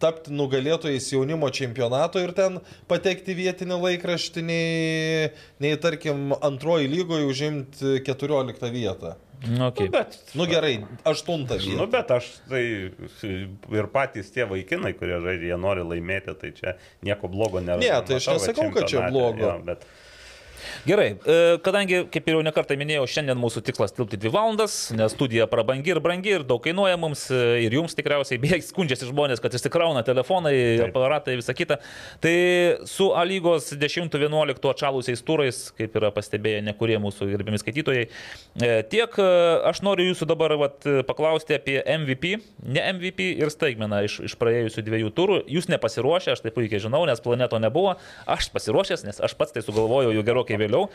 [0.00, 5.32] tapti nugalėtojais jaunimo čempionato ir ten patekti vietinį laikraštį, nei,
[5.62, 9.16] nei tarkim, antroji lygoje užimti 14 vietą.
[9.16, 9.88] Nu, Nu, okay.
[9.88, 11.86] bet, Nu gerai, 8 nu, vietą.
[11.90, 12.62] bet aš tai
[13.72, 16.74] ir patys tie vaikinai, kurie žaidžia, jie nori laimėti, tai čia
[17.06, 17.80] nieko blogo nėra.
[17.80, 19.40] Ne, tai aš nesakau, kad čia blogo.
[19.40, 19.86] Jo, bet
[20.86, 25.14] Gerai, e, kadangi, kaip ir jau nekartą minėjau, šiandien mūsų tikslas tilpti 2 valandas, nes
[25.14, 29.42] studija prabangi ir brangi ir daug kainuoja mums e, ir jums tikriausiai, beje, skundžiasi žmonės,
[29.42, 30.94] kad išsikrauna telefonai, Taip.
[30.94, 31.80] aparatai, visa kita.
[32.22, 32.34] Tai
[32.88, 39.18] su A lygos 10-11 atšalusiais turais, kaip yra pastebėję nekurie mūsų gerbimi skaitytojai, e, tiek
[39.20, 44.84] aš noriu jūsų dabar vat, paklausti apie MVP, ne MVP ir staigmeną iš, iš praėjusių
[44.86, 45.40] dviejų turų.
[45.50, 47.96] Jūs nepasiruošę, aš tai puikiai žinau, nes planeto nebuvo,
[48.30, 50.88] aš pasiruošęs, nes aš pats tai sugalvojau jau gerokai vėliau.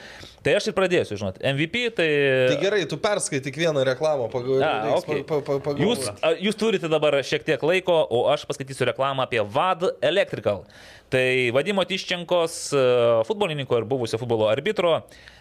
[0.46, 2.10] Tai aš ir pradėsiu, žinot, MVP tai...
[2.52, 5.24] Tai gerai, tu perskaityk vieną reklamą, pagal A, okay.
[5.28, 6.10] pa, pa, pa, Jūs,
[6.44, 10.66] jūs turite dabar šiek tiek laiko, o aš paskaitysiu reklamą apie VAD Electrical.
[11.14, 12.86] Tai Vadimo Tiščenkos, e,
[13.28, 14.96] futbolininko ir buvusio futbolo arbitro,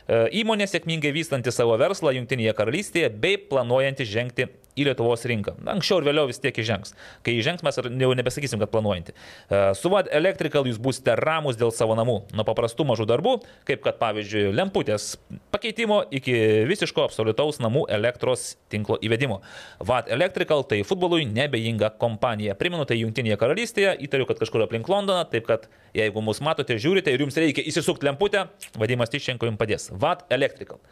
[0.07, 5.55] e, įmonė sėkmingai vystanti savo verslą Junktinėje karalystėje bei planuojanti žengti į Lietuvos rinką.
[5.71, 6.95] Anksčiau ir vėliau vis tiek įžengs.
[7.25, 9.15] Kai įžengs, mes jau nebesakysim, kad planuojanti.
[9.15, 12.17] E, Su VAD Electrical jūs būsite ramus dėl savo namų.
[12.35, 13.37] Nuo paprastų mažų darbų,
[13.69, 15.15] kaip kad pavyzdžiui lemputės
[15.55, 16.35] pakeitimo iki
[16.69, 19.41] visiško absoliutaus namų elektros tinklo įvedimo.
[19.79, 22.59] VAD Electrical tai futbolui nebejinga kompanija.
[22.59, 25.54] Primenu, tai Junktinėje karalystėje, įtariu, kad kažkur aplink Londoną, taip kad
[25.97, 28.47] jeigu mus matote, žiūrite ir jums reikia įsisukti lemputę,
[28.81, 29.89] vadimas Tiščenko jums padės.
[29.93, 30.83] VAD Electrical.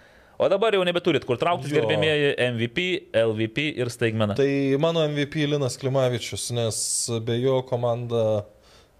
[0.42, 2.86] O dabar jau nebeturit kur trauktis, gerbėmieji MVP,
[3.20, 4.34] LVP ir staigmena.
[4.38, 4.48] Tai
[4.82, 6.78] mano MVP Linas Klimavičius, nes
[7.26, 8.42] be jo komanda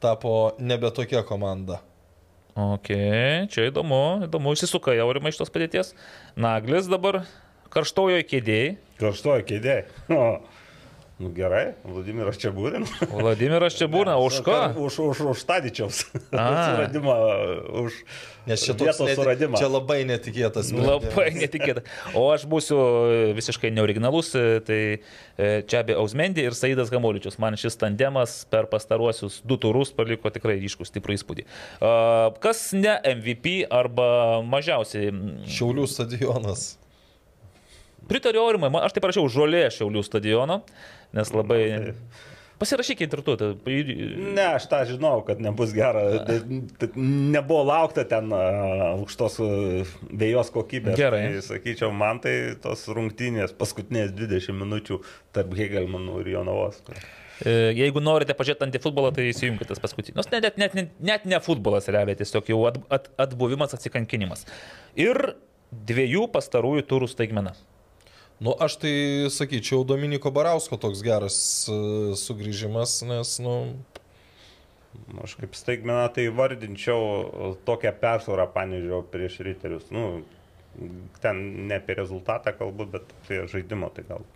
[0.02, 1.80] tapo nebe tokia komanda.
[2.52, 2.90] Ok,
[3.48, 5.94] čia įdomu, įdomu, išsisuka jau ir iš tos padėties.
[6.36, 7.22] Naglis dabar
[7.72, 8.74] karštojo kėdėjai.
[9.00, 9.78] Karštoji kėdė.
[11.22, 12.82] Nu gerai, Vladimiras čia būrin.
[13.14, 14.56] Vladimiras čia būna, už ką?
[14.74, 16.00] Už, už, už Tadičiaus
[16.34, 16.46] A.
[16.74, 17.14] suradimą,
[17.84, 17.94] už
[18.50, 19.54] Nes čia, vietos neti- suradimą.
[19.60, 20.72] čia labai netikėtas.
[20.72, 21.06] sprendimas.
[21.06, 21.84] Labai netikėta.
[22.18, 22.80] O aš būsiu
[23.38, 24.32] visiškai neoriginalus,
[24.66, 24.80] tai
[25.38, 27.38] e, čia be Ausmendi ir Saidas Gamoličius.
[27.38, 31.46] Man šis tandemas per pastaruosius du turus paliko tikrai ryškų stiprų įspūdį.
[31.86, 35.14] A, Kas ne MVP arba mažiausiai
[35.46, 36.72] Šiaulių stadionas.
[38.10, 40.56] Pritariu Aurimai, aš tai parašiau žolė Šiaulių stadiono,
[41.16, 41.62] nes labai...
[42.62, 43.32] Pasirašykit ir tu.
[43.34, 43.52] Tai...
[43.66, 46.04] Ne, aš tą žinau, kad nebus gera.
[46.28, 49.40] Tai- Nebuvo laukta ten aukštos
[50.20, 50.94] vėjos kokybės.
[51.00, 51.24] Gerai.
[51.32, 55.00] Tai, sakyčiau, man tai tos rungtynės paskutinės 20 minučių
[55.34, 56.78] tarp Hegelmanų ir Jonavos.
[57.42, 60.30] E, Jeigu norite pažiūrėti antifutbolą, tai įsijunkite tas paskutinis.
[60.30, 64.46] Net, net, net, net, net ne futbolas realiai, tiesiog jau at, at, atbuvimas, atsikankinimas.
[64.94, 65.34] Ir
[65.90, 67.56] dviejų pastarųjų turų staigmena.
[68.40, 68.92] Nu, aš tai
[69.30, 71.36] sakyčiau, Dominiko Barausko toks geras
[71.70, 73.56] uh, sugrįžimas, nes, nu,
[75.24, 79.88] Aš kaip staigmeną tai vardinčiau tokią persvarą panežiau prieš riterius.
[79.94, 80.22] Nu,
[81.24, 84.26] ten ne apie rezultatą kalbu, bet apie žaidimą tai gal.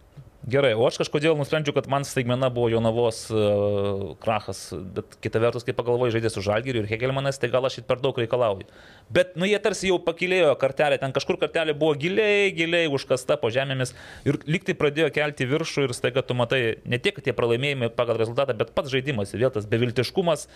[0.46, 4.60] Gerai, o aš kažkodėl nusprendžiau, kad man staigmena buvo Jonavos uh, krachas,
[4.94, 7.98] bet kita vertus, kai pagalvoju, žaidė su Žalgiriu ir Hegelmanas, tai gal aš ir per
[7.98, 8.68] daug reikalauju.
[9.10, 13.50] Bet, nu, jie tarsi jau pakilėjo kartelę, ten kažkur kartelė buvo giliai, giliai užkasta po
[13.50, 13.90] žemėmis
[14.28, 18.54] ir liktai pradėjo kelti viršų ir staiga tu matai ne tiek tie pralaimėjimai pagal rezultatą,
[18.54, 20.46] bet pats žaidimas, vėl tas beviltiškumas,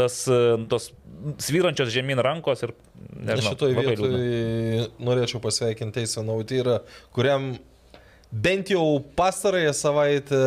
[0.00, 0.88] tas uh, tos
[1.44, 2.72] svyrančios žemyn rankos ir...
[3.12, 6.80] Nežinau, šitoj vietoj norėčiau pasveikinti Teisę Nautyrą,
[7.12, 7.52] kuriam
[8.34, 10.42] bent jau pastarąją savaitę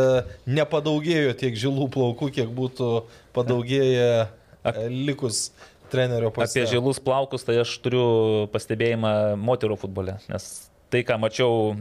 [0.50, 2.92] nepadaugėjo tiek žilų plaukų, kiek būtų
[3.38, 5.48] padaugėję e, likus
[5.92, 6.74] trenerio Apie pasiekimus.
[6.74, 8.08] žilus plaukus, tai aš turiu
[8.52, 10.50] pastebėjimą moterų futbole, nes
[10.92, 11.72] tai, ką mačiau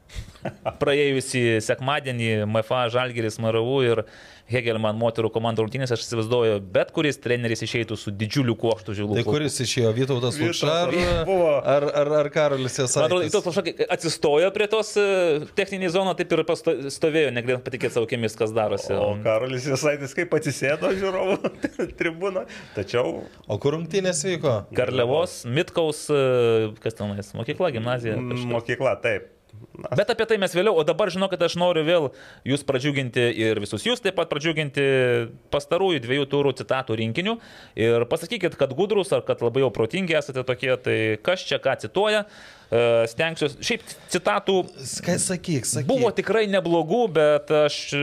[0.82, 4.04] praėjusį sekmadienį MFA Žalgeris Maravų ir
[4.50, 9.18] Hegelman moterų komandų rungtynės, aš įsivaizduoju, bet kuris treneris išeitų su didžiuliu kuokštu žilų.
[9.18, 10.94] Tai kuris išėjo, Vytautas Vytautas Lukša ar,
[11.64, 15.06] ar, ar, ar Karolis Man atrodo, tos kažkokie atsistojo prie tos e,
[15.56, 16.44] techninį zoną, taip ir
[16.92, 18.92] stovėjo, negalėjom patikėti savo akimis, kas darosi.
[18.98, 21.52] O Karolis Jasaitis kaip atsisėdo žiūrovų
[22.00, 22.44] tribūną.
[22.76, 24.54] Tačiau O kur rungtynės vyko?
[24.74, 28.18] Garliavos, Mitkaus, e, kas tenais, mokykla, gimnazija.
[28.20, 28.50] kažkas.
[28.50, 29.33] mokykla, taip.
[29.84, 32.08] Bet apie tai mes vėliau, o dabar žinokit, aš noriu vėl
[32.46, 34.84] jūs pradžiuginti ir visus jūs taip pat pradžiuginti
[35.54, 37.38] pastarųjų dviejų turų citatų rinkiniu
[37.74, 41.74] ir pasakykit, kad gudrus ar kad labai jau protingi esate tokie, tai kas čia ką
[41.82, 42.22] cituoja,
[42.74, 43.60] E, stengsiuosi.
[43.64, 44.56] Šiaip citatų
[45.04, 45.88] Kai sakyk, sakyk.
[45.88, 48.02] buvo tikrai neblogų, bet aš e,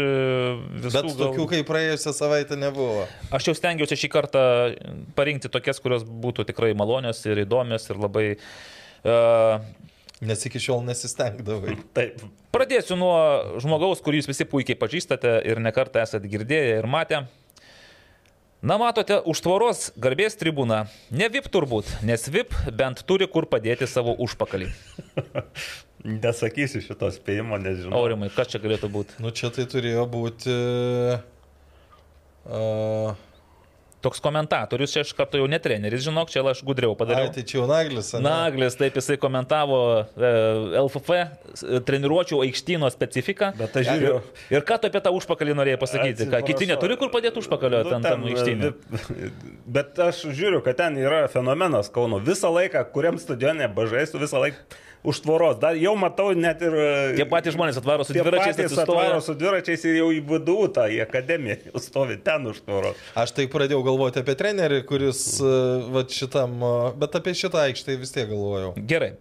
[0.85, 0.93] visų...
[0.93, 3.07] Bet tokių, kaip praėjusią savaitę nebuvo.
[3.33, 4.43] Aš jau stengiausi šį kartą
[5.17, 8.27] parinkti tokias, kurios būtų tikrai malonios ir įdomios ir labai...
[9.01, 9.57] Uh,
[10.21, 11.79] Nes iki šiol nesistengdavai.
[11.97, 12.21] Taip.
[12.53, 13.15] Pradėsiu nuo
[13.63, 17.23] žmogaus, kurį jūs visi puikiai pažįstate ir nekartą esate girdėję ir matę.
[18.61, 20.83] Na matote, už tvoros garbės tribūna.
[21.09, 24.67] Ne VIP turbūt, nes VIP bent turi kur padėti savo užpakalį.
[26.21, 27.97] Nesakysiu šito spėjimo, nes žinau.
[27.97, 29.17] Aurimai, kas čia galėtų būti?
[29.25, 30.53] Nu čia tai turėjo būti...
[32.45, 33.17] Uh,
[34.01, 37.31] toks komentatorius, čia aš kartu jau ne treneris, žinok, čia aš gudriau Ai, padariau.
[37.33, 38.09] tai čia jau naglis.
[38.17, 38.23] ane?
[38.25, 40.31] Naglis, taip jisai komentavo e,
[40.81, 41.23] LFF e,
[41.85, 43.51] treniruočio aikštyno specifiką.
[43.59, 44.19] Bet aš žiūriu-
[44.49, 46.29] Ir, ir ką tu apie tą užpakalį norėjai pasakyti?
[46.33, 48.73] Ką kiti neturi kur padėti užpakalio Nu, ten tam aikštynui?
[49.65, 52.19] Bet aš žiūriu, kad ten yra fenomenas Kauno.
[52.23, 54.57] Visą laiką, kuriam stadione bažaisiu, visą laiką
[55.03, 55.57] už tvoros.
[55.61, 56.75] Dar jau matau net ir...
[57.17, 59.05] Tie patys žmonės atvaro su Tie dviračiais, patys atsistoja.
[59.07, 62.99] atvaro su dviračiais ir jau į VDU tą, į akademiją, jau stovi ten už tvoros.
[63.17, 65.53] Aš tai pradėjau galvoti apie trenerį, kuris e,
[65.95, 68.75] va šitam, e, bet apie šitą aikštę vis tiek galvojau.
[68.77, 69.15] Gerai.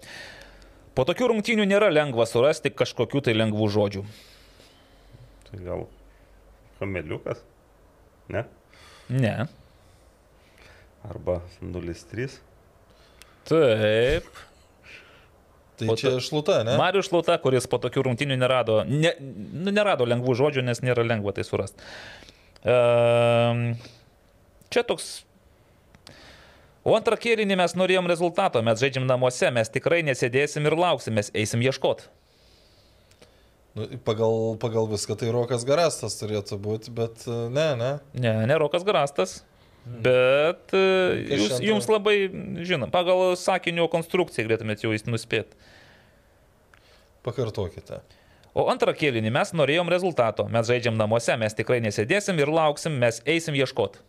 [0.97, 4.05] Po tokių rungtynių nėra lengva surasti kažkokių tai lengvų žodžių.
[5.49, 5.87] Tai gal
[6.83, 7.41] kameliukas?
[8.31, 8.45] Ne?
[9.11, 9.35] Ne.
[11.09, 12.37] Arba 0-3?
[13.49, 14.29] Taip.
[15.81, 16.77] Tai O čia ta- šluta, ne?
[16.81, 21.33] Marius Šlauta, kuris po tokių rungtynių nerado, ne, nu, nerado lengvų žodžių, nes nėra lengva
[21.37, 21.81] tai surasti.
[22.61, 23.75] Um,
[24.69, 25.23] čia toks.
[26.85, 31.29] O antrą kėlinį mes norėjom rezultato, mes žaidžiam namuose, mes tikrai nesėdėsim ir lauksim, mes
[31.37, 32.09] eisim ieškoti.
[33.77, 37.91] Nu, pagal, pagal viską tai Rokas Garastas turėtų būti, bet e, ne, ne.
[38.19, 39.41] Ne, ne Rokas Grastas.
[39.85, 40.85] Bet e,
[41.31, 42.17] jūs, jums labai
[42.67, 45.57] žinom, pagal sakinio konstrukciją galėtumėte jau nuspėti.
[47.27, 48.01] Pakartokite.
[48.57, 50.47] O antrą kėlinį mes norėjom rezultato.
[50.51, 54.03] Mes žaidžiam namuose, mes tikrai nesėdėsim ir lauksim, mes eisim ieškoti.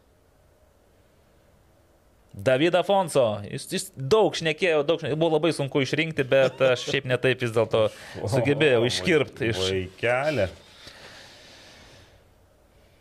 [2.32, 7.10] David Afonso, jis, jis daug šnekėjo, daug šnekėjo, buvo labai sunku išrinkti, bet aš šiaip
[7.12, 7.90] netaip vis dėlto
[8.34, 9.60] sugebėjau iškirpti iš...
[9.66, 10.48] Vaikelė.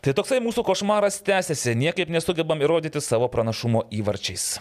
[0.01, 4.55] Tai toksai mūsų košmaras tęsiasi, niekaip nesugebam įrodyti savo pranašumo įvarčiais.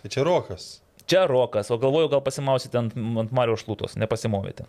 [0.00, 0.70] Tai čia Rokas.
[1.04, 4.64] Čia Rokas, o galvoju, gal pasimausite ant, ant Mario šlutos, nepasimovėte.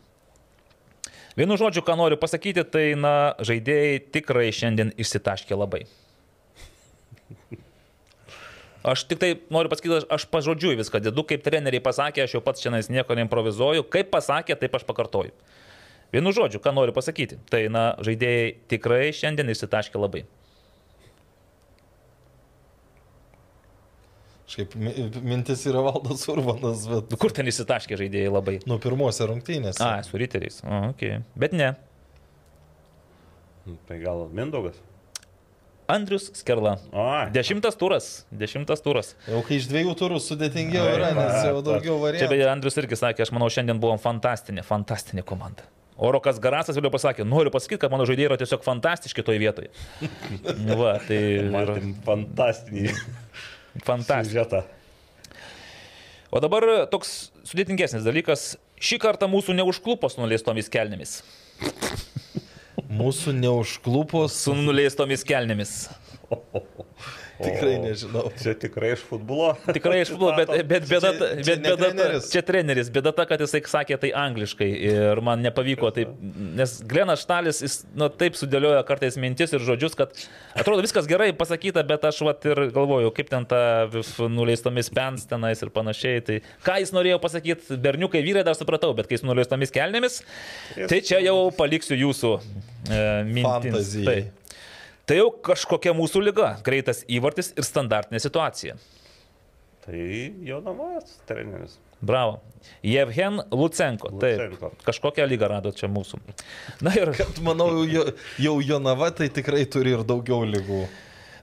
[1.40, 5.86] Vienu žodžiu, ką noriu pasakyti, tai, na, žaidėjai tikrai šiandien išsitaškė labai.
[8.84, 12.60] Aš tik tai noriu pasakyti, aš- pažodžiui viską dedu, kaip treneriai pasakė, aš jau pats
[12.60, 15.32] šiandien nieko neimprovizuoju, kaip pasakė, taip aš pakartoju.
[16.14, 20.24] Vienu žodžiu, ką noriu pasakyti, tai, na, žaidėjai tikrai šiandien išsitaškė labai.
[24.54, 24.94] Šiaip mi-
[25.26, 28.60] mintis yra valdas Urbanas, bet Nu, Kur ten išsitaškė žaidėjai labai?
[28.70, 29.80] nuo pirmosios rungtynės.
[29.82, 30.60] A, su riteriais.
[30.68, 31.24] O, okay.
[31.36, 31.72] Bet ne.
[33.88, 34.76] Tai gal Mindaugas?
[35.88, 36.76] Andrius Skerla.
[36.94, 38.26] O, Dešimtas turas.
[38.32, 39.16] Dešimtas turas.
[39.28, 42.30] Jau kai iš dviejų turų sudėtingiau Ai, yra, nes jau daugiau Čia variantų.
[42.36, 45.64] beje Andrius irgi sakė, aš manau, šiandien buvom fantastinė, fantastinė komanda.
[45.98, 49.70] O Rokas Garasas vėliau pasakė, noriu pasakyti, kad mano žaidėjai yra tiesiog fantastiški toje vietoje.
[50.80, 52.94] Va, tai yra Matėm fantastinį
[53.86, 54.24] fantastiška.
[54.32, 54.64] siužetą.
[56.34, 58.56] O dabar toks sudėtingesnis dalykas.
[58.84, 61.20] Šį kartą mūsų neužklupos nuleistomis kelnėmis.
[62.90, 64.34] Mūsų neužklupos.
[64.44, 65.76] Su nuleistomis kelnėmis.
[67.46, 68.24] Tikrai nežinau.
[68.40, 69.54] Čia tikrai iš futbolo.
[69.76, 72.30] Tikrai iš futbolo, bet, bet bėda, Čia- čia bet ne bėda, ta- treneris.
[72.34, 76.12] čia treneris, bėda ta, kad jisai sakė tai angliškai ir man nepavyko taip,
[76.60, 80.14] nes Glenas Štalis, jis nu, taip sudėlioja kartais mintis ir žodžius, kad
[80.56, 83.62] atrodo viskas gerai pasakyta, bet aš vat ir galvoju, kaip ten ta
[84.30, 86.24] nuleistomis pens tenais ir panašiai.
[86.26, 90.22] Tai ką jis norėjo pasakyti, berniukai vyrai dar supratau, bet kai jis nuleistomis kelnėmis,
[90.90, 93.44] tai čia jau paliksiu jūsų e, mintis.
[93.50, 94.06] Fantazijai.
[94.06, 94.43] Tai.
[95.06, 98.76] Tai jau kažkokia mūsų lyga- greitas įvartis ir standartinė situacija.
[99.84, 100.00] Tai
[100.48, 101.78] Jonavas treneris.
[102.02, 102.42] Bravo.
[102.84, 104.10] Jevhen Lucenko.
[104.20, 104.40] Taip.
[104.40, 104.72] Lucenko.
[104.88, 106.20] Kažkokią lygą rado čia mūsų.
[106.82, 108.06] Na ir, Kad manau, jo,
[108.40, 110.88] jau Jonava tai tikrai turi ir daugiau lygų.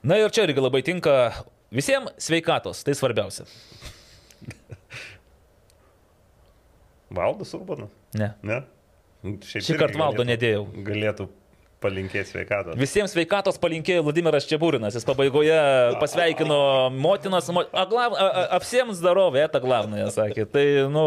[0.03, 1.31] na ir čia irgi labai tinka
[1.71, 3.45] visiems sveikatos, tai svarbiausia.
[7.11, 7.89] Valdas Urbanas?
[8.15, 8.33] Ne.
[8.41, 8.61] Ne?
[9.23, 10.63] Šiaip Šį kartą valdo nedėjau.
[10.87, 11.27] Galėtų
[11.81, 12.77] palinkėti sveikatos.
[12.79, 14.95] Visiems sveikatos palinkėjo Vladimiras Čiabūrinas.
[14.97, 15.57] Jis pabaigoje
[16.01, 16.57] pasveikino
[16.93, 17.49] motinas.
[17.53, 17.63] Mo...
[17.65, 18.15] A, glav...
[18.15, 20.45] a, a, apsiems darovė, eta glavnoje, sakė.
[20.51, 21.05] Tai, nu,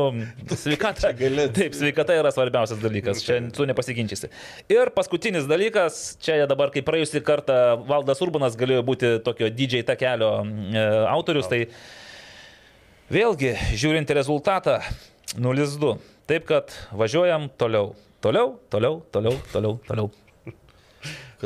[0.51, 1.12] sveikata.
[1.59, 3.22] Taip, sveikata yra svarbiausias dalykas.
[3.24, 4.30] Čia tu nepasiginčysi.
[4.72, 10.32] Ir paskutinis dalykas, čia dabar, kai praėjusį kartą Valdas Urbanas galėjo būti tokio didžiai takelio
[10.42, 11.64] e, autorius, tai
[13.14, 14.80] vėlgi, žiūrint rezultatą,
[15.38, 15.94] 0-2.
[16.30, 17.92] Taip kad važiuojam toliau.
[18.24, 20.23] Toliau, toliau, toliau, toliau, toliau.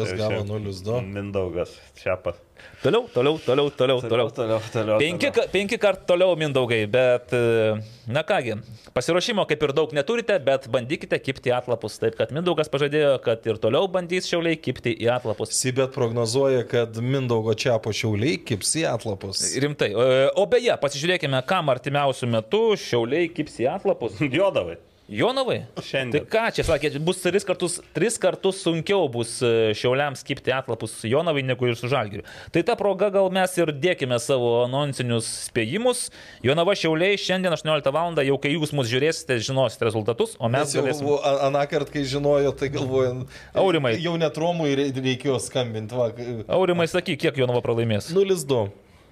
[0.05, 1.01] Kas Tai gavo čia 0-2.
[1.16, 2.39] Mindaugas Čiapas.
[2.83, 4.29] Toliau, toliau, toliau, toliau, toliau.
[4.31, 4.99] toliau, toliau.
[5.03, 7.75] Penki, penki kart toliau mindaugai, bet, e,
[8.07, 8.57] na kągi,
[8.95, 11.99] pasiruošimo kaip ir daug neturite, bet bandykite kipti atlapus.
[12.03, 15.55] Taip kad Mindaugas pažadėjo, kad ir toliau bandys šiauliai kipti į atlapus.
[15.59, 19.43] Sibet prognozuoja, kad Mindaugo Čiapo šiauliai kips į atlapus.
[19.59, 19.91] Rimtai.
[19.95, 24.19] E, O beje, pasižiūrėkime, kam artimiausių metų šiauliai kips į atlapus.
[24.39, 24.79] Jodavai.
[25.09, 25.62] Jonavai?
[25.80, 26.26] Šiandien.
[26.26, 30.93] Tai ką čia sakė, bus tris kartus, tris kartus sunkiau bus e, šiauliams skipti atlapus
[31.01, 32.26] su Jonavai negu ir su Žalgiriu.
[32.52, 36.10] Tai ta proga gal mes ir dėkime savo anoncinius spėjimus.
[36.44, 38.12] Jonava šiauliai šiandien 18 val.
[38.28, 41.09] jau kai jūs mus žiūrėsite, žinosite rezultatus, o mes Mes jau galėsim...
[41.48, 43.32] aną kartą, kai žinojo, tai galvojant.
[43.56, 43.94] Aurimai.
[44.05, 45.97] Jau net Romui rei- reikėjo skambinti.
[45.97, 46.10] Va,
[46.59, 48.12] Aurimai, sakyk, kiek Jonava pralaimės?
[48.12, 48.60] 0-2.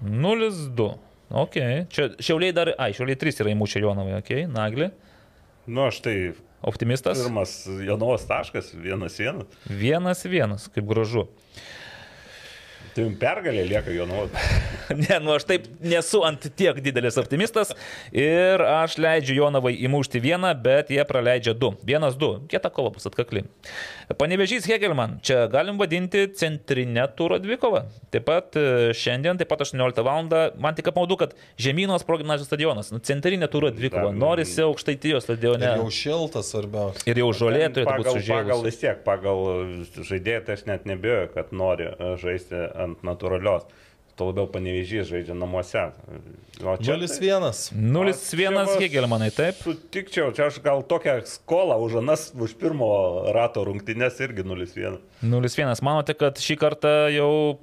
[0.05, 0.87] 0-2.
[1.41, 1.57] Ok.
[1.89, 4.33] Čia šiauliai dar, ai, šiauliai 3 yra įmušę Jonavai, ok.
[4.53, 4.91] Nagli.
[5.67, 6.15] Nu, aš tai
[6.61, 7.19] Optimistas.
[7.23, 9.47] pirmas Jonovas taškas, vienas vienas.
[9.69, 11.27] Vienas vienas, kaip gražu.
[12.95, 14.31] Tai jums pergalė lieka Jonovas.
[14.97, 17.73] Ne, nu aš taip nesu ant tiek didelis optimistas
[18.15, 21.73] ir aš leidžiu Jonavai įmušti vieną, bet jie praleidžia du.
[21.85, 22.29] Vienas du.
[22.47, 23.43] Kieta kova bus atkakli.
[24.07, 27.81] Panevežys Hegelman, čia galim vadinti centrinę turą dvikovą.
[28.13, 30.29] Taip pat e, šiandien, taip pat 18 val.
[30.63, 32.93] Man tik apmaudu, kad Žemynos progymnazijos stadionas.
[32.95, 34.13] Nu, centrinė turą dvikova.
[34.15, 35.73] Norisi aukštaitijos stadione.
[35.73, 37.03] Ir jau šiltas svarbiausia.
[37.11, 38.69] Ir jau žolė turėtų būti pagal, pagal sužėlusi.
[38.69, 39.43] vis tiek, pagal
[40.13, 41.91] žaidėją, tai aš net nebijoju, kad nori
[42.23, 43.67] žaisti ant natūralios.
[44.17, 45.77] Tuo labiau panevežys žaidžia namuose.
[46.65, 47.69] O čia tai- 0-1.
[47.77, 49.55] 0-1 va- Hegelmanai, taip.
[49.61, 54.97] Sutikčiau, čia aš gal tokią skolą už anas, už pirmo rato rungtynės irgi 0-1.
[55.21, 55.81] 0-1.
[55.85, 57.59] Manote, kad šį kartą jau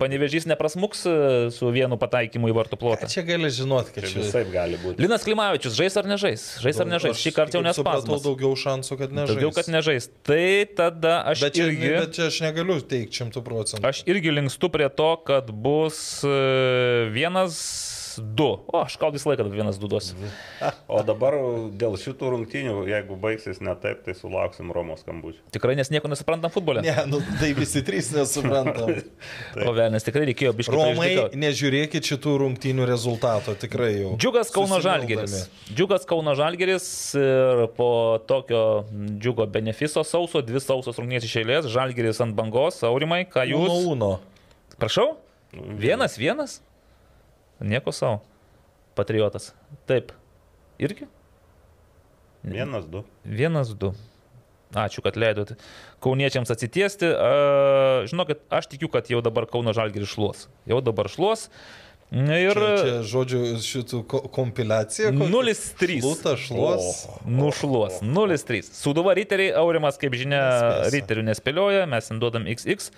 [0.00, 1.14] panevežys neprasmuks e,
[1.54, 3.08] su vienu pataikymu į vartų plotą?
[3.12, 4.22] Čia gali žinoti, kad Čia čia...
[4.24, 5.02] visai gali būti.
[5.04, 6.44] Linas Klimavičius, žais ar nežais?
[6.64, 7.20] Žais ar nežais?
[7.20, 8.24] Šį kartą jau nespasmas.
[8.24, 9.34] daugiau šansų, kad nežais.
[9.34, 10.08] Daugiau, kad nežais.
[10.26, 10.46] Tai
[10.78, 11.92] tada aš Bet čia, irgi...
[11.96, 13.84] bet čia aš negaliu teikti šimtų procentų.
[13.88, 16.36] Aš irgi linkstu prie to, kad bus e,
[17.14, 17.56] vienas,
[18.18, 18.46] du.
[18.66, 20.16] O, aš gal visą laiką vienas, du duosiu.
[20.88, 21.34] O dabar
[21.78, 25.42] dėl šitų rungtynių, jeigu baigsis ne taip, tai sulauksim Romos skambučių.
[25.54, 26.82] Tikrai nes nieko nesuprantam futbole.
[26.86, 28.94] Ne, nu, tai visi trys nesuprantam.
[29.66, 30.74] O velnės tikrai reikėjo biškai.
[30.76, 31.38] Romai, paišdykauti.
[31.42, 34.12] nežiūrėkit šitų rungtynių rezultato, tikrai jau.
[34.20, 34.78] Džiugas Kauno.
[34.84, 35.36] Žalgeris.
[35.72, 36.86] Džiugas Kauno Žalgeris
[37.18, 37.88] ir po
[38.28, 38.62] tokio
[39.16, 43.86] džiugo benefiso sauso, dvi sausos rungtynės iš eilės, Žalgeris ant bangos, Aurimai, ką Uno jūs?
[43.96, 44.10] uno.
[44.80, 45.14] Prašau?
[45.80, 46.58] Vienas, vienas?
[47.60, 48.20] Nieko savo.
[48.96, 49.52] Patriotas.
[49.88, 50.12] Taip.
[50.78, 51.06] Irgi?
[52.46, 53.02] Vienas, du.
[53.24, 53.92] Vienas, du.
[54.76, 55.54] Ačiū, kad leidot
[56.04, 57.08] kauniečiams atsitiesti.
[57.08, 60.46] A, žinokit, aš tikiu, kad jau dabar Kauno Žalgeris šluos.
[60.68, 61.46] Jau dabar šluos.
[62.12, 65.10] Ir Čia, čia žodžiu, šitų ko- kompiliacija.
[65.10, 65.26] kokia?
[65.32, 65.96] 0-3.
[66.04, 67.00] Šluta, šluos.
[67.26, 67.98] Nušluos.
[68.02, 68.68] 0-3.
[68.70, 70.92] Suduva riteriai, Aurimas, kaip žinia, Nespėsi.
[71.00, 72.90] riterių nespėlioja, mes ten duodam XX.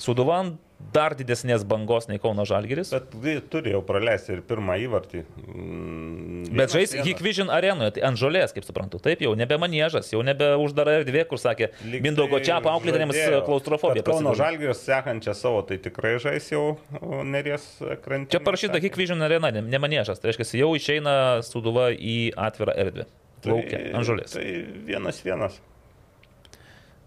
[0.00, 0.56] Suduva ant
[0.92, 2.90] dar didesnės bangos nei Kauno Žalgeris.
[2.90, 5.20] Bet vi- turi jau praleisti ir pirmą įvartį.
[5.46, 7.06] Mm, Bet vienas žais vienas.
[7.06, 8.98] Hikvision arenoje, tai ant žolės, kaip suprantu.
[9.02, 13.44] Taip jau nebe maniežas, jau nebe uždara erdvė, kur sakė, Mindaugo tai čia auklėtėms žadėjo,
[13.46, 14.02] klaustrofobija.
[14.06, 14.34] Kauno.
[14.34, 16.78] Žalgiris sekančią savo, tai tikrai žais jau
[17.24, 17.64] neries
[18.02, 18.30] krantį.
[18.34, 20.18] Čia parašyta Hikvision arena, ne, ne maniežas.
[20.20, 23.06] Tai reiškia, jau išeina Suduva į atvirą erdvę.
[23.46, 24.34] Laukia, ant žolės.
[24.36, 24.44] Tai
[24.84, 25.60] vienas vienas.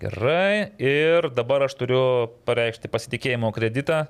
[0.03, 2.03] Gerai, ir dabar aš turiu
[2.47, 4.01] pareikšti pasitikėjimo kreditą.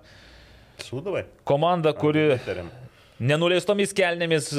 [0.82, 1.28] Sūdavai.
[1.46, 2.32] Komanda, kuri
[3.22, 4.50] nenuleistomis kelnėmis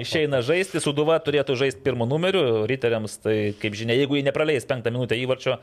[0.00, 4.90] išeina žaisti, Suduva turėtų žaisti pirmo numeriu, riteriams, tai kaip žinia, jeigu jie nepraleis penktą
[4.90, 5.60] minutę įvarčio,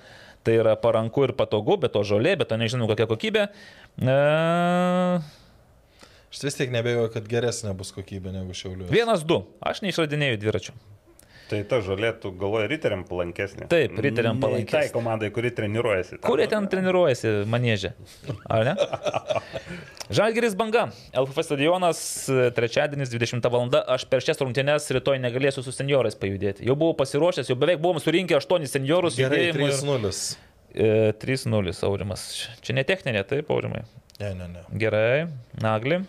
[0.48, 3.50] tai yra paranku ir patogu, bet to žolė, bet to nežinau kokia kokybė.
[4.00, 4.18] E,
[6.32, 8.88] Aš vis tiek nebejoju, kad geresnė bus kokybė negu šiauliu.
[8.92, 9.42] vienas, du.
[9.64, 10.78] Aš neišradinėjau dviračių.
[11.48, 13.70] Tai ta žolė, tu galvoji, riteriam palankesnė.
[13.72, 14.90] Taip, riteriam palankesnė.
[14.90, 16.18] Tai komandai, kuri treniruojasi.
[16.26, 17.94] Kur jie ten treniruojasi manėžė?
[18.52, 18.74] Ar ne?
[20.18, 20.88] Žalgeris banga.
[21.16, 22.02] LFF stadionas
[22.56, 23.70] trečiadienis 20 val.
[23.96, 26.68] Aš per šias rungtynes rytoj negalėsiu su seniorais pajudėti.
[26.68, 29.16] Jau buvau pasiruošęs, jau beveik buvom surinkę 8 seniorus.
[29.20, 30.38] Gerai, judėjimui ir- 3-0.
[30.78, 30.90] E,
[31.24, 32.26] 3-0 Aurimas.
[32.64, 33.86] Čia ne techninė, taip, Aurimai.
[34.20, 34.66] Ne, ne, ne.
[34.84, 35.28] Gerai.
[35.64, 36.02] Nagli.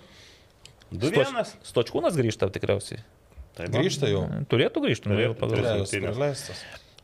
[0.90, 1.54] Du Stoč- vienas.
[1.66, 3.02] Stočkūnas grįžta tikriausiai.
[3.58, 4.24] Taip, Grįžta jau.
[4.50, 5.10] Turėtų grįžti.
[5.10, 6.52] norėjau pagalvoti.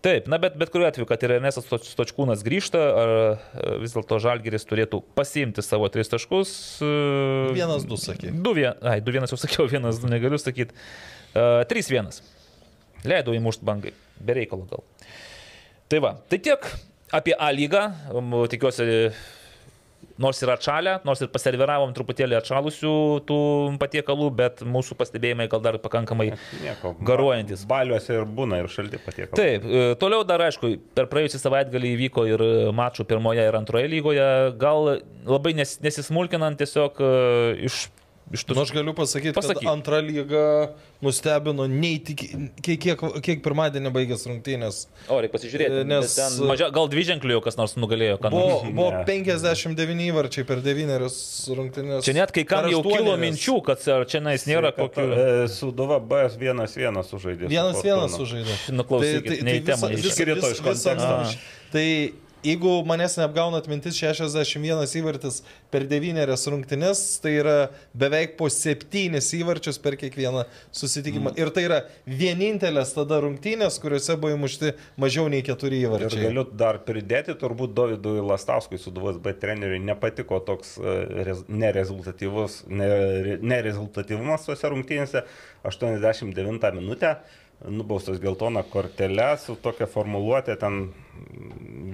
[0.04, 3.94] Taip, na bet bet kuriuo atveju, kad ir Ernestas Stoč- Stočkūnas grįžta, ar e, vis
[3.96, 6.50] dėlto Žalgeris turėtų pasiimti savo tris taškus.
[6.84, 6.90] e,
[7.56, 8.34] Vienas, du, sakyk.
[8.44, 10.76] Du vienas, ai, du vienas jau sakiau, vienas du negaliu sakyti.
[11.34, 12.20] Uh, trys vienas.
[13.08, 13.90] Leidau įmušti bangai,
[14.20, 14.84] be reikalo gal.
[15.90, 16.68] Tai va, tai tiek
[17.16, 17.86] apie A lygą,
[18.52, 18.86] tikiuosi,
[20.20, 22.94] nors ir atšalę, nors ir paserviravom truputėlį atšalusių
[23.28, 23.38] tų
[23.82, 26.30] patiekalų, bet mūsų pastebėjimai gal dar pakankamai
[26.62, 26.94] Nieko.
[27.06, 27.64] Garuojantis.
[27.68, 29.40] Baliuose ir būna ir šalti patiekalai.
[29.40, 34.28] Taip, e, toliau dar aišku, per praėjusią savaitgalį įvyko ir mačų pirmoje ir antroje lygoje,
[34.60, 37.12] gal labai nes, nesismulkinant tiesiog e,
[38.32, 38.62] iš iš Nu, tų...
[38.64, 39.62] aš galiu pasakyti, Pasakyk.
[39.66, 40.44] kad antra lyga
[41.04, 42.22] nustebino, neįtik...
[42.64, 44.78] kiek, kiek, kiek pirmadienį baigęs rungtynės.
[45.12, 48.16] O, reikia pasižiūrėti, E, nes nes- ten mažia, gal dvi ženklių kas nors nugalėjo.
[48.22, 49.04] ką Buvo, buvo Ne.
[49.04, 51.18] 59 įvarčiai per devynerius
[51.52, 52.04] rungtynės.
[52.06, 55.06] Čia net kai kam jau kilo minčių, kad ar čia nais nėra kokių...
[55.12, 57.44] E, Suduva B 1-1 sužaidė.
[57.44, 58.18] su Vienas vienas Fortuna.
[58.18, 58.58] sužaidė.
[58.72, 61.38] Nu, klausykit, ne į temą visa- iškrito vis- iš visa- konteksto.
[61.74, 61.86] Tai
[62.44, 65.40] jeigu manęs neapgauna atmintis 61 įvartis
[65.72, 67.54] per devynerias rungtynes, tai yra
[67.96, 70.44] beveik po septynis įvarčius per kiekvieną
[70.74, 71.32] susitikimą.
[71.32, 71.40] Mm.
[71.40, 76.26] Ir tai yra vienintelės tada rungtynės, kuriuose buvo įmušti mažiau nei keturi Ir įvarčiai.
[76.28, 80.98] galiu dar pridėti, turbūt Dovydui Lastauskui su DVSB treneriui nepatiko toks e,
[81.30, 85.24] rez, nerezultatyvus, ne- nerezultatyvumas tuose rungtynėse.
[85.64, 87.16] 89 minutę
[87.70, 90.90] nubaustas geltona kortelė su tokia formuluotė ten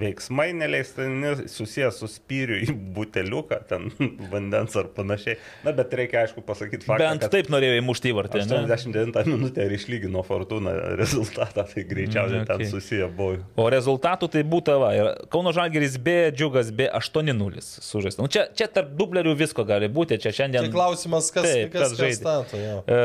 [0.01, 3.89] veiksmai neleistini susijęs su spyriu į buteliuką, ten
[4.31, 5.37] vandens ar panašiai.
[5.65, 7.03] Na, bet reikia aišku pasakyti faktą.
[7.03, 8.41] Bent taip norėjo įmušti įvartį.
[8.49, 8.61] ne?
[8.65, 12.69] 89 minutę ir išlygino Fortuna rezultatą, tai greičiausiai Mm, ten okei.
[12.71, 13.37] susiję buvo.
[13.59, 14.89] O rezultatų tai būtų va.
[14.97, 18.21] ir Kauno Žalgeris B, Džiugas B 8-0 sužaista.
[18.23, 20.17] Nu, čia, čia tarp dublerių visko gali būti.
[20.21, 20.65] Čia šiandien...
[20.65, 22.17] Tai klausimas, kas, Taip, kas, kas kas žaidė.
[22.17, 22.61] stato.
[22.61, 22.77] Jo.
[22.87, 22.99] E,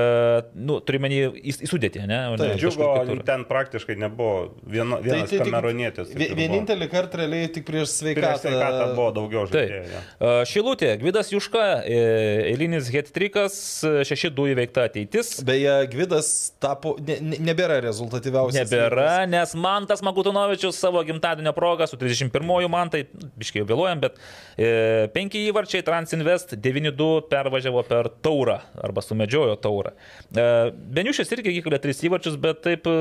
[0.68, 2.20] nu, turime į, į sudėtį, ne?
[2.30, 4.54] O ne Taip, Džiugo ten praktiškai nebuvo.
[4.64, 6.05] Vieno, vienas tai, tik- kameronietis.
[6.16, 8.40] Vienintelį kartą realiai tik prieš Prieš sveikatą.
[8.42, 10.00] sveikatą buvo daugiau žaidėjų.
[10.20, 11.98] E, Šilutė, Gvidas Juška, e,
[12.52, 13.56] eilinis het-trikas,
[14.08, 15.36] 6-2 įveikta ateitis.
[15.46, 16.30] Beje, Gvidas
[16.62, 18.66] tapo, ne, ne, nebėra rezultatyviausias.
[18.66, 23.04] Nebėra, nes Mantas Magutunovičius savo gimtadienio progą su 31-oju Mantai,
[23.38, 24.18] biškiai jau vėluojam, bet
[24.56, 29.94] e, penki įvarčiai Transinvest 9-2 pervažiavo per taurą arba sumedžiojo taurą.
[30.32, 30.48] E,
[30.96, 32.96] Beniušės irgi įkalė 3 įvarčius, bet taip e,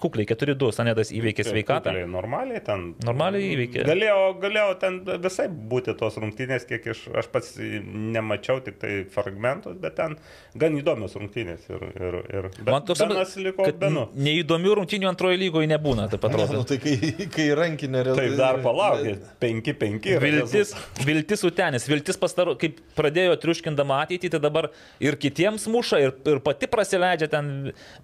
[0.00, 1.92] kukliai 4-2 Sanedas įveikė sveikatą.
[1.94, 2.08] Kukliai,
[2.44, 2.82] Normaliai ten.
[3.06, 3.84] Normaliai įveikė.
[3.88, 9.76] Galėjo, galėjo ten visai būti tos rungtynės, kiek iš, aš pats nemačiau tik tai fragmentus,
[9.80, 10.16] bet ten
[10.60, 11.64] gan įdomios rungtynės.
[11.72, 14.06] Ir, ir, ir, bet Man toks Benas liko kad Benu.
[14.14, 16.52] neįdomių rungtynių antrojo lygoje nebūna, taip atrodo.
[16.60, 16.98] nu, tai kai,
[17.32, 20.10] kai rankinė Tai dar palaukit, 5-5.
[20.24, 20.74] Viltis,
[21.06, 24.68] viltis utenis, viltis pastaru, kaip pradėjo triuškindama ateitį, tai dabar
[25.02, 27.50] ir kitiems muša, ir, ir pati prasileidžia ten,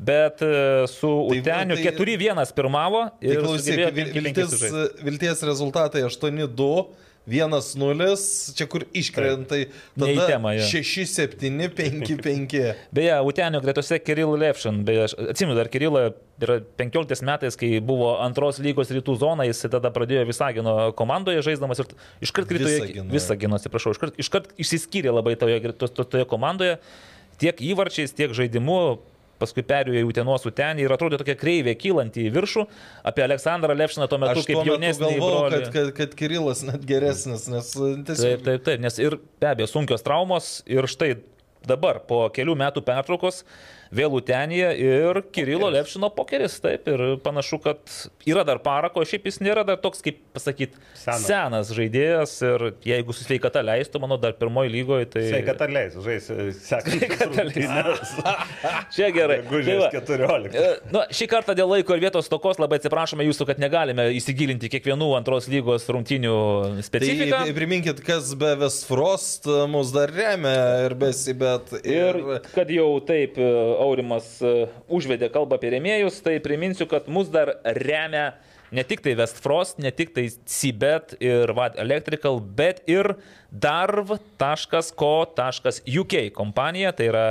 [0.00, 0.52] bet e,
[0.90, 4.64] su Tai- uteniu tai- 4-1 pirmavo Tai ir klausyk, vil- 5-5 viltis,
[5.04, 6.72] vilties rezultatai 8-2.
[7.30, 9.58] 1-0, čia kur iškrenta,
[10.00, 10.64] Ne į temą, jo.
[10.64, 12.54] 6-7, 5-5.
[12.96, 16.06] Beje, Utenio gretose Kirill Levšin, beje, aš atsimenu dar Kirillą,
[16.42, 21.84] yra 15 metais, kai buvo antros lygos rytų zona, jis tada pradėjo Visagino komandoje žaisdamas
[21.84, 21.92] ir
[22.24, 23.04] iškart krito į.
[23.12, 26.78] Visagino, atsiprašau, iškart, iškart išsiskyrė labai toje, to- to- toje komandoje,
[27.38, 28.98] tiek įvarčiais, tiek žaidimu.
[29.40, 32.66] Paskui perėjo į Utenos Utenį ir atrodė tokia kreivė kylanti į viršų.
[33.08, 35.60] Apie Aleksandrą Levšiną tuo metu Aš kaip jaunesnį galvojau, brolį.
[35.64, 38.44] kad, kad, kad Kirilas net geresnis, nes Taip, tiesiog...
[38.46, 41.14] taip, taip, nes ir be abejo sunkios traumos ir štai
[41.66, 43.44] dabar po kelių metų pertraukos
[43.90, 47.80] vėl Utenija ir Kirilo Levšino pokeris, taip, ir panašu, kad
[48.28, 51.24] yra dar parako, šiaip jis nėra dar toks, kaip pasakyti, Senas.
[51.26, 55.24] senas žaidėjas ir jeigu su sveikata leistų, manau, dar pirmoji lygoje, tai...
[55.32, 56.60] Sveikata leis, žais leis.
[56.68, 58.14] sekantis.
[58.94, 59.40] Čia gerai.
[59.50, 60.54] Gužės va, 14.
[60.54, 64.70] E, Nu, šį kartą dėl laiko ir vietos tokos labai atsiprašome jūsų, kad negalime įsigilinti
[64.70, 66.36] kiekvienų antros lygos rungtinių
[66.86, 67.42] specifiką.
[67.48, 70.96] Tai priminkit, kas be Westfrost uh, mus dar remia ir
[71.58, 71.86] besibet.
[71.86, 73.48] Ir kad jau taip e,
[73.80, 78.34] Aurimas e, užvedė kalbą apie remėjus, tai priminsiu, kad mus dar remia
[78.70, 83.14] ne tik tai Westfrost, ne tik tai Cibet ir Vad Electrical, bet ir
[83.50, 84.20] darv.co.uk
[86.36, 87.26] kompanija, tai yra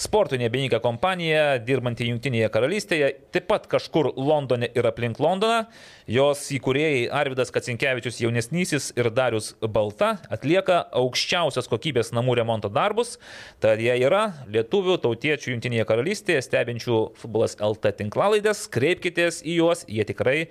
[0.00, 5.64] sportinė beniga kompanija, dirbanti Junktinėje karalystėje, taip pat kažkur Londone ir aplink Londoną.
[6.10, 13.18] Jos įkūrėjai Arvidas Kacinkievičius jaunesnysis ir Darius Balta atlieka aukščiausios kokybės namų remonto darbus.
[13.62, 18.66] Tad jie yra lietuvių tautiečių Junktinėje karalystėje stebinčių futbolas LT tinklalaidės.
[18.74, 20.48] Kreipkitės į juos, jie tikrai e,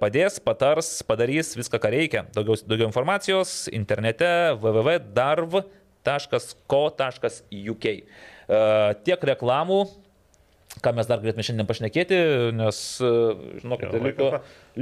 [0.00, 2.20] padės, patars, padarys viską, ką reikia.
[2.34, 5.64] Daugiau, daugiau informacijos internete www.darv.co.uk.
[8.48, 8.58] E,
[9.06, 9.84] tiek reklamų,
[10.84, 12.18] ką mes dar galėtume šiandien pašnekėti,
[12.58, 13.10] nes, e,
[13.62, 14.30] žinokite, Jo, liko,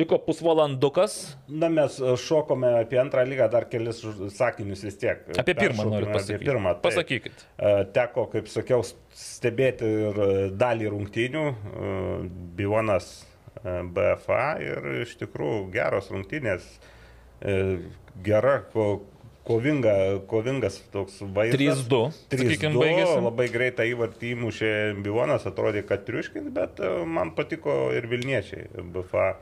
[0.02, 1.16] liko pusvalandukas.
[1.48, 4.02] Na, mes e, šokome apie antrą lygą dar kelis
[4.36, 5.26] sakinius vis tiek.
[5.38, 6.48] Apie pirmą noriu apie pasakyti.
[6.48, 6.86] Pirmą, taip.
[6.88, 7.44] Pasakykit.
[7.94, 8.86] Teko, kaip sakiau,
[9.16, 10.24] stebėti ir
[10.58, 11.44] dalį rungtynių.
[12.58, 13.12] Bivonas
[13.62, 16.66] BFA ir iš tikrųjų geros rungtynės.
[18.22, 18.58] Gera
[19.46, 19.94] kovinga,
[20.30, 21.82] kovingas toks vaizdas.
[21.88, 22.00] 3-2,
[22.30, 23.18] sakykim, 3-2, baigėsi.
[23.26, 29.32] labai greitą įvartį įmušė Bivonas, atrodė, kad triuškins, bet e, man patiko ir Vilniečiai, BFA.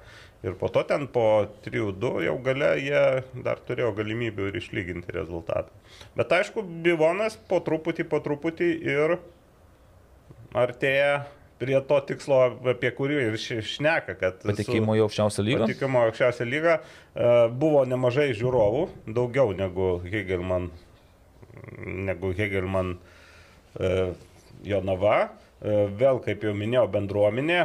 [0.41, 1.25] Ir po to ten po
[1.67, 3.03] 3-2 jau gale jie
[3.45, 5.69] dar turėjo galimybių ir išlyginti rezultatą.
[6.17, 9.19] Bet aišku, Bivonas po truputį, po truputį ir
[10.57, 11.27] artėja
[11.61, 12.39] prie to tikslo,
[12.73, 14.39] apie kurį ir šneka, kad...
[14.47, 15.67] Patekimo į aukščiausią lygą.
[15.67, 16.79] patikimo aukščiausią lygą.
[16.81, 20.71] E, Buvo nemažai žiūrovų, daugiau negu Hegelman,
[22.09, 23.93] negu Hegelman e,
[24.73, 25.19] Jonava.
[25.61, 27.61] E, Vėl, kaip jau minėjau, bendruomenė,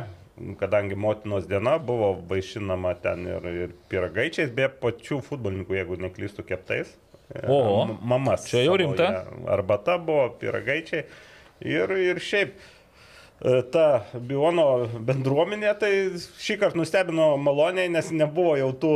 [0.59, 6.91] kadangi motinos diena buvo vaišinama ten ir, ir piragaičiais, be pačių futbolininkų, jeigu neklystų keptais.
[7.31, 8.43] M- Mamas.
[8.51, 9.23] čia jau rimta.
[9.49, 11.07] Arbata buvo, piragaičiai.
[11.65, 12.74] Ir, ir šiaip e,
[13.71, 15.91] ta Biono bendruomenė tai
[16.41, 18.95] šį kartą nustebino maloniai, nes nebuvo jau tų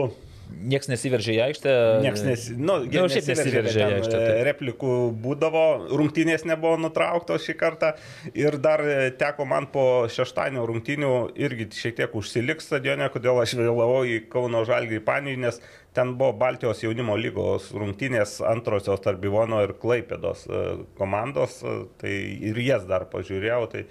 [0.49, 1.73] Niekas nesiveržė į aikštę.
[2.03, 4.15] Niekas nes, nu, Jau šiaip nesiveržė į aikštę.
[4.17, 4.39] e, taip.
[4.47, 5.63] Replikų būdavo,
[5.93, 7.91] rungtynės nebuvo nutrauktos šį kartą
[8.33, 13.55] ir dar e, teko man po šeštadienio rungtynių irgi šiek tiek užsiliks stadione, kodėl aš
[13.61, 15.61] vėlavau į Kauno Žalgį Panį, nes
[15.95, 20.63] ten buvo Baltijos jaunimo lygos rungtynės antrosios tarp Bivono ir Klaipėdos e,
[20.99, 22.15] komandos, e, tai
[22.51, 23.85] ir jas dar pažiūrėjau, tai,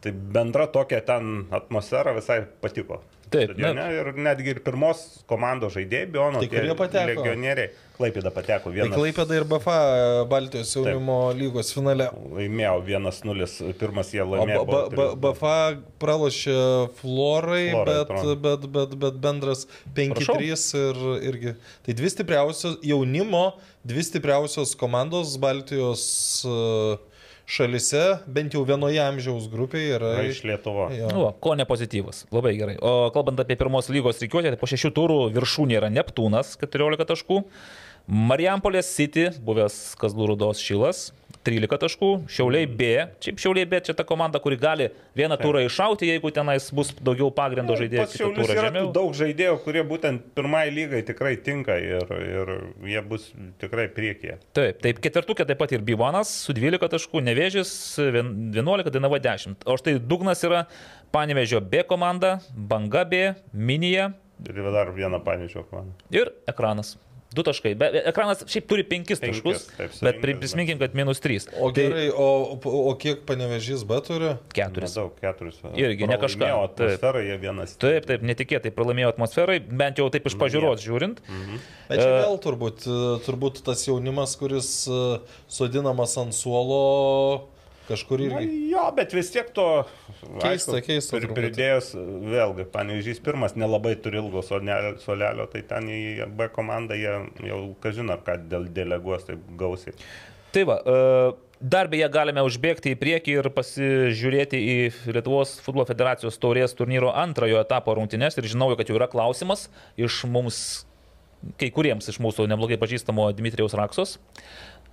[0.00, 3.00] tai bendra tokia ten atmosfera visai patiko.
[3.30, 7.06] Taip, Stadione na- ir netgi ir pirmos komandos žaidėjai, Biono, Tai kurie pateko?
[7.12, 7.68] legionieriai,
[8.00, 8.96] Klaipėda pateko Tai vienas.
[8.96, 9.76] Klaipėda ir BFA
[10.26, 12.08] Baltijos jaunimo lygos finale.
[12.32, 13.46] Laimėjo 1-0,
[13.78, 14.64] pirmas jie O laimėjo.
[14.66, 15.54] B- B- B- BFA
[16.02, 16.56] pralošė
[16.98, 18.34] Florai, Florai, bet, atrodo.
[18.48, 19.62] bet, bet, bet bendras
[19.94, 21.00] 5-3 ir
[21.30, 21.54] irgi.
[21.86, 23.44] Tai dvi stipriausios jaunimo,
[23.86, 26.98] dvi stipriausios komandos Baltijos e,
[27.50, 30.12] šalise, bent jau vienoje amžiaus grupėje yra.
[30.30, 30.88] Iš Lietuvo.
[30.94, 31.10] Jo.
[31.10, 32.24] Nu, va, ko ne pozityvas.
[32.34, 32.76] Labai gerai.
[32.78, 37.40] O kalbant apie pirmos lygos reikiuotę, tai po šešių turų viršūnė yra Neptūnas 14 taškų,
[38.30, 41.10] Marijampolės City, buvęs Kazlų Rudos Šilas.
[41.46, 42.88] 13 taškų, Šiauliai B.
[43.24, 47.30] Šiaip Šiauliai B čia ta komanda, kuri gali vieną turą iššauti, jeigu tenais bus daugiau
[47.32, 48.04] pagrindo žaidėjų.
[48.10, 48.90] Kitą Šiaulius turą yra žemiau.
[48.92, 52.52] daug žaidėjų, kurie būtent pirmai lygai tikrai tinka ir, ir
[52.92, 53.30] jie bus
[53.62, 54.36] tikrai priekyje.
[54.52, 57.72] Taip, taip, ketvirtukė taip pat ir Bivanas su 12 taškų, Nevėžis
[58.12, 59.64] vien- 11, Dainava 10.
[59.64, 60.66] O štai dugnas yra
[61.12, 64.12] Panevežio B komanda, Banga B, Minija
[64.48, 65.92] Ir dar vieną panešio komandą.
[66.10, 66.96] ir Ekranas.
[67.30, 67.76] Du taškai.
[67.78, 71.44] Be, ekranas šiaip turi penkis taškus, taip, bet prisiminkim, kad minus trys.
[71.62, 74.32] O Tai gerai, o, o kiek panevežys B turi?
[74.56, 74.96] keturis.
[74.98, 75.60] Daug, keturis.
[75.78, 76.48] Irgi ne kažką.
[76.58, 76.80] O Taip.
[76.90, 77.76] atmosfera jie vienas.
[77.78, 81.22] Taip, taip, netikėtai pralaimėjo atmosferai, bent jau taip iš pažiūros žiūrint.
[81.86, 82.88] Bet čia E, vėl turbūt,
[83.28, 85.00] turbūt tas jaunimas, kuris e,
[85.46, 86.82] sodinamas ant suolo
[87.90, 88.62] kažkur Na, irgi.
[88.70, 89.66] jo, bet vis tiek to.
[90.40, 91.92] Keista, keista Ir pridėjus,
[92.30, 97.14] vėlgi, panežys pirmas nelabai turi ilgo solelio, solelio, tai ten į B komandą jie
[97.50, 99.96] jau, kažin ar ką dėl deleguos taip gausiai.
[100.50, 104.76] Tai va, e, dar beje galime užbėgti į priekį ir pasižiūrėti į
[105.14, 109.68] Lietuvos futbolo federacijos taurės turnyro antrojo etapo rungtynes ir žinau, kad jau yra klausimas
[110.00, 110.60] iš mums,
[111.60, 114.16] kai kuriems iš mūsų neblogai pažįstamo Dmitrijaus Raksos,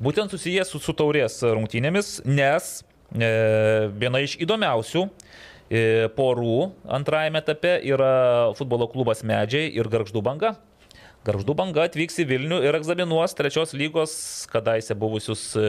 [0.03, 2.71] būtent susijęs su, su taurės rungtynėmis, nes
[3.13, 3.31] e,
[3.97, 5.83] viena iš įdomiausių e,
[6.17, 8.15] porų antrajame etape yra
[8.57, 10.55] futbolo klubas Medžiai ir Garždų banga.
[11.27, 14.13] Garždų banga atvyks į Vilnių ir egzaminuos trečios lygos
[14.51, 15.63] kadaise buvusius e,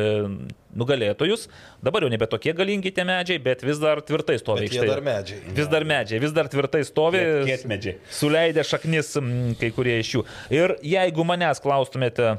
[0.78, 1.48] nugalėtojus.
[1.82, 4.90] Dabar jau nebe tokie galingi tie medžiai, bet vis dar tvirtai stovi aikštėje.
[4.92, 5.40] dar medžiai.
[5.56, 7.24] Vis dar medžiai, vis dar tvirtai stovi.
[7.48, 7.96] Kietmedžiai.
[8.20, 9.16] Suleidę šaknis
[9.58, 10.24] kai kurie iš jų.
[10.54, 12.36] Ir jeigu manęs klaustumėte,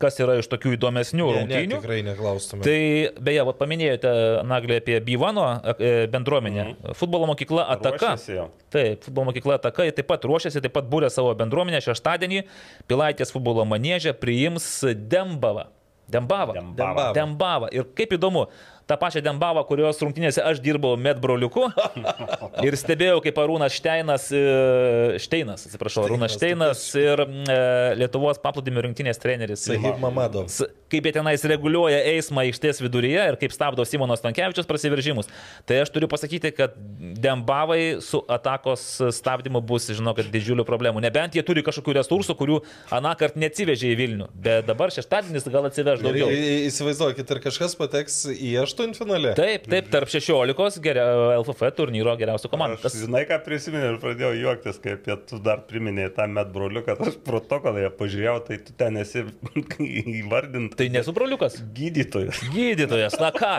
[0.00, 2.64] kas yra iš tokių įdomesnių Ne, ne, rungtynių, tikrai neklaustume.
[2.66, 2.78] Tai
[3.26, 4.14] beje, va, paminėjote,
[4.48, 6.64] Naglė, apie Bivano e, bendruomenę.
[6.64, 6.98] Mhm.
[6.98, 8.14] Futbolo mokykla Ataka.
[8.74, 12.44] Taip, futbolo mokykla Ataka jie taip pat ruošiasi, taip pat būrė savo bendruomenę šeštadienį.
[12.90, 15.68] Pilaitės futbolo manėžė priims Dembavą.
[16.08, 16.52] Dembavą.
[16.52, 17.12] Dembavą.
[17.16, 17.68] Dembavą.
[17.72, 18.44] Ir kaip įdomu,
[18.86, 21.66] tą pačią Dembavą, kurios rungtynėse aš dirbau medbroliuku
[22.66, 27.58] ir stebėjau, kaip Arūnas Šteinas, e, Šteinas, atsiprašau, Arūnas Šteinas, ir e,
[28.00, 29.66] Lietuvos paplūdimio rinktinės treneris.
[30.92, 35.30] Kaip jie tenais reguliuoja eismą aikštės viduryje ir kaip stabdo Simonas Tankievičius prasiveržimus.
[35.66, 36.76] Tai aš turiu pasakyti, kad
[37.24, 38.84] Dembavai su atakos
[39.16, 41.02] stabdymu bus, žinau, kad didžiulių problemų.
[41.04, 42.60] Nebent jie turi kažkokių resursų, kurių
[42.94, 44.28] anakart neatsivežė į Vilnių.
[44.44, 46.30] Bet dabar šeštadienis gal atsiveš daugiau.
[46.68, 49.32] Įsivaizduokit, ir kažkas pateks į aštuntfinalį.
[49.38, 51.04] Taip, taip, tarp 16 geria,
[51.38, 52.78] LFF turnyro geriausių komandų.
[52.84, 56.96] Aš, žinai, ką prisiminiau ir pradėjau juoktis, kai apie tu dar priminėjai tą met broliuką,
[56.98, 59.24] kad aš protokolą pažiūrėjau, tai tu ten esi
[60.20, 60.76] įvardintas.
[60.80, 61.60] Tai nesu broliukas.
[61.74, 62.42] gydytojas.
[62.54, 63.54] Gydytojas, na ką,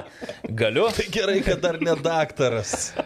[0.51, 0.87] galiu.
[0.95, 2.91] Tai gerai, kad dar ne daktaras.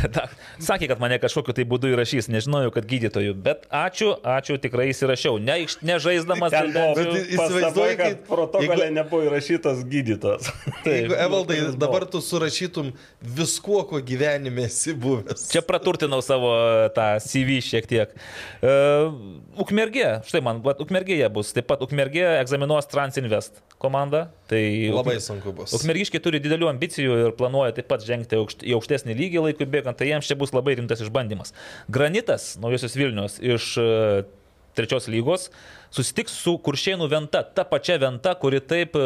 [0.00, 0.22] Da,
[0.64, 5.36] sakė, kad mane kažkokiu tai būdu įrašys, nežinojau, kad gydytojų, bet ačiū, ačiū, tikrai įsirašiau.
[5.44, 10.48] Ne, nežaisdamas įsivaizduoju, kad protokolė jeigu- nebuvo įrašytas gydytojas.
[10.88, 11.80] Jeigu Evaldai buvo.
[11.80, 15.48] dabar tu surašytum viskuo, ko gyvenime esi buvęs.
[15.52, 18.14] Čia praturtinau savo e, tą CV šiek tiek.
[18.62, 19.10] Uh,
[19.60, 24.28] Ukmergė, štai man, Ukmergėje bus, taip pat Ukmergė egzaminuos Transinvest komanda.
[24.50, 24.62] Tai
[24.94, 25.74] Labai sunku bus.
[25.76, 29.98] Ukmergiškiai turi didelių ambicijų ir planuoja taip pat žengti aukšt, į aukštesnį lygį laikui bėgant,
[29.98, 31.54] tai jiems čia bus labai rimtas išbandymas.
[31.92, 33.88] Granitas, naujosios Vilnius iš e,
[34.78, 35.48] trečios lygos,
[35.94, 39.04] susitiks su Kuršėnų Venta, ta pačia Venta, kuri taip e,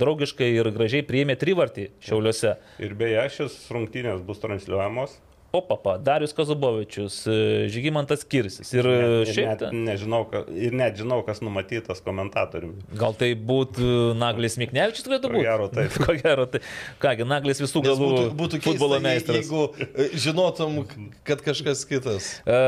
[0.00, 2.56] draugiškai ir gražiai priėmė trivartį Šiauliuose.
[2.82, 5.18] Ir beje, šis rungtynės bus transliuojamos.
[5.52, 8.92] Opapa, Darius Kazubovičius, e, Žygimantas Kirsis ir e,
[9.24, 9.48] Ir šiaip.
[9.48, 12.84] net, nežinau, ka, ir net žinau, kas numatytas komentatoriumi.
[13.00, 15.42] Gal tai būtų Naglis Miknevičius Ko būti?
[15.42, 15.96] gero, taip.
[16.06, 16.60] Ko gero, tai.
[17.02, 19.40] Kągi, Naglis visų Nes galų būtų, būtų futbolo keista, jei- meistras.
[19.42, 20.78] jeigu e, žinotum,
[21.26, 22.30] kad kažkas kitas.
[22.46, 22.60] E,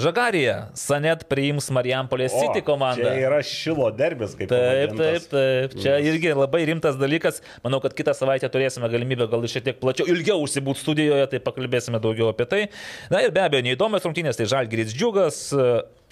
[0.00, 3.12] Žagarija, Sanet priims Marijampolės City komandą.
[3.12, 5.28] Čia yra šilo derbis, kaip Taip, taip, pavadintas.
[5.28, 5.76] taip.
[5.84, 7.42] Čia irgi labai rimtas dalykas.
[7.64, 12.00] Manau, kad kitą savaitę turėsime galimybę gal šiek tiek plačiau, ilgiau užsibūti studijoje, tai pakalbėsime
[12.00, 12.62] daugiau apie tai.
[13.10, 15.66] Na ir be abejo, neįdomios rungtynės, tai Žalgiris Džiugas, e,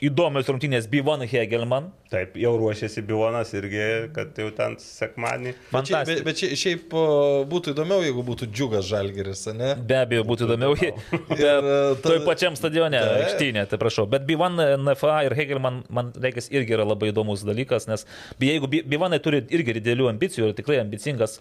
[0.09, 1.91] įdomios rungtynės Bivon Hegelman.
[2.11, 3.82] Taip, jau ruošiasi Bilonas irgi,
[4.16, 4.73] kad jau ten.
[4.81, 6.05] Bet, čia, Fantastika.
[6.09, 7.03] bet, bet čia, šiaip o,
[7.51, 9.74] būtų įdomiau, jeigu būtų džiugas žalgeris, ne?
[9.77, 10.74] Be abejo, būtų įdomiau.
[10.81, 10.97] Ir,
[11.28, 14.09] Bet e, toj pačiam stadione, aikštynė, tai prašau.
[14.11, 18.07] Bet Bivan, NFA ir Hegelman, man reikia, irgi yra labai įdomus dalykas, nes
[18.41, 21.39] jeigu Bi- Bivanai turi irgi didelių ambicijų ir tikrai ambicingas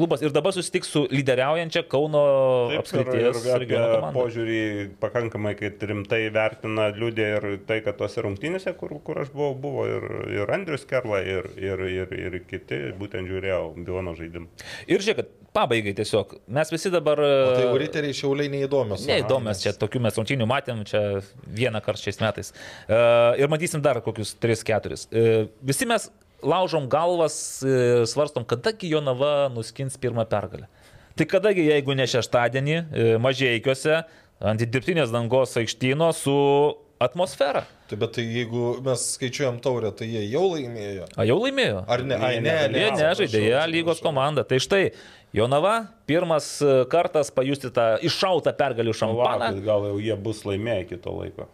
[0.00, 2.22] klubas ir dabar susitiks su lyderiaujančia Kauno
[2.70, 4.12] Taip, ir, apskrities ir komanda.
[4.16, 4.60] požiūrį
[5.02, 5.54] pakankamai,
[5.90, 10.06] rimtai vertina, liūdė ir tai, kad tose rungtynėse, kur, kur aš buvau, buvo ir,
[10.40, 14.48] ir Andrius Kerla, ir, ir, ir, ir kiti, būtent žiūrėjau Bilono žaidimą.
[14.88, 16.36] Ir žiūrėk, kad pabaigai tiesiog.
[16.56, 17.20] Mes visi dabar...
[17.20, 19.04] O tai riteriai šiauliai neįdomios.
[19.10, 21.02] Neįdomios, čia tokių mes rungtynių matėm, čia
[21.44, 22.52] vieną kartą šiais metais.
[22.86, 25.00] Uh, ir matysim dar kokius 3-4.
[25.10, 26.08] Uh, visi mes
[26.42, 30.68] laužom galvas, uh, svarstom, kadagi Jonava nuskins pirmą pergalę.
[31.18, 34.04] Tai kadagi, jeigu ne šeštadienį, uh, mažiekiuose,
[34.40, 36.38] ant dirbtinės dangos aikštyno su
[37.00, 37.64] atmosfera.
[37.88, 41.08] Tai bet tai jeigu mes skaičiuojam taurę, tai jie jau laimėjo.
[41.16, 41.80] A jau laimėjo?
[41.90, 42.18] Ar ne?
[42.20, 42.82] Ai, ne, Ne.
[42.84, 44.44] Jie nežaidė, jie lygos komanda.
[44.46, 44.90] Tai štai,
[45.34, 45.74] Jonava
[46.10, 49.52] pirmas e, kartas pajusti tą iššautą pergalių šampaną.
[49.64, 51.46] Gal jau jie bus laimėję iki to laiko.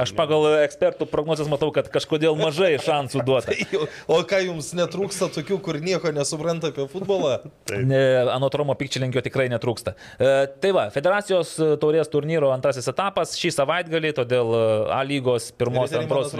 [0.00, 3.54] Aš pagal ekspertų prognozes matau, kad kažkodėl mažai šansų duota.
[4.10, 7.36] O ką jums netrūksta tokių, kur nieko nesupranta apie futbolą?
[7.70, 8.00] Ne,
[8.32, 9.94] Anot Romo Pikčilinkio tikrai netrūksta.
[10.18, 14.64] E, tai va, federacijos e, taurės turnyro antrasis etapas šį savaitgalį, todėl e,
[14.94, 16.34] A lygos pirmos man antros.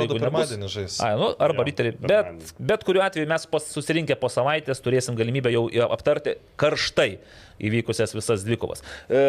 [1.05, 1.97] A, nu, arba riteriai.
[2.03, 7.11] Bet, bet kuriuo atveju mes susirinkę po savaitės turėsim galimybę jau aptarti karštai
[7.63, 8.83] įvykusias visas dvikovas.
[9.09, 9.23] E,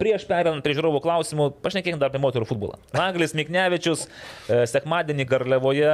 [0.00, 2.78] prieš perinant prie žiūrovų klausimų, pašnekėkime dar apie moterų futbolą.
[2.96, 5.92] Naglis Miknevičius e, sekmadienį Garliavoje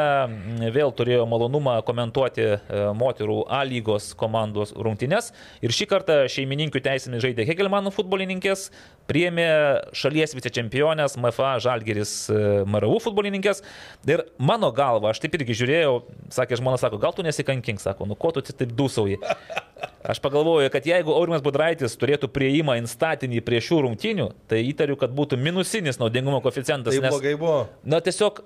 [0.74, 2.58] vėl turėjo malonumą komentuoti e,
[2.98, 5.32] moterų A lygos komandos rungtynes
[5.64, 8.68] ir šį kartą šeimininkių teisėmis žaidė Hegelmanų futbolininkės,
[9.10, 9.48] priėmė
[9.96, 12.38] šalies vicečempionės MFA Žalgeris e,
[12.68, 13.62] MRU futbolininkės
[14.08, 15.98] ir mano galva, aš taip irgi žiūrėjau,
[16.32, 19.20] sakė žmona, sako, gal tu nesikankink, sako, nu ko tu taip dūsauji.
[20.02, 25.14] Aš pagalvoju, kad jeigu Aurimas Budraitis turėtų prieimą instatinį prie šių rungtynių, tai įtariu, kad
[25.16, 26.96] būtų minusinis naudingumo koeficientas.
[26.96, 27.64] Tai blogai buvo.
[27.84, 28.42] Na tiesiog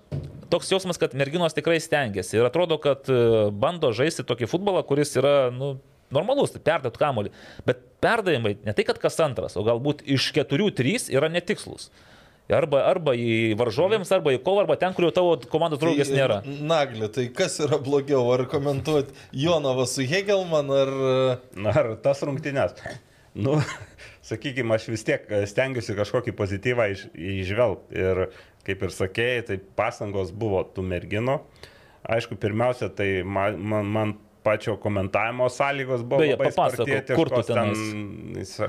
[0.53, 3.21] toks jausmas, kad merginos tikrai stengiasi ir atrodo, kad e,
[3.51, 5.77] bando žaisti tokį futbolą, kuris yra, nu,
[6.15, 7.33] normalus, tai perdėt kamolį.
[7.67, 11.91] Bet perdavimai ne tai, kad kas antras, o galbūt iš keturių trys yra netikslus.
[12.47, 16.45] Arba, arba į varžovėms, arba į kovą, arba ten, kur jau tavo komandos draugės nėra.
[16.47, 20.93] Nagli, tai kas yra blogiau, ar komentuoti Jonavą su Hegelman, ar...
[21.59, 22.79] Na, ar tas rungtynės.
[23.37, 23.59] Nu,
[24.31, 28.01] sakykime, aš vis tiek stengiuosi kažkokį pozityvą iš, išvelgti.
[28.01, 28.23] Ir
[28.67, 31.41] kaip ir sakėjai, tai pastangos buvo tų merginų.
[32.17, 34.15] Aišku, pirmiausia, tai man, man, man
[34.47, 37.73] pačio komentavimo sąlygos buvo Beje, papasakok, kur tu ten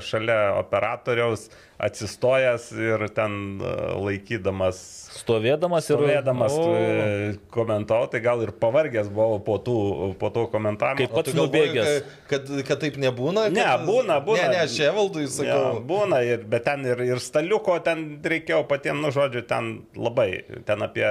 [0.02, 1.46] šalia operatoriaus
[1.78, 4.78] atsistojęs ir ten e, laikydamas
[5.18, 5.96] Stovėdamas ir...
[5.96, 9.76] Stovėdamas e, komentavau, tai gal ir pavargęs buvau po, tų,
[10.20, 11.00] po to komentavimo.
[11.00, 11.88] Kaip pats nubėgęs.
[12.30, 13.46] Kad, kad, kad taip nebūna?
[13.54, 13.86] Ne, kad...
[13.88, 14.44] būna, būna.
[14.44, 15.80] Ne, ne, aš Evaldui Ja, sakau.
[15.88, 20.28] būna, ir, bet ten ir, ir staliuko ten reikėjo patiems, nu žodžiu, ten labai,
[20.68, 21.06] ten apie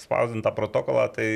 [0.00, 1.28] spausdintą protokolą, tai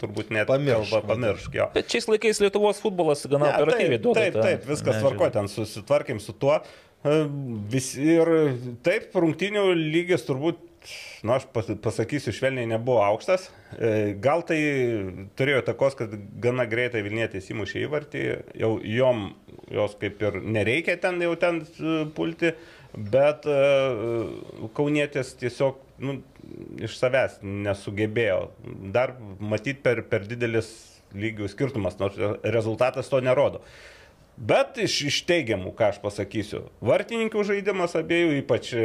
[0.00, 1.68] turbūt net Pamiršk, kalba pamiršk jo.
[1.76, 4.26] Bet šiais laikais Lietuvos futbolas gana Ne, operatyviai taip, duoda.
[4.26, 6.58] taip, tą taip, viskas tvarko, ten susitvarkėm su tuo.
[7.04, 7.18] E,
[7.70, 8.30] Vis, ir
[8.86, 10.58] taip, rungtinių lygis turbūt,
[11.26, 13.48] na, aš pas- pasakysiu, švelniai nebuvo aukštas.
[13.78, 14.58] E, Gal tai
[15.38, 18.24] turėjo takos, kad gana greitai Vilnietės įmušė įvartį,
[18.58, 19.28] jau jom
[19.70, 22.54] jos kaip ir nereikia ten jau ten e, pulti,
[22.96, 23.44] bet
[24.74, 26.14] Kaunietės tiesiog nu,
[26.80, 28.48] iš savęs nesugebėjo.
[28.94, 30.70] Dar matyti per, per didelis
[31.14, 33.60] lygių skirtumas, nors rezultatas to nerodo.
[34.38, 38.84] Bet iš, iš teigiamų, ką aš pasakysiu, vartininkų žaidimas abiejų, ypač e,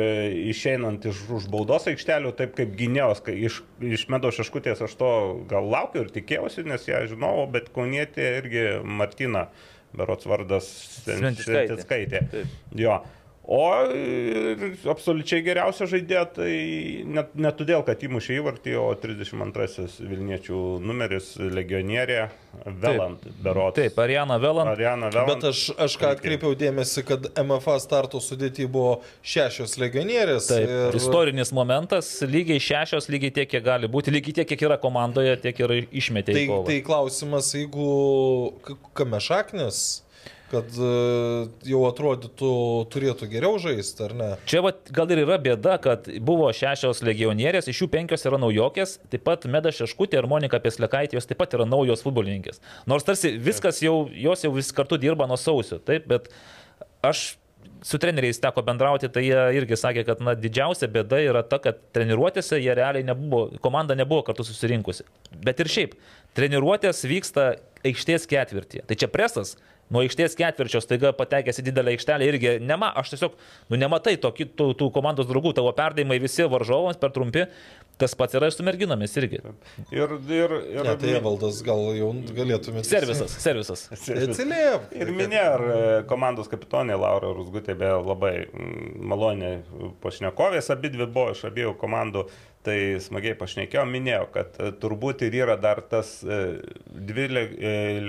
[0.49, 5.11] išeinant iš už baudos aikštelių, taip kaip gynėjos, kai iš, iš medo šeškutės aš to
[5.51, 9.45] gal laukiu ir tikėjausi, nes ją žinau, bet kaunietė irgi Martina,
[9.93, 10.71] berots vardas.
[12.33, 12.57] Taip.
[12.79, 13.03] Jo.
[13.43, 13.59] O
[14.87, 16.51] absoliučiai geriausia žaidėja, tai
[17.03, 22.21] net, net todėl, kad įmušė įvartį, o 32 Vilniečių numeris legionierė
[22.79, 23.75] Velant, berots.
[23.75, 24.71] Taip, Ariana Velant.
[24.71, 25.33] Ariana Velant.
[25.33, 30.47] Bet aš, aš ką atkreipiau dėmesį, kad MFA starto sudėti buvo šešios legionierės.
[30.47, 30.97] Taip, ir...
[31.01, 35.59] istorinis momentas, lygiai šešios, lygiai tiek, kiek gali būti, lygiai tiek, kiek yra komandoje, tiek
[35.65, 37.91] ir išmetė Tai, tai klausimas, jeigu
[38.63, 39.83] k- kame šaknis,
[40.53, 40.93] kad e,
[41.67, 42.53] jau atrodytų
[42.93, 44.29] turėtų geriau žaisti, ar ne?
[44.49, 48.97] Čia vat, gal ir yra bėda, kad buvo šešios legionierės, iš jų penkios yra naujokės,
[49.13, 52.61] taip pat Meda Šeškutė ir Monika Peslekaitė, jos taip pat yra naujos futbolininkės.
[52.89, 56.29] Nors tarsi viskas jau, jos jau vis kartu dirba nuo sausio, taip, bet
[57.03, 57.33] aš
[57.83, 61.81] su treneriais teko bendrauti, tai jie irgi sakė, kad na, didžiausia bėda yra ta, kad
[61.95, 65.05] treniruotėse jie realiai nebuvo, komanda nebuvo kartu susirinkusi.
[65.43, 65.97] Bet ir šiaip,
[66.37, 67.49] treniruotės vyksta
[67.83, 68.85] aikštės ketvirtyje.
[68.87, 69.57] Tai čia presas
[69.93, 73.37] nuo aikštės ketvirčio staiga patekęs į didelę aikštelę irgi nema, aš tiesiog,
[73.69, 77.45] nu nematai to, tų, tų komandos draugų, tavo perdavimai visi varžovams per trumpi,
[78.01, 79.39] tas pats yra ir su merginomis irgi.
[79.93, 82.87] Ir, ir, ir, Ne, tai Evaldas gal jau galėtumėte.
[82.89, 83.85] Servisas, servisas.
[83.93, 84.89] Atsiliep.
[84.97, 85.77] Ir minėjo, ar e,
[86.09, 88.33] komandos kapitonė Laura Rusgutė be labai
[89.13, 89.53] malonė
[90.03, 92.25] pašnekovės, abi dvi buvo iš abiejų komandų,
[92.63, 96.39] tai smagiai pašnekėjo, minėjo, kad e, turbūt ir yra dar tas e,
[96.93, 97.49] dvi le-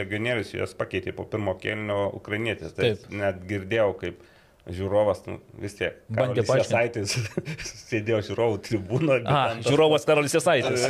[0.00, 2.72] legionierius, jos pakeitė po pirmo kėlinio ukrainietis.
[2.76, 3.10] Tai Taip.
[3.14, 4.22] net girdėjau, kaip
[4.64, 7.12] žiūrovas, nu, vis tiek, Bandė Jasaitis
[7.90, 9.24] sėdėjo žiūrovų tribūnoje.
[9.28, 10.86] A, žiūrovas Karolis Jasaitis.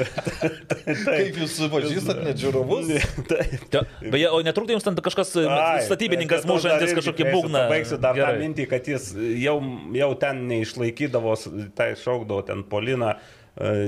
[1.09, 2.93] Kaip jūs pažįstat net žiūrovus?
[4.15, 7.65] Beje, o netrukdė jums ten kažkas Ai, statybininkas tai- mušantis kažkokį būgną?
[7.67, 8.37] Pabaigsiu dar Gerai.
[8.39, 9.11] tą mintį, kad jis
[9.43, 9.57] jau,
[9.99, 11.35] jau ten neišlaikydavo,
[11.75, 13.44] tai šaukdavo ten Poliną, e,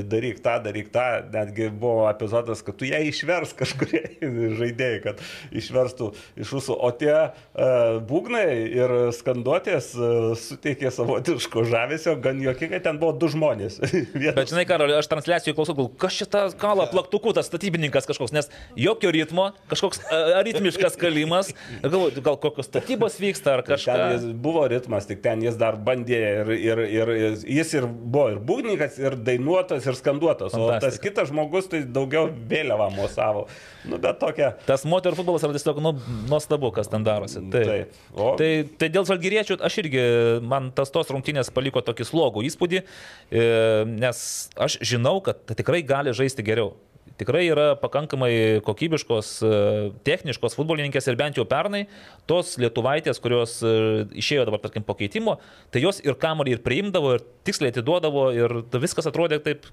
[0.06, 1.04] daryk tą, daryk tą.
[1.32, 4.02] Netgi buvo epizodas, kad tu ją išvers kažkurie
[4.60, 5.22] žaidėjai, kad
[5.56, 6.76] išverstų iš jūsų.
[6.76, 13.30] O tie uh, būgnai ir skanduotės uh, suteikė savotiško žavesio, gan jokingai ten buvo du
[13.32, 13.80] žmonės.
[14.14, 18.50] Vienas Bet žinai, Karoli, aš transliacijų klausau, kas šitą kalą plaktuku, tas statybininkas kažkoks, nes
[18.78, 21.52] jokio ritmo, kažkoks a, aritmiškas kalimas.
[21.82, 23.98] Galvoju, gal kokios statybos vyksta ar Ten kažką.
[24.14, 28.40] jis buvo ritmas, tik ten jis dar bandė ir, ir, ir jis ir buvo ir
[28.46, 29.18] būgnikas, ir
[29.56, 31.08] dainuotas, ir skanduotas, o tas Fantastika.
[31.08, 33.46] kitas žmogus tai daugiau vėliavą mosavo.
[33.86, 34.52] Nu, bet tokia.
[34.66, 35.92] Tas moterų futbolas yra tiesiog nu,
[36.28, 37.40] nuostabu, kas ten darosi.
[37.52, 37.66] Taip.
[37.66, 37.92] Taip.
[38.16, 40.02] O- Tai, tai dėl žalgyriečių aš irgi,
[40.42, 42.82] man tas tos rungtynės paliko tokį slogų įspūdį,
[43.30, 43.44] e,
[43.86, 46.74] nes aš žinau, kad tai tikrai gali žaisti geriau.
[47.16, 49.60] Tikrai yra pakankamai kokybiškos, e,
[50.04, 51.86] techniškos futbolininkės ir bent jau pernai
[52.28, 55.38] tos lietuvaitės, kurios e, išėjo dabar, tarkim, po keitimo,
[55.72, 59.70] tai jos ir kamuolį ir priimdavo, ir tiksliai atiduodavo, ir viskas atrodė taip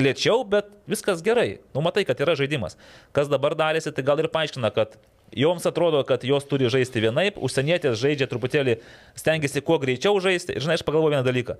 [0.00, 1.60] lėčiau, bet viskas gerai.
[1.76, 2.78] Nu, matai, kad yra žaidimas.
[3.16, 4.96] Kas dabar darėsi, tai gal ir paaiškina, kad
[5.36, 8.78] joms atrodo, kad jos turi žaisti vienaip, užsienietės žaidžia truputėlį,
[9.18, 10.56] stengiasi kuo greičiau žaisti.
[10.56, 11.58] Ir žinai, aš pagalvoju vieną dalyką.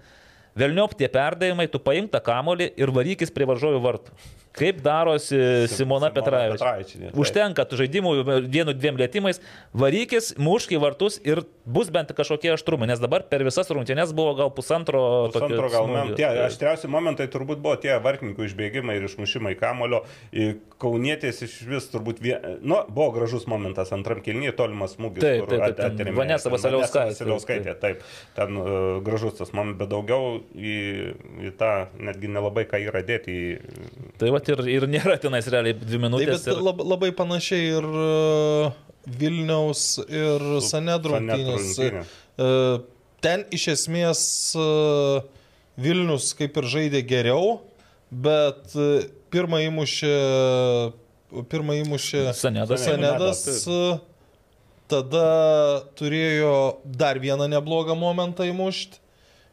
[0.59, 4.15] Velniop tie perdavimai, tu paimk tą kamolį ir varykis prie varžovių vartų.
[4.59, 5.39] Kaip darosi
[5.71, 6.95] Simona Simona Petravičius.
[6.99, 7.19] Taip.
[7.19, 8.13] Užtenka tų žaidimų
[8.51, 9.41] vienu, dviem lėtymais,
[9.77, 14.35] varykis, mušk į vartus ir bus bent kažkokie aštrumai, nes dabar per visas rungtynes buvo
[14.39, 15.29] gal pusantro.
[15.33, 20.05] Pusantro gal mem, tie aštriausi momentai turbūt buvo tie vartininkų išbėgimai ir išmušimai kamulio.
[20.33, 22.37] Į Kaunietės iš vis turbūt, vie...
[22.63, 25.25] nu, buvo gražus momentas antram kilnyje, tolimas smūgis.
[25.25, 26.13] Taip, taip, taip.
[26.15, 28.05] Vanesa Ten Vasiliauskaitė, Vasiliauskaitė, taip.
[28.37, 30.77] Ten uh, gražus tas momentas, bet daugiau į,
[31.49, 33.35] į tą netgi nelabai ką yra dėti.
[33.35, 34.13] Į...
[34.23, 36.45] Tai va ir, ir nėra tenais realiai dvi Taip, minutės.
[36.45, 36.61] bet ir...
[36.65, 38.71] lab, labai panašiai ir e,
[39.21, 40.47] Vilniaus ir
[41.15, 41.75] rungtynės.
[41.79, 42.53] E,
[43.25, 44.21] Ten iš esmės
[44.55, 44.69] e,
[45.83, 47.59] Vilnius kaip ir žaidė geriau,
[48.11, 48.73] bet
[49.35, 50.15] pirmą įmušė,
[51.51, 52.87] pirmą įmušė Sanedas.
[52.87, 53.43] Sanedas.
[54.89, 55.29] Tada
[56.01, 59.03] turėjo dar vieną neblogą momentą įmušti.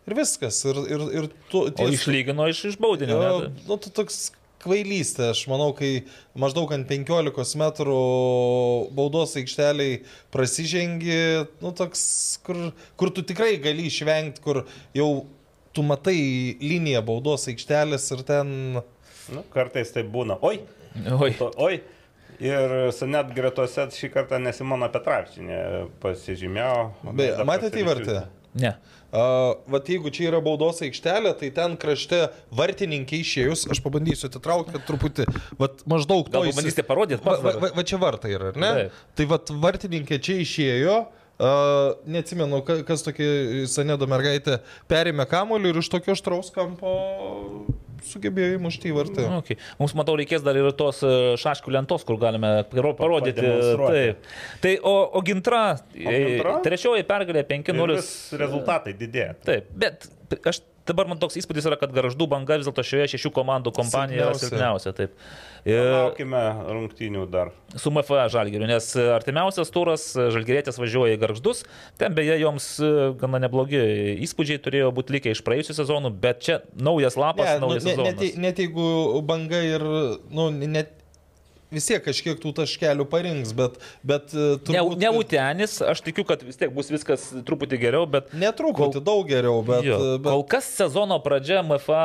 [0.06, 0.62] Ir viskas.
[0.70, 3.18] Ir, ir, ir tu, O išlygino iš, iš baudinio.
[3.18, 3.64] Jo, net.
[3.68, 4.30] nu, tu toks
[4.66, 6.06] kvailystė, aš manau, kai
[6.38, 8.02] maždaug ant 15 metrų
[8.98, 10.02] baudos aikšteliai
[10.34, 11.20] prasižengi,
[11.64, 12.04] nu toks,
[12.46, 12.70] kur,
[13.00, 14.66] kur tu tikrai gali išvengti, kur
[14.98, 15.10] jau
[15.76, 16.18] tu matai
[16.62, 18.56] liniją baudos aikštelės ir ten...
[19.34, 20.38] Nu, kartais tai būna.
[20.46, 20.62] Oi,
[21.20, 21.34] Oi.
[21.40, 21.82] to, oi.
[22.44, 22.74] Ir
[23.08, 25.60] net gretose šį kartą Nesimona Petraščinė
[26.04, 26.80] pasižymėjo.
[27.16, 28.18] Beje, matėte įvartį?
[28.60, 28.74] Ne.
[29.72, 32.20] Vat jeigu čia yra baudos aikštelė, tai ten krašte
[32.56, 35.28] vartininkai išėjus, aš pabandysiu atitraukti kad truputį,
[35.62, 38.72] vat maždaug to Gal pabandysite parodyti Va, va, va, va čia vartai yra, ar ne?
[38.82, 39.00] Taip.
[39.16, 44.60] Tai vat vartininkė čia išėjo, uh, neatsimenu, ka- kas tokia Sanedo mergaitė,
[44.92, 46.96] perėmė kamuolį ir iš tokio štraus kampo
[48.04, 49.26] sugebėjo įmušti į vartą.
[49.40, 49.58] Okay.
[49.80, 53.46] Mums, matau, reikės dar ir tos e, šaškių lentos, kur galime paro- parodyti.
[53.80, 54.30] Taip.
[54.64, 55.64] Tai, o, o gintra,
[55.96, 56.58] Gintra?
[56.60, 57.96] e, trečioji pergalė Ir 5-0.
[57.96, 59.36] vis rezultatai didėja.
[59.48, 60.10] Taip, bet
[60.52, 64.24] aš dabar man toks įspūdis yra, kad garždų banga vis dėlto šioje šešių komandų kompanijoje
[64.26, 64.94] yra Silpniausia.
[64.98, 65.14] Taip.
[65.66, 67.50] Ir Laukime rungtynių dar.
[67.76, 71.64] su MFA žalgiriu, nes artimiausias turas žalgirėtės važiuoja į garždus.
[71.98, 72.92] Ten beje joms e,
[73.22, 73.80] gana neblogi
[74.28, 77.96] įspūdžiai turėjo būti likę iš praėjusių sezonų, bet čia naujas lapas, Ne, nu, naujas ne,
[77.96, 78.22] net, sezonas.
[78.30, 79.84] jei- net jeigu banga ir,
[80.30, 80.94] nu, net
[81.74, 86.02] vis tiek kažkiek tų taškelių parinks, bet, bet e, Ne, turbūt, ne kad- Utenis, aš
[86.06, 90.30] tikiu, kad vis tiek bus viskas truputį geriau, bet Netruputį, daug geriau, bet, jo, bet,
[90.30, 92.04] kol kas sezono pradžia MFA,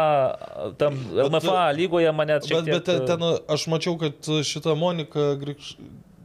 [0.81, 2.63] tam, Bet- MFA lygoje mane čia...
[2.63, 5.77] bet, bet ten, aš mačiau, kad šita Monika Grikš,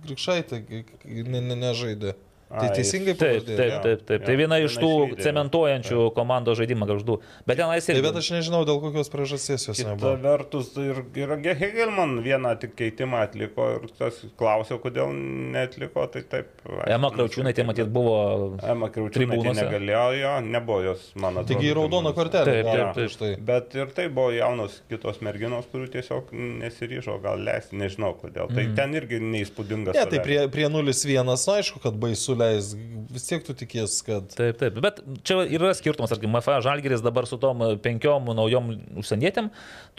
[0.05, 0.63] Grikšaitė
[1.05, 2.13] ne, ne, nežaidė.
[2.45, 3.55] Tai Ai, teisingai Taip, pavardė?
[3.57, 4.21] taip, jo, taip, taip.
[4.25, 7.15] Tai viena viena iš tų cementuojančių komandos žaidimą garždų.
[7.49, 8.03] Bet tenais Tai ir...
[8.05, 10.11] bet aš nežinau, dėl kokios priežasties jos Kita nebuvo.
[10.21, 15.09] vertus, ir, ir Hegelman vieną tik keitimą atliko ir tas klausiau, kodėl
[15.55, 16.51] netliko, tai taip.
[16.85, 18.15] Ema Kraučiūnaitė, matyt, buvo...
[18.61, 19.65] Ema Kriaučiūnaitė tribūnose.
[19.65, 21.49] negalėjo, jo, nebuvo jos, man atrodo.
[21.55, 22.15] Taigi tribūnose.
[22.19, 22.45] kortelę.
[22.45, 23.09] Taip, taip, taip.
[23.09, 23.31] už tai.
[23.49, 26.29] Bet ir tai buvo jaunos kitos merginos, kurių tiesiog
[26.61, 28.47] nesiryžo gal leisti, nežinau kodėl.
[28.53, 28.75] Tai Mhm.
[28.77, 29.97] ten irgi neįspūdingas.
[29.97, 32.71] Ne, tai prie, prie 0-1, nu, aišku, kad baisu leis,
[33.11, 34.27] vis tiek tu tikės, kad...
[34.35, 34.77] Taip, taip.
[34.83, 38.71] Bet čia yra skirtumas, tarkim, MFA Žalgeris dabar su tom penkiom naujom
[39.01, 39.49] užsienietėm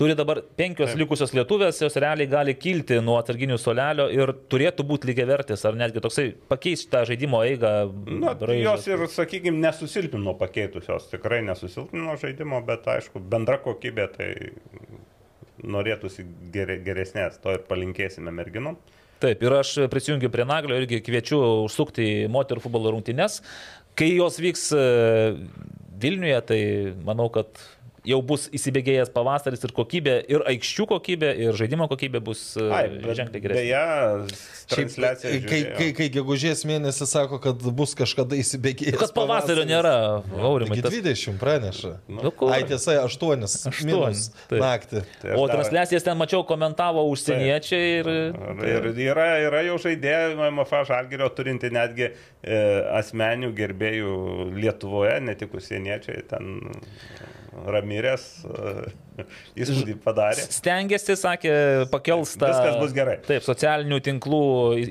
[0.00, 1.00] turi dabar penkios taip.
[1.02, 5.78] likusios lietuvės, jos realiai gali kilti nuo atsarginių solelio ir turėtų būti lygiai vertis, ar
[5.78, 7.72] netgi toksai pakeisti tą žaidimo eigą.
[8.06, 8.64] Na, tai raižą.
[8.68, 14.30] jos ir, sakykime, nesusilpino pakeitusios, tikrai nesusilpino žaidimo, bet aišku, bendra kokybė tai
[15.64, 18.76] norėtųsi gere, geresnės, to ir palinkėsime merginom.
[19.22, 23.40] Taip, ir aš prisijungiu prie Naglio irgi kviečiu užsukti į moterų futbolo rungtynes.
[23.96, 24.82] Kai jos vyks e,
[25.96, 26.60] Vilniuje, tai
[27.06, 27.48] manau, kad
[28.06, 32.84] jau bus įsibėgėjęs pavasaris ir kokybė, ir aikščių kokybė, ir žaidimo kokybė bus e, Ai,
[33.18, 33.62] ženkliai geresnė.
[33.62, 34.38] Beje,
[34.70, 38.98] kai, kai, kai, kai gegužės mėnesį sako, kad bus kažkada įsibėgėjęs.
[39.02, 39.94] Kad pavasario nėra,
[40.38, 40.80] Aurimai.
[40.84, 40.94] Tas...
[40.94, 41.92] 20 praneša.
[42.10, 42.54] Nu, kur?
[42.54, 43.46] Ai tiesa, 8.
[43.46, 44.60] Aštuoni, Minus taip.
[44.62, 45.02] naktį.
[45.22, 48.10] Tai O dar- transliacijas ten mačiau komentavo užsieniečiai ir...
[48.66, 52.60] Ir yra, yra jau žaidėjai MFA Žalgirio turinti netgi e,
[52.98, 54.12] asmenių gerbėjų
[54.56, 56.60] Lietuvoje, ne tik užsieniečiai, ten
[57.64, 58.72] Ramirės e,
[59.62, 60.42] įspūdį padarė.
[60.52, 61.52] Stengiasi, sakė,
[61.92, 62.50] pakels tą...
[62.52, 63.16] Viskas bus gerai.
[63.24, 64.40] Taip, socialinių tinklų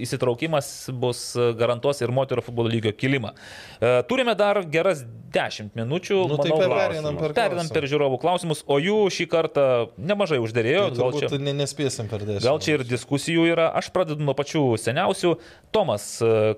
[0.06, 0.70] įsitraukimas
[1.02, 3.36] bus e, garantuos ir moterų futbolo lygio kilimą.
[3.78, 5.04] E, Turime dar geras
[5.36, 6.18] 10 minučių.
[6.32, 6.82] Nu, tai manau, per- klausimus.
[6.96, 9.68] pereinam per Perinam per žiūrovų klausimus, o jų šį kartą
[10.00, 10.88] nemažai uždėrėjo.
[10.96, 12.42] Tai Gal čia, ne, nespėsim per 10.
[12.48, 13.70] gal čia ir diskusijų yra.
[13.78, 15.36] Aš pradedu nuo pačių seniausių.
[15.76, 16.10] Tomas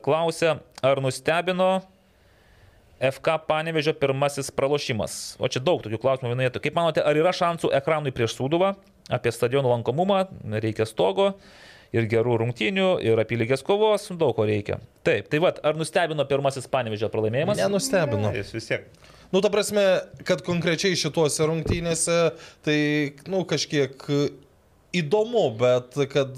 [0.06, 1.72] klausia, ar nustebino
[2.98, 5.38] FK Panevežio pirmasis pralošimas.
[5.40, 6.54] O čia daug tokių klausimų vienoje.
[6.64, 8.74] Kaip manote, ar yra šansų ekranui prieš Sūduvą
[9.14, 10.24] apie stadionų lankomumą,
[10.58, 11.34] reikia stogo
[11.96, 14.82] ir gerų rungtynių, ir apylygės kovos, daug ko reikia.
[15.08, 17.62] Taip, tai vad, ar nustebino pirmasis Panevežio pralaimėjimas?
[17.62, 18.34] Nenustebino.
[18.36, 18.90] Jis vis tiek.
[19.32, 19.84] Nu, ta prasme,
[20.28, 22.18] kad konkrečiai šituose rungtynėse,
[22.64, 22.80] tai,
[23.32, 24.08] nu, kažkiek
[24.96, 26.38] įdomu, bet kad,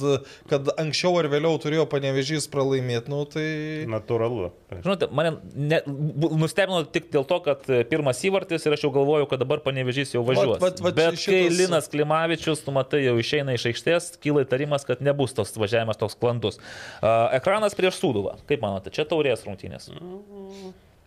[0.49, 3.43] kad anksčiau ar vėliau turėjo panevežys pralaimėti, nu, tai...
[3.89, 4.49] Natūralu.
[4.81, 9.29] Žinote, mane ne, nustebino tik dėl to, kad e, pirmas įvartis ir aš jau galvojau,
[9.29, 10.57] kad dabar panevežys jau važiuos.
[10.63, 14.85] vat- vat Bet šitas- kai Linas Klimavičius, tu matai, jau išeina iš aikštės, kyla įtarimas,
[14.89, 16.59] kad nebus tas važiavimas toks sklandus.
[16.99, 18.39] Uh, ekranas prieš Sūduvą.
[18.49, 19.89] Kaip manote, čia taurės rungtynės?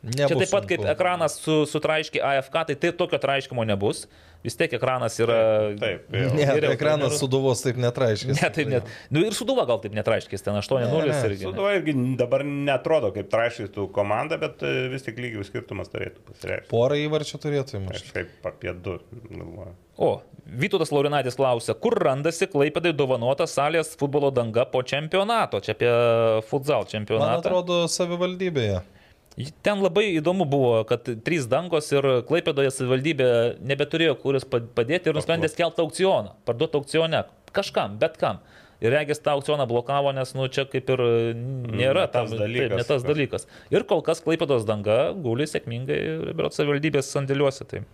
[0.02, 4.08] Čia Nebus taip pat kaip ekranas su, sutraiški AFK, tai taip tokio traiškimo nebus.
[4.42, 5.36] Vis tiek ekranas yra...
[5.78, 6.30] Taip, jau.
[6.34, 7.18] Ne, Geriau ekranas trenerių.
[7.20, 8.40] suduvos taip netraiškis.
[8.40, 8.88] Ne, taip net.
[9.14, 11.44] Nu ir Sūduva gal taip netraiškis, ten 8-0 Ne, irgi.
[11.46, 16.70] Suduva irgi dabar netrodo kaip trašytų komanda, bet e, vis tik lygių skirtumas turėtų pasireikšti.
[16.74, 18.10] Porą įvarčių turėtų įmušti.
[18.10, 18.98] Kažkaip apie du,
[19.30, 19.76] galvoju.
[20.02, 20.10] O,
[20.58, 25.60] Vytautas Laurinaitis klausia, kur randasi Klaipėdai dovanota salės futbolo danga po čempionato?
[25.62, 25.92] Čia apie
[26.48, 27.38] futsal Man čempionatą.
[27.44, 28.80] atrodo, savivaldybėje.
[29.64, 33.28] Ten labai įdomu buvo, kad trys dangos ir Klaipėdoje savivaldybė
[33.64, 37.22] nebeturėjo kuris padėti ir nusprendė skelbti aukcioną, parduoti aukcione
[37.56, 38.42] kažkam, bet kam.
[38.82, 41.00] Ir regis tą aukcioną blokavo, nes, nu, čia kaip ir
[41.38, 42.68] nėra Ne tas tam, dalykas.
[42.68, 43.46] Taip, ne tas dalykas.
[43.70, 46.00] Ir kol kas Klaipėdos danga guli sėkmingai,
[46.34, 47.68] berot savivaldybės sandėliuose.
[47.70, 47.84] Tai.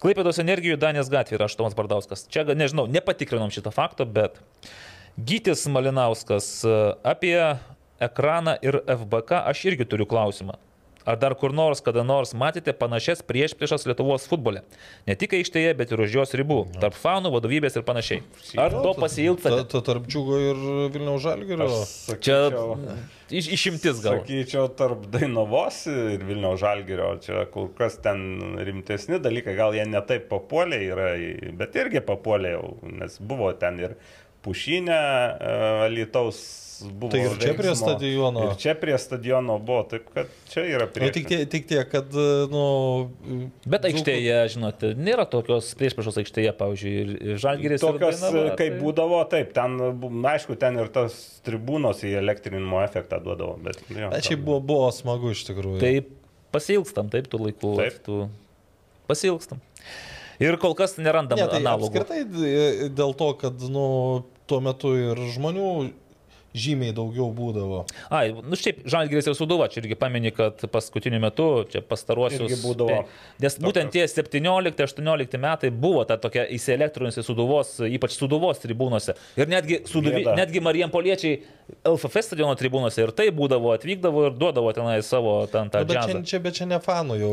[0.00, 2.26] Klaipėdos energijų Danės gatvė yra Aštomas Bardauskas.
[2.32, 4.38] Čia, nežinau, nepatikrinom šitą faktą, bet
[5.16, 7.34] Gytis Malinauskas e, apie
[8.00, 10.56] ekraną ir FBK aš irgi turiu klausimą.
[11.08, 14.60] Ar dar kur nors kada nors matėte panašias prieš priešas Lietuvos futbole?
[15.08, 16.58] Ne tik aikštėje, bet ir už jos ribų.
[16.76, 18.20] Tarp fanų, vadovybės ir panašiai.
[18.60, 19.62] Ar to Ta, pasilgstate?
[19.72, 20.60] ta tarp džiugo ir
[20.92, 21.70] Vilniaus žalgerio.
[22.20, 22.98] Čia Sakyčiau-
[23.32, 24.20] iš, išimtis gal.
[24.20, 30.28] Sakyčiau, tarp Dainavos ir Vilniaus Žalgirio, čia kur kas ten rimtesni dalykai, gal jie netaip
[30.28, 31.10] papuolė yra,
[31.56, 33.96] bet irgi papuolė jau, nes buvo ten ir
[34.44, 35.00] Pušinė,
[35.88, 36.38] Alitaus
[36.88, 37.10] buvo.
[37.12, 38.42] Tai ir čia prie veiksmo, stadiono.
[38.48, 41.10] Ir čia prie stadiono buvo, taip kad čia yra Nu, prie.
[41.14, 42.12] tik, tie, tik tiek, kad,
[42.52, 42.62] nu...
[43.66, 46.94] Bet Dzūkų- aikštėje, žinote, nėra tokios prieš priešos aikštėje, pavyzdžiui,
[47.32, 47.80] ir Žalgiris.
[47.82, 52.14] ir Tokios, Dainava, kaip tai- būdavo, taip, ten, na, aišku, ten ir tas tribūnos į
[52.22, 53.80] elektrinimo efektą duodavo, bet...
[53.90, 55.80] Jo, Bet šiaip buvo, buvo smagu iš tikrųjų.
[55.82, 55.94] Tai
[56.56, 57.74] pasilgstam, taip, tų laikų.
[57.78, 58.00] Taip.
[58.06, 58.22] Tų...
[59.10, 59.60] Pasilgstam.
[60.40, 61.90] Ir kol kas nerandam Ne, tai analogų.
[61.90, 63.82] apskritai d- dėl to, kad nu,
[64.48, 65.66] tuo metu ir žmonių
[66.56, 67.84] žymiai daugiau būdavo.
[68.14, 72.48] Ai, nu šiaip, Žalgiris ir Suduva, čia irgi pamini, kad paskutiniu metu, čia pastaruosius...
[72.48, 73.00] Irgi būdavo
[73.40, 79.16] Nes būtent tie 17-18 metai buvo ta tokia įsielektrinusi Suduvos, ypač Suduvos tribūnose.
[79.40, 81.40] Ir netgi, Suduvi, netgi Marijampoliečiai
[81.86, 86.02] LFF stadiono tribūnose ir tai būdavo, atvykdavo ir duodavo tenai savo ten tą Nu, bet,
[86.04, 87.32] čia, čia, bet čia ne fanų jau.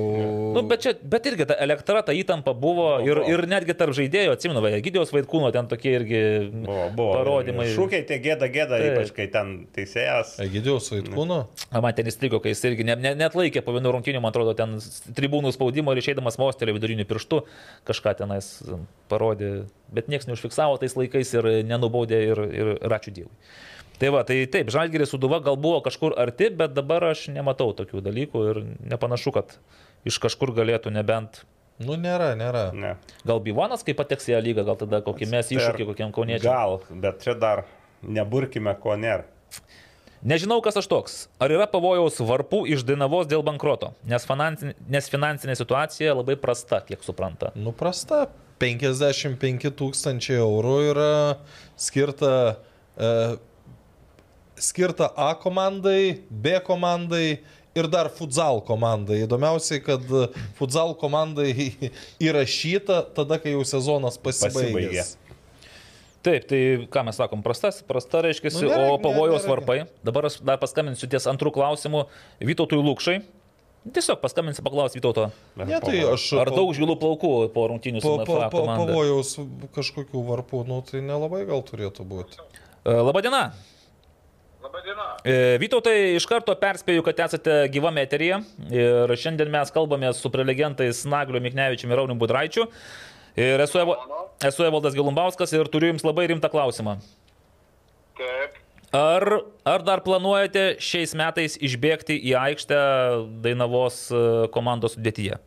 [0.56, 3.32] Nu, bet, čia, bet irgi ta elektra, ta įtampa buvo ir, buvo.
[3.34, 6.22] ir netgi tarp žaidėjų, atsimenu, va, Gidijos Vaitkūno ten tokie irgi
[6.54, 7.10] Buvo, buvo.
[7.20, 7.68] parodymai.
[7.76, 8.96] Šūkiai tie gėda, gėda, Taip.
[8.96, 10.36] ypač kai ten teisėjas.
[10.46, 11.42] Egidijos Vaitkūno.
[11.72, 14.34] A, Man ten įstrigo, kai jis irgi net ne, net laikė po vienų rungtynių, man
[14.34, 14.78] atrodo, ten
[15.18, 17.44] tribūnų spaudimo ir išeidamas mostelio viduriniu pirštu
[17.88, 18.50] kažką tenais
[19.12, 19.52] parodė,
[19.94, 23.32] bet niekas neužfiksavo tais laikais ir nenubaudė ir, ir, ir ačiū Dievui.
[23.98, 28.04] Tai va, tai taip, Žalgiris Suduva gal buvo kažkur arti, bet dabar aš nematau tokių
[28.06, 28.60] dalykų ir
[28.94, 29.56] nepanašu, kad
[30.08, 31.44] iš kažkur galėtų nebent
[31.78, 32.72] Nu, nėra, nėra.
[32.74, 32.96] Ne.
[33.28, 36.50] Gal Bivanas, kai pateks į ją lygą, gal tada kokį mes iššūkį kokiam kauniečiam.
[36.50, 37.68] Gal, bet čia dar
[38.02, 39.28] neburkime, ko nėra.
[40.26, 41.18] Nežinau, kas aš toks.
[41.38, 43.92] Ar yra pavojaus varpų iš Dainavos dėl bankroto?
[44.10, 47.52] Nes, finansinė, nes finansinė situacija labai prasta, kiek supranta.
[47.54, 48.26] Nu, prasta.
[48.58, 51.12] 55 tūkstančiai eurų yra
[51.78, 52.32] skirta,
[52.98, 53.12] e,
[54.58, 57.40] skirta A komandai, B komandai
[57.78, 59.22] ir dar futsal komandai.
[59.28, 60.04] Įdomiausiai, kad
[60.58, 61.52] futsal komandai
[62.28, 65.06] įrašyta tada, kai jau sezonas Pasibaigė.
[66.26, 66.60] Taip, tai
[66.92, 69.78] ką mes sakom, prastas, prasta reiškia, Nu, nėra- o pavojaus nėra- varpai.
[70.04, 72.02] Dabar aš dar paskambinsiu ties antrų klausimų
[72.42, 73.22] Vytautui Lūkšai.
[73.94, 78.26] Tiesiog paskambinsiu paklausti Vytauto, Ne, tai aš ar daug žvilų plaukų po rungtynių su po,
[78.26, 78.90] po, MFA po, komanda.
[78.92, 79.38] pavojaus
[79.78, 82.42] kažkokių varpų, nu, tai nelabai gal turėtų būti.
[82.84, 83.54] E, Labadiena.
[83.54, 83.77] Labadiena.
[85.28, 88.40] E, Vytautai, iš karto perspėju, kad esate gyvame eteryje
[88.72, 92.68] ir šiandien mes kalbame su prelegentais Nagliu Miknevičiumi ir Rauniu Budraičiu.
[93.38, 93.98] Ir esu, Evo,
[94.42, 96.98] esu Evaldas Gilumbauskas ir turiu Jums labai rimtą klausimą.
[98.18, 98.56] Taip.
[98.98, 99.26] Ar,
[99.68, 102.78] ar dar planuojate šiais metais išbėgti į aikštę
[103.44, 104.22] Dainavos e,
[104.56, 105.42] komandos sudėtyje?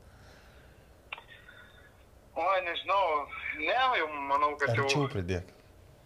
[2.37, 3.07] O, nežinau.
[3.61, 5.49] Ne, jau manau, kad jau Arčiau pridėk.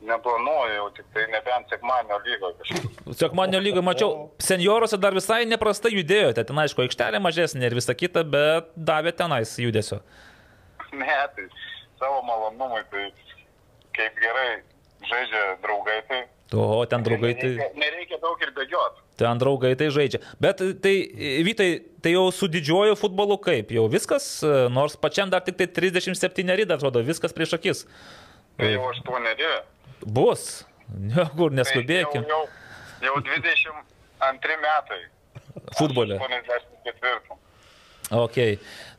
[0.09, 3.01] Neplanuoju, jau tik tai nebent sekmanio lygo kažkaip.
[3.21, 4.13] Sekmanio lygoje mačiau,
[4.43, 6.45] senioruose dar visai neprastai judėjote.
[6.49, 10.03] Ten, aišku, aikštelė mažesnė ir visa kita, bet davė tenais judesio.
[10.93, 11.49] Ne, tai
[12.01, 13.09] savo malonumui, tai
[13.97, 14.49] kaip gerai
[15.09, 16.23] žaidžia draugai, tai
[16.55, 17.49] O ten draugai tai...
[17.49, 19.01] nereikia, nereikia daug ir bėgioti.
[19.19, 20.21] Ten draugai tai žaidžia.
[20.39, 20.93] Bet tai,
[21.47, 21.69] Vytai,
[22.05, 23.73] tai jau su didžiuoju futbolu kaip?
[23.75, 24.27] Jau viskas,
[24.71, 27.85] nors pačiam dar tik tai 37 dar atrodo, viskas prieš akis.
[28.61, 29.51] Tai jau aštuoneri.
[30.03, 30.65] Bus.
[30.95, 32.27] Niekur Tai neskubėkim.
[32.29, 32.43] Jau,
[33.01, 35.01] jau, jau 22 metai.
[35.79, 36.19] Futbole.
[36.19, 37.39] 84.
[38.11, 38.37] Ok.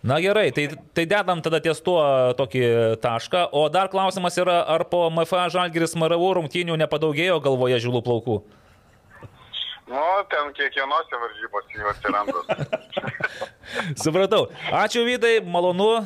[0.03, 2.01] Na gerai, tai, tai dedam tada ties tuo
[2.37, 2.65] tokį
[3.01, 3.47] tašką.
[3.53, 8.37] O dar klausimas yra, ar po MFA Žalgiris Maravų rungtynių nepadaugėjo galvoje žilų plaukų?
[9.85, 12.39] Nu, ten kiekvienose varžybose jų atsiranda.
[14.03, 14.47] Supratau.
[14.73, 16.01] Ačiū Vydai, malonu.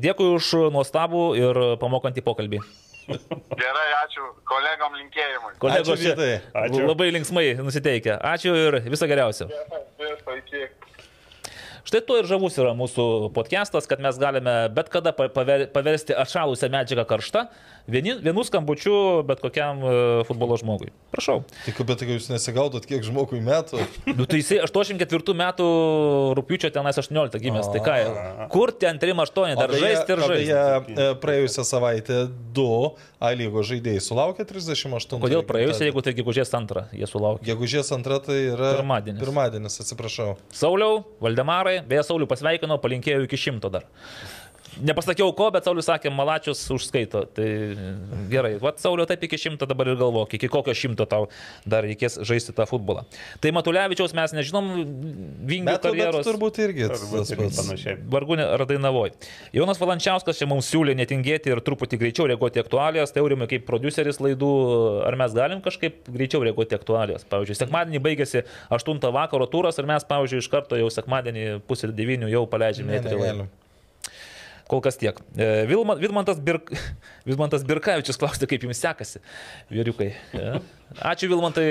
[0.00, 2.62] Dėkui už nuostabų ir pamokantį pokalbį.
[3.10, 5.52] Gerai, ačiū kolegom linkėjimui.
[5.62, 6.30] Kolegos Ačiū, Vydai.
[6.64, 6.84] Ačiū.
[6.86, 8.18] labai linksmai nusiteikę.
[8.34, 9.48] Ačiū ir viso geriausio.
[11.90, 13.04] Štai tuo ir žavus yra mūsų
[13.34, 17.46] podcastas, kad mes galime bet kada pa- paver, paversti atšalusią medžiagą karštą,
[17.92, 18.94] vieni, vienu skambučiu
[19.28, 19.92] bet kokiam e,
[20.28, 20.90] futbolo žmogui.
[21.14, 21.42] Prašau.
[21.66, 23.84] Tik bet tai jūs nesigaudot, kiek žmogui metų.
[24.20, 25.66] Nu, tai jisai 84 metų
[26.36, 27.70] rūpiučio tenais 18 gimęs.
[27.72, 27.94] Tai ką,
[28.52, 30.56] kur ten 3-8, dar žaisti ir žaisti.
[30.90, 32.68] Beje, praėjusią savaitę du
[33.20, 35.20] A lygos žaidėjai sulaukė 38.
[35.20, 37.44] Kodėl praėjusią, jeigu tai gegužės antrą jie sulaukė?
[37.50, 38.70] Gegužės antra tai yra.
[38.78, 39.20] Pirmadienis.
[39.20, 40.30] Pirmadienis, atsiprašau.
[40.56, 43.84] Sauliau, Valdemarai, beje, Sauliu pasveikinau, palinkėjau iki šimto dar.
[44.80, 47.22] Nepasakiau ko, bet Saulius sakė, Malačius užskaito.
[47.36, 47.48] Tai
[48.32, 51.26] gerai, va Sauliu taip iki šimto dabar ir galvok, iki kokio šimto tau
[51.68, 53.04] dar reikės žaisti tą futbolą.
[53.42, 54.70] Tai Matulevičiaus mes nežinom
[55.46, 56.26] vingių Bet, bet karjeros.
[56.26, 57.60] turbūt irgi Turbūt tas irgi pats.
[57.60, 57.96] panašiai.
[58.14, 59.12] Vargu ar dainavoj.
[59.56, 63.12] Jonas Valančiauskas čia mums siūlė netingėti ir truputį greičiau reaguoti į aktualijas.
[63.12, 64.50] Tai aurimai kaip produceris laidų,
[65.06, 67.26] ar mes galim kažkaip greičiau reaguoti į aktualijas?
[67.30, 72.30] Pavyzdžiui, sekmadienį baigėsi 8 vakaro turas ir mes, pavyzdžiui, iš karto jau sekmadienį pusę 9
[72.30, 73.10] jau paleidžiame laidą.
[73.16, 73.48] negalim.
[74.70, 75.18] Kol kas tiek.
[75.34, 76.70] E, Vilma, Vidmantas, Birk,
[77.28, 79.22] Vidmantas Birkavičius klausė, kaip jums sekasi,
[79.72, 80.12] vyriukai.
[80.36, 80.52] E?
[81.10, 81.66] Ačiū Vilmantai,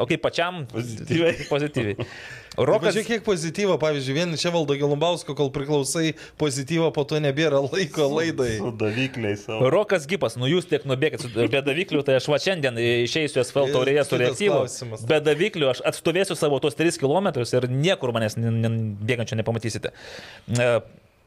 [0.00, 0.62] o kaip pačiam?
[0.72, 1.46] Pozityviai.
[1.52, 2.08] Pozityviai.
[2.52, 6.10] Rokas, žiūrėk, kiek pozityvo, pavyzdžiui, vien čia valdo Gelumbausko, kol priklausai
[6.40, 8.58] pozityvo, po to nebėra laiko laidai.
[8.58, 9.70] Su davykliai savo.
[9.72, 14.04] Rokas Gipas, nu jūs tiek nubėgėt su bedavikliu, tai aš va šiandien išeisiu asfalto taurėje
[14.04, 14.58] su reaktyvu.
[14.58, 15.06] klausimas.
[15.08, 19.94] Bedavikliu aš atstovėsiu savo tos 3 km ir niekur manęs bėgančio nepamatysite.
[20.52, 20.68] E,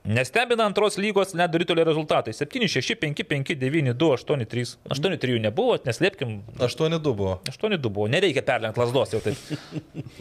[0.06, 2.34] Nestebina antros lygos ledo rytulio rezultatai.
[2.34, 4.78] 7, 6, 5, 5, 9, 2, 8, 3.
[4.90, 6.36] 8, 3 nebuvo, neslėpkim.
[6.62, 7.40] 8-2 buvo.
[7.50, 8.06] 8, 2 buvo.
[8.14, 9.40] Nereikia perlenkti lasdos jau taip.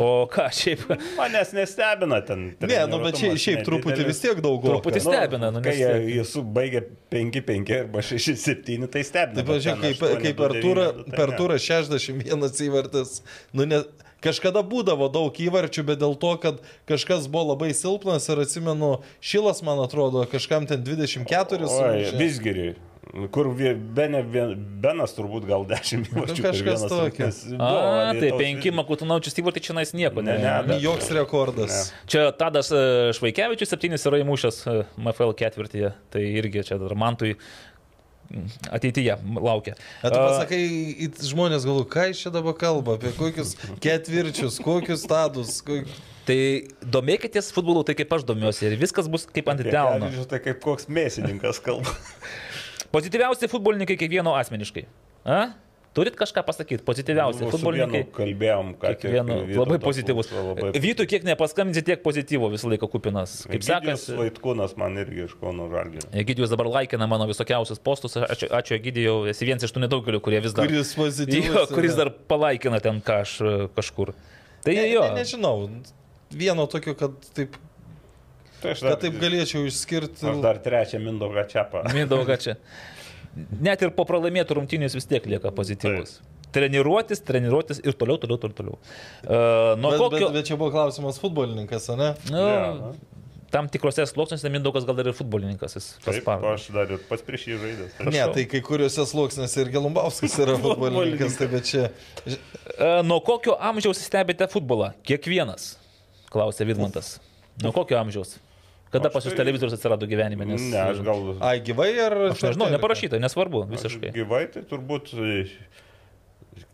[0.01, 0.86] O ką šiaip?
[1.20, 2.47] Manęs nestebina ten.
[2.65, 4.78] Ne, nu bet šiaip, šiaip truputį vis tiek daugiau.
[4.78, 9.36] Truputį stebina, nu, Kai nes- jie, jie subaigia 5-5 arba 6-7, tai stebina.
[9.43, 13.19] Taip, pažiūrėk, kaip, kaip per turą, per turą 61 įvartis.
[13.52, 13.85] Nu, ne,
[14.24, 19.60] kažkada būdavo daug įvarčių, bet dėl to, kad kažkas buvo labai silpnas ir atsimenu, Šilas,
[19.66, 21.28] man atrodo, kažkam ten 24
[21.68, 22.18] Oi, sumušė.
[22.18, 22.74] visgiriui.
[23.30, 24.22] Kur bene,
[24.82, 26.34] Benas turbūt gal 10 įvarčių.
[26.40, 27.26] per kažkas vienas tokio.
[27.62, 27.68] A,
[28.16, 30.24] tai Alytaus 5 Makutinaučius įvartį čia nais nieko.
[30.24, 31.92] Ne, ne, Ni Joks rekordas.
[32.10, 37.36] Čia Tadas e, Švaikevičius septynis yra įmušęs e, MFL ketvirtyje, tai irgi čia dar Mantui
[38.70, 39.76] ateityje laukia.
[40.02, 40.60] Bet tu A, pasakai,
[41.06, 45.59] į žmonės galvo, ką iš čia dabar kalba, apie kokius ketvirčius, kokius stadus.
[45.66, 45.90] Kok...
[46.24, 46.38] Tai
[46.88, 50.09] domėkitės futbolu, tai kaip aš domiuosi ir viskas bus kaip ant delno.
[50.09, 51.92] Žiūrėjau, tai kaip koks mėsininkas kalba.
[52.94, 54.86] Pozityviausi futbolininkai kiekvieno asmeniškai.
[55.28, 55.40] A?
[55.95, 58.01] Turit kažką pasakyti, pozityviausi Su futbolininkai.
[58.16, 60.33] Kalbėjom, kad Kiekvieno, labai pozityvus.
[60.83, 63.37] Vytų kiek nepaskambinsi, tiek pozityvo visą laiką kupinas.
[63.47, 64.16] Kaip sekasi?
[64.19, 66.09] Vaikūnas man irgi iš Kauno Žalgirio.
[66.25, 68.19] Egidijus dabar laikina mano visokiausius postus.
[68.19, 70.66] Ačiū, ačiū Egidijau, esi vienas iš tų nedaugelių, kurie vis dar...
[70.66, 71.61] Kuris pozityvus.
[71.61, 73.37] Jo, kuris dar palaikina ten kaž,
[73.79, 74.16] kažkur.
[74.66, 75.07] Tai Ne, jo.
[75.12, 75.69] ne, nežinau.
[76.35, 77.55] Vieno tokio, kad taip,
[78.65, 80.25] Tai aš dar, kad taip galėčiau išskirti.
[80.25, 81.83] Aš dar trečią Mindaugą Čiapą.
[81.93, 82.57] Mindauga čia.
[83.35, 86.19] Net ir po pralaimėtų rungtynės vis tiek lieka pozityvus.
[86.55, 88.55] Treniruotis, treniruotis ir toliau, toliau, toliau.
[88.55, 88.77] toliau.
[89.27, 90.28] Uh, Bet, kokio...
[90.28, 92.12] bet, bet čia buvo klausimas futbolininkas, ne?
[92.31, 92.93] Nu, Jo.
[93.51, 95.74] tam tikrose sluoksniuose Mindaugas gal dar ir futbolininkas.
[96.06, 97.98] Taip, aš dar ir pats prieš jį žaidęs.
[98.06, 101.90] Ne, tai kai kuriuose sluoksniuose ir Gelumbauskas yra futbolininkas, tai bet čia...
[102.78, 104.93] Uh, nuo kokio amžiaus stebite futbolą?
[105.06, 105.73] Kiekvienas,
[106.31, 107.16] klausė Vidmantas.
[107.62, 108.39] Nuo kokio amžiaus?
[108.95, 110.47] Kada Aš pas jūs tai- televizorius atsirado gyvenime?
[110.47, 111.25] Nes, Ne, aš gal...
[111.43, 112.15] Ai, gyvai ar...
[112.33, 114.12] Aš nežinau, neparašyta, nesvarbu, Aš visiškai.
[114.15, 115.41] Gyvai, tai turbūt e,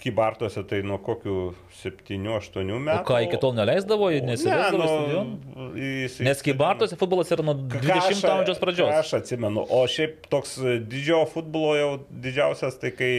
[0.01, 1.35] Kybartuose tai nuo kokių
[1.81, 3.01] 7-8 metų.
[3.01, 5.39] O ką, iki tol neleisdavo, nesileisdavo stadioną?
[5.57, 8.93] nu, jis- Nes Kybartuose futbolas yra nuo Ką 20 aš- amžiaus ką pradžios.
[8.99, 13.11] Aš atsimenu, o šiaip toks didžiojo futbolo jau didžiausias, tai kai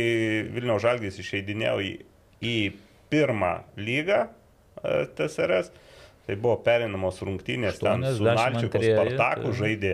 [0.53, 1.91] Vilniaus Žalgis išeidinėjo į,
[2.45, 2.55] į
[3.13, 5.90] pirmą lygą e, TSRS, tai
[6.39, 9.93] buvo perinamos rungtynės ten su 82 Nalčiku Spartaku tai- žaidė.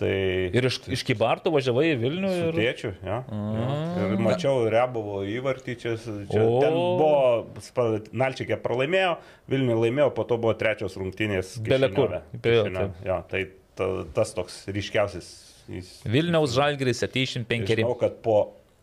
[0.00, 0.08] Tai
[0.56, 2.54] Ir iš, iš Kybartų važiavai į Vilnių ir...
[2.56, 3.18] tėčiu, ja.
[3.28, 3.66] ja.
[4.06, 5.92] Ir mačiau Rebovo įvartį čia.
[6.00, 6.54] čia O.
[6.62, 9.18] ten buvo, Nalčikė pralaimėjo,
[9.52, 11.58] Vilniuje laimėjo, po to buvo trečios rungtynės.
[11.68, 12.16] Bele kur.
[12.16, 12.40] Kišiniove.
[12.40, 13.04] Jo, Kišiniove.
[13.10, 13.42] Jo, tai
[13.76, 15.28] ta, tas toks ryškiausias.
[15.70, 17.68] Jis, Vilniaus Žalgiris 75.
[17.68, 18.38] žinau, kad po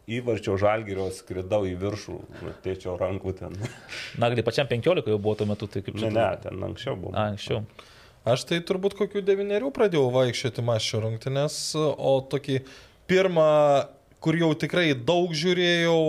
[0.08, 3.58] įvarčio žalgerio skridau į viršų, nu, tėčio rankų ten.
[4.24, 6.12] Nagli pačiam 15 jau buvo tuo metu, tai kaip Ne, čia.
[6.16, 7.12] ne, ten anksčiau buvo.
[7.16, 7.64] A, anksčiau.
[8.28, 12.58] Aš tai turbūt kokių devyniarių pradėjau vaikščioti mašio rungtynės, o tokį
[13.08, 13.50] pirmą
[14.24, 16.00] kur jau tikrai daug žiūrėjau,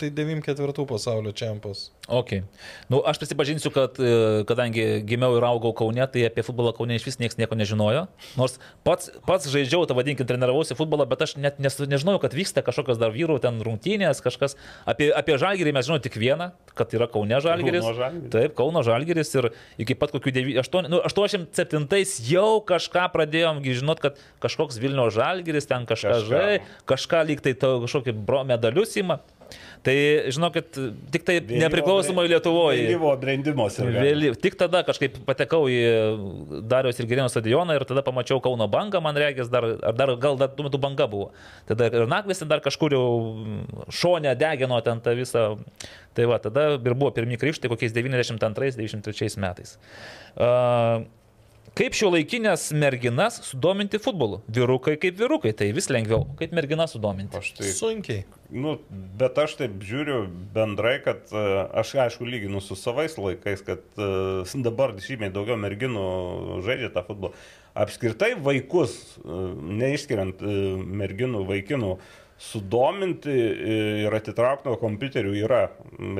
[0.00, 1.90] tai 94 pasaulio čempions.
[2.04, 2.44] Ok.
[2.92, 7.06] Nu, aš prisipažinsiu, kad e, kadangi gimiau ir augau Kaune, tai apie futbolą Kaune iš
[7.08, 8.02] vis niekas nieko nežinojo.
[8.36, 12.60] Nors pats, pats žaidžiau, tą vadinkim, treniravausi futbolą, bet aš net nes, nežinojau, kad vyksta
[12.66, 14.58] kažkokios dar vyrų ten rungtynės, kažkas.
[14.84, 17.80] Apie, apie žalgerį mes žinome tik vieną, kad yra Kaune žalgeris.
[17.80, 18.32] Kauno Žalgiris.
[18.36, 19.48] Taip, Kauno žalgeris ir
[19.80, 25.72] iki pat kokių 9, 8, nu, 87 jau kažką pradėjom žinot, kad kažkoks Vilnių žalgeris
[25.72, 26.28] ten kažką Kažką.
[26.28, 29.22] žai, kažką lyg tai to kažkokį bro medalius ima.
[29.84, 29.94] Tai
[30.32, 30.78] žinokit,
[31.12, 32.86] tik tai nepriklausomai Lietuvoje.
[32.86, 33.10] Vėlyvo
[33.84, 34.04] gali.
[34.06, 35.80] Vėly, tik tada kažkaip patekau į
[36.64, 40.38] Dariaus ir Gerino stadioną ir tada pamačiau Kauno bangą, man regis, dar, ar dar gal
[40.40, 41.28] dar tuo metu banga buvo.
[41.68, 43.04] Tada ir Nakvis dar kažkur jau
[43.92, 45.44] šonę degino ten tą visą.
[46.16, 49.76] Tai va, tada ir buvo pirmie krikštai kokiais 92-93 metais.
[50.32, 51.04] Uh,
[51.74, 54.36] Kaip šio laikinės merginas sudominti futbolu?
[54.54, 56.22] Vyrukai kaip vyrukai, tai vis lengviau.
[56.38, 57.34] Kaip merginas sudominti?
[57.34, 58.20] Aš tai Sunkiai.
[58.54, 58.76] Nu,
[59.18, 60.20] bet aš taip žiūriu
[60.54, 61.42] bendrai, kad e,
[61.74, 66.04] aš aišku lyginu su savais laikais, kad e, dabar žymiai daugiau merginų
[66.62, 67.34] žaidžia tą futbolą.
[67.74, 69.42] Apskritai vaikus, e,
[69.82, 70.46] neišskiriant
[71.02, 71.96] merginų, vaikinų,
[72.38, 73.34] sudominti
[74.04, 75.64] ir atitraukti nuo kompiuterių yra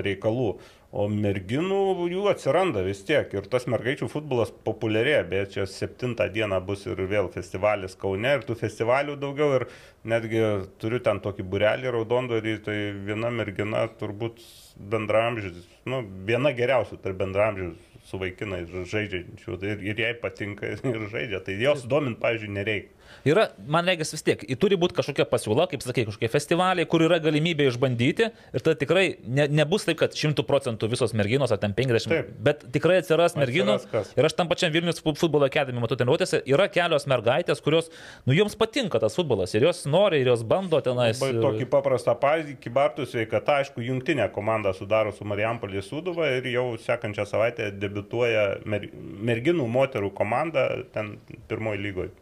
[0.02, 0.56] reikalų.
[0.94, 3.32] O merginų jų atsiranda vis tiek.
[3.34, 5.24] Ir tas mergaičių futbolas populiarėja.
[5.26, 8.36] Beje, čia 7 dieną bus ir vėl festivalis Kaune.
[8.36, 9.56] Ir tų festivalių daugiau.
[9.58, 9.64] Ir
[10.06, 10.44] netgi
[10.78, 12.54] turiu ten tokį burelį raudondorį.
[12.68, 12.76] Tai
[13.08, 14.38] viena mergina turbūt
[14.78, 15.64] bendramžys.
[15.90, 17.72] Nu, viena geriausių tarp bendramžių
[18.06, 19.58] su vaikinais žaidžiančių.
[19.66, 21.42] Ir, ir jai patinka ir žaidžia.
[21.42, 22.94] Tai jos domint, pavyzdžiui, nereikia.
[23.24, 27.16] Yra, man reikia vis tiek, turi būti kažkokia pasiūla, kaip sakai, kažkokie festivaliai, kur yra
[27.24, 31.72] galimybė išbandyti ir tada tikrai ne, nebus taip, kad 100 procentų visos merginos, ar ten
[31.76, 32.32] 50, Taip.
[32.44, 33.78] bet tikrai atsiras merginų.
[33.78, 34.10] Atsiras kas.
[34.18, 37.88] Ir aš tam pačiam Vilnius fu- futbolo akademijai matau treniruotėse, yra kelios mergaitės, kurios,
[38.28, 41.22] nu, joms patinka tas futbolas ir jos nori, ir jos bando tenais.
[41.24, 46.66] Labai tokį paprastą pavyzdį, Kibartų sveikata, aišku, jungtinė komanda sudaro su Marijampolė Sūduva ir jau
[46.80, 48.84] sekančią savaitę debituoja mer,
[49.30, 51.16] merginų, moterų komanda ten
[51.48, 52.12] pirmoji lygoje.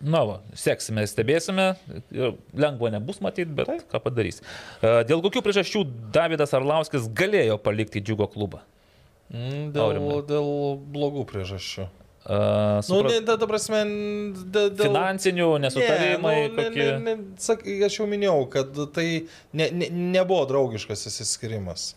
[0.00, 1.74] Na, va, seksime, stebėsime.
[2.56, 3.82] Lengva nebus matyti, bet Taip.
[3.92, 4.40] ką padarys.
[4.80, 5.82] E, Dėl kokių priežasčių
[6.14, 8.62] Davidas Arlauskis galėjo palikti džiugo klubą?
[9.30, 10.20] Mm, Dėl, Aurimai.
[10.26, 10.48] dėl
[10.94, 11.84] blogų priežasčių.
[12.20, 13.78] Uh, Nu, ne, ta, ta prasme,
[14.52, 14.74] dėl...
[14.76, 16.84] Finansinių nesutarimai Ne, nu, ne, kokie.
[16.84, 19.06] ne, ne, sak, aš jau minėjau, kad tai
[19.56, 21.94] ne, ne, nebuvo draugiškas įsiskirimas.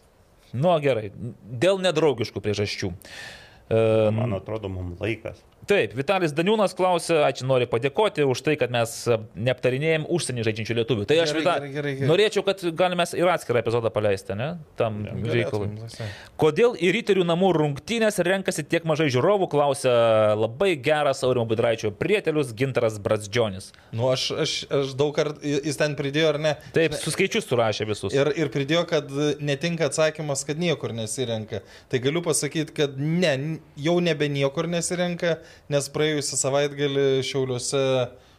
[0.56, 1.10] Nu, gerai.
[1.44, 2.92] Dėl nedraugiškų priežasčių.
[2.94, 5.40] Uh, Man atrodo, mums laikas.
[5.70, 9.18] Taip, Vitalis Daniūnas klausė, ačiū noriu padėkoti už tai, kad mes a,
[9.48, 11.06] neaptarinėjom užsienį žaidžiančių lietuvių.
[11.08, 12.10] Tai aš Gerai, Vita, gerai, gerai, gerai.
[12.12, 14.50] norėčiau, kad galime ir atskirą epizodą paleisti, ne?
[14.80, 15.70] Tam reikalui.
[15.72, 16.10] Galėtum, visai.
[16.44, 19.94] Kodėl į ryterių namų rungtynės renkasi tiek mažai žiūrovų, klausė
[20.40, 23.72] labai geras Aurimo Bidraičio prietelius Gintaras Brazdžionis.
[23.96, 26.54] Nu, aš, aš, aš daug kartų, jis ten pridėjo ar ne?
[26.76, 28.12] Taip, su skaičius surašė visus.
[28.16, 29.10] Ir, ir pridėjo, kad
[29.40, 31.64] netinka atsakymas, kad niekur nesirenka.
[31.92, 33.34] Tai galiu pasakyti, kad ne,
[33.80, 35.38] jau nebe niekur nesirenka,
[35.72, 37.84] nes praėjusią savaitgalį Šiauliuose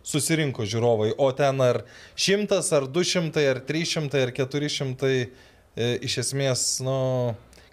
[0.04, 1.82] susirinko žiūrovai, o ten ar
[2.16, 6.98] šimtas, ar du šimtai, ar trys šimtai, ar keturi šimtai, e, iš esmės, nu,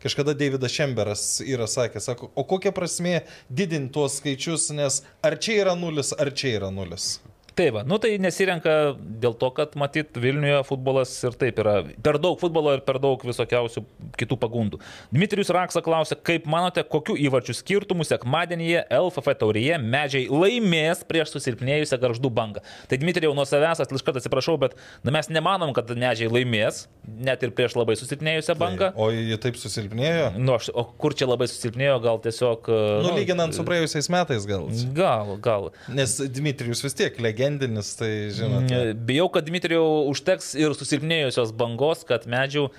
[0.01, 5.59] kažkada Davidas Šemberas yra sakęs, sako, o kokia prasme didinti tuos skaičius, nes ar čia
[5.65, 7.18] yra nulis, ar čia yra nulis.
[7.52, 12.15] Taip, va, nu tai nesirenka dėl to, kad matyt Vilniuje futbolas ir taip yra per
[12.22, 13.84] daug futbolo ir per daug visokiausių
[14.19, 14.80] kitų pagundų.
[15.11, 21.99] Dmitrijus Raksa klausia, kaip manote, kokiu įvarčių skirtumu sekmadienyje LFF taurėje medžiai laimės prieš susilpnėjusią
[22.02, 22.64] garždų bangą.
[22.88, 27.44] Tai Dmitrijau nuo savęs, iš karto atsiprašau, bet na, mes nemanom, kad medžiai laimės, net
[27.44, 28.94] ir prieš labai susilpnėjusią bangą.
[28.95, 30.32] O jie taip susilpnėjo?
[30.40, 32.72] Nu, aš, o kur čia labai susilpnėjo, gal tiesiog...
[33.03, 34.69] Nu, lyginant su praėjusiais metais gal.
[34.95, 35.69] Gal, gal.
[35.91, 38.93] Nes Dmitrijus vis tiek legendinis, tai žinote.
[38.93, 42.69] Bijau, kad Dmitrijau užteks ir susilpnėjusios bangos, kad medžių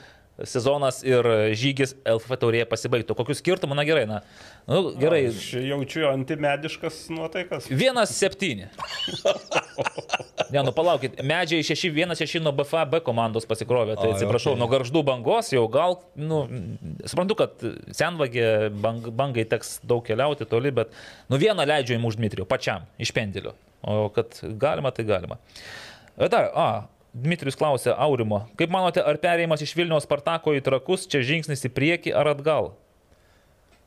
[0.49, 1.27] sezonas ir
[1.59, 3.15] žygis LFF taurėje pasibaigtų.
[3.19, 4.23] Kokiu skirtumu, na gerai, na.
[4.67, 5.27] Nu, gerai.
[5.29, 7.69] Aš jaučiu antimediškas nuotaikas.
[7.69, 8.71] Vienas septyni.
[10.53, 14.61] Ne, nu palaukit, medžiai 6-1-6 nuo BFB komandos pasikrovė, tai Ai, atsiprašau, okei.
[14.61, 16.43] nuo garždų bangos jau gal, nu,
[17.09, 17.67] suprantu, kad
[17.97, 20.93] senvagė bang, bangai teks daug keliauti toli, bet
[21.33, 23.55] nu vieną leidžiu už Dmitrijų, pačiam, iš pendelio.
[23.83, 25.39] O kad galima, tai galima.
[26.17, 26.67] E Dar, a,
[27.13, 31.73] Dmitrijus klausė Aurimo, kaip manote, ar perėjimas iš Vilniaus Spartako į Trakus čia žingsnis į
[31.75, 32.73] priekį ar atgal?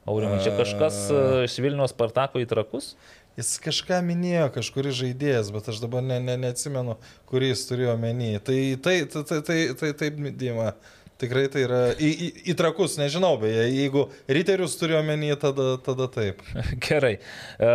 [0.06, 2.92] Aurimai, čia kažkas e, iš Vilniaus Spartako į Trakus?
[3.36, 8.30] Jis kažką minėjo, kažkuris žaidėjas, bet aš dabar ne, ne, neatsimenu, kurį jis turėjo menį.
[8.46, 10.70] Tai tai, tai, tai, tai, tai taip, Dima.
[11.16, 16.10] Tikrai tai yra į, į, į trakus, nežinau, beje, jeigu riterius turiu omeny, tada, tada
[16.12, 16.42] taip.
[16.86, 17.14] Gerai.
[17.56, 17.70] E,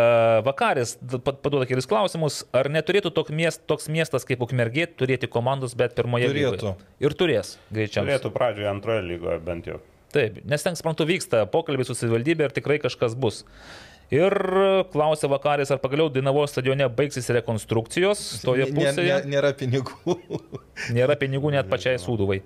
[0.45, 2.43] Vakaris paduoda kelis klausimus.
[2.53, 6.53] Ar neturėtų toks, miest, toks miestas kaip Ukmergė turėti komandos, bet pirmoje Turėtų.
[6.59, 6.91] lygoje?
[7.01, 8.11] Ir turės, greičiausiai.
[8.11, 9.81] Turėtų pradžioje antroje lygoje bent jau.
[10.11, 13.45] Taip, nes ten, suprantu, vyksta pokalbiai su savivaldybė ir tikrai kažkas bus.
[14.11, 14.35] Ir
[14.91, 19.21] klausė Vakaris, ar pagaliau Dainavos stadione baigsis rekonstrukcijos toje Nė- pusėje.
[19.23, 20.17] nė- Nėra pinigų.
[20.97, 22.41] Nėra pinigų net pačiai Sūduvai,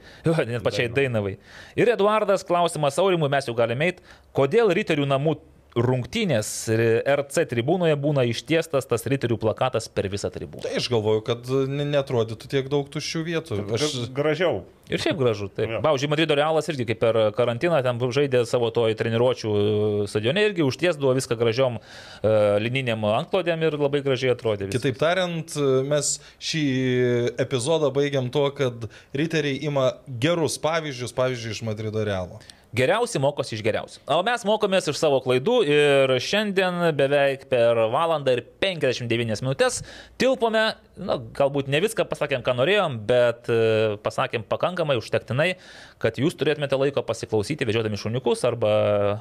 [0.50, 1.38] net pačiai Dainavai.
[1.80, 4.04] Ir Eduardas klausimas Aurimui, mes jau galime eiti,
[4.36, 5.38] kodėl riterių namų
[5.74, 10.62] rungtynės RC tribūnoje būna ištiestas tas riterių plakatas per visą tribūną.
[10.66, 13.58] Tai aš galvoju, kad ne- netrodytų tiek daug tuščių vietų.
[13.74, 13.88] Aš.
[14.14, 14.62] Gražiau.
[14.92, 15.48] Ir šiaip gražu.
[15.48, 15.70] Taip.
[15.72, 15.80] Jo.
[15.80, 19.52] Pavyzdžiui, Madrido Realas irgi kaip per karantiną ten žaidė savo toj treniruočių
[20.12, 24.68] stadione irgi užtiesdavo viską gražiom uh, lininiam antklodėm ir labai gražiai atrodė.
[24.68, 24.82] viskas.
[24.82, 25.56] Kitaip tariant,
[25.88, 26.64] mes šį
[27.40, 28.86] epizodą baigiam tuo, kad
[29.16, 32.42] riteriai ima gerus pavyzdžius, pavyzdžiui, iš Madrido Realo.
[32.74, 34.00] Geriausi mokosi iš geriausių.
[34.10, 39.76] O mes mokomės iš savo klaidų ir šiandien beveik per valandą ir 59 minutės
[40.18, 40.64] tilpome,
[40.98, 43.58] na, galbūt ne viską pasakėm, ką norėjom, bet e,
[44.02, 45.52] pasakėm pakankamai užtektinai,
[46.02, 48.72] kad jūs turėtumėte laiko pasiklausyti, vežiodami šuniukus arba,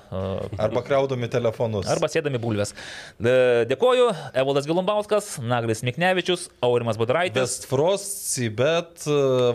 [0.09, 0.23] e,
[0.57, 1.85] Arba kraudami telefonus.
[1.93, 2.73] arba sėdami bulves.
[3.21, 7.38] E, Dėkoju, Evaldas Gilumbauskas, Naglis Miknevičius, Aurimas Budraitis.
[7.38, 9.05] Westfrost, Cibet,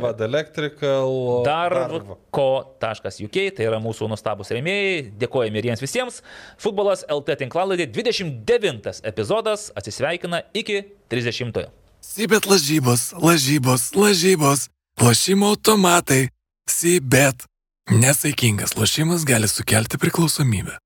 [0.02, 1.42] Vad Electrical.
[1.46, 5.12] Darko.uk, tai yra mūsų nustabus rėmėjai.
[5.20, 6.22] Dėkojame ir jiems visiems.
[6.60, 10.82] Futbolas LT tinklalaidė 29 epizodas atsisveikina iki
[11.12, 11.68] 30.
[12.00, 14.68] Sibet lažybos, lažybos, lažybos,
[15.02, 16.28] lošimo automatai,
[16.68, 17.46] Sibet.
[17.88, 20.76] Nesaikingas lošimas gali sukelti priklausomybę.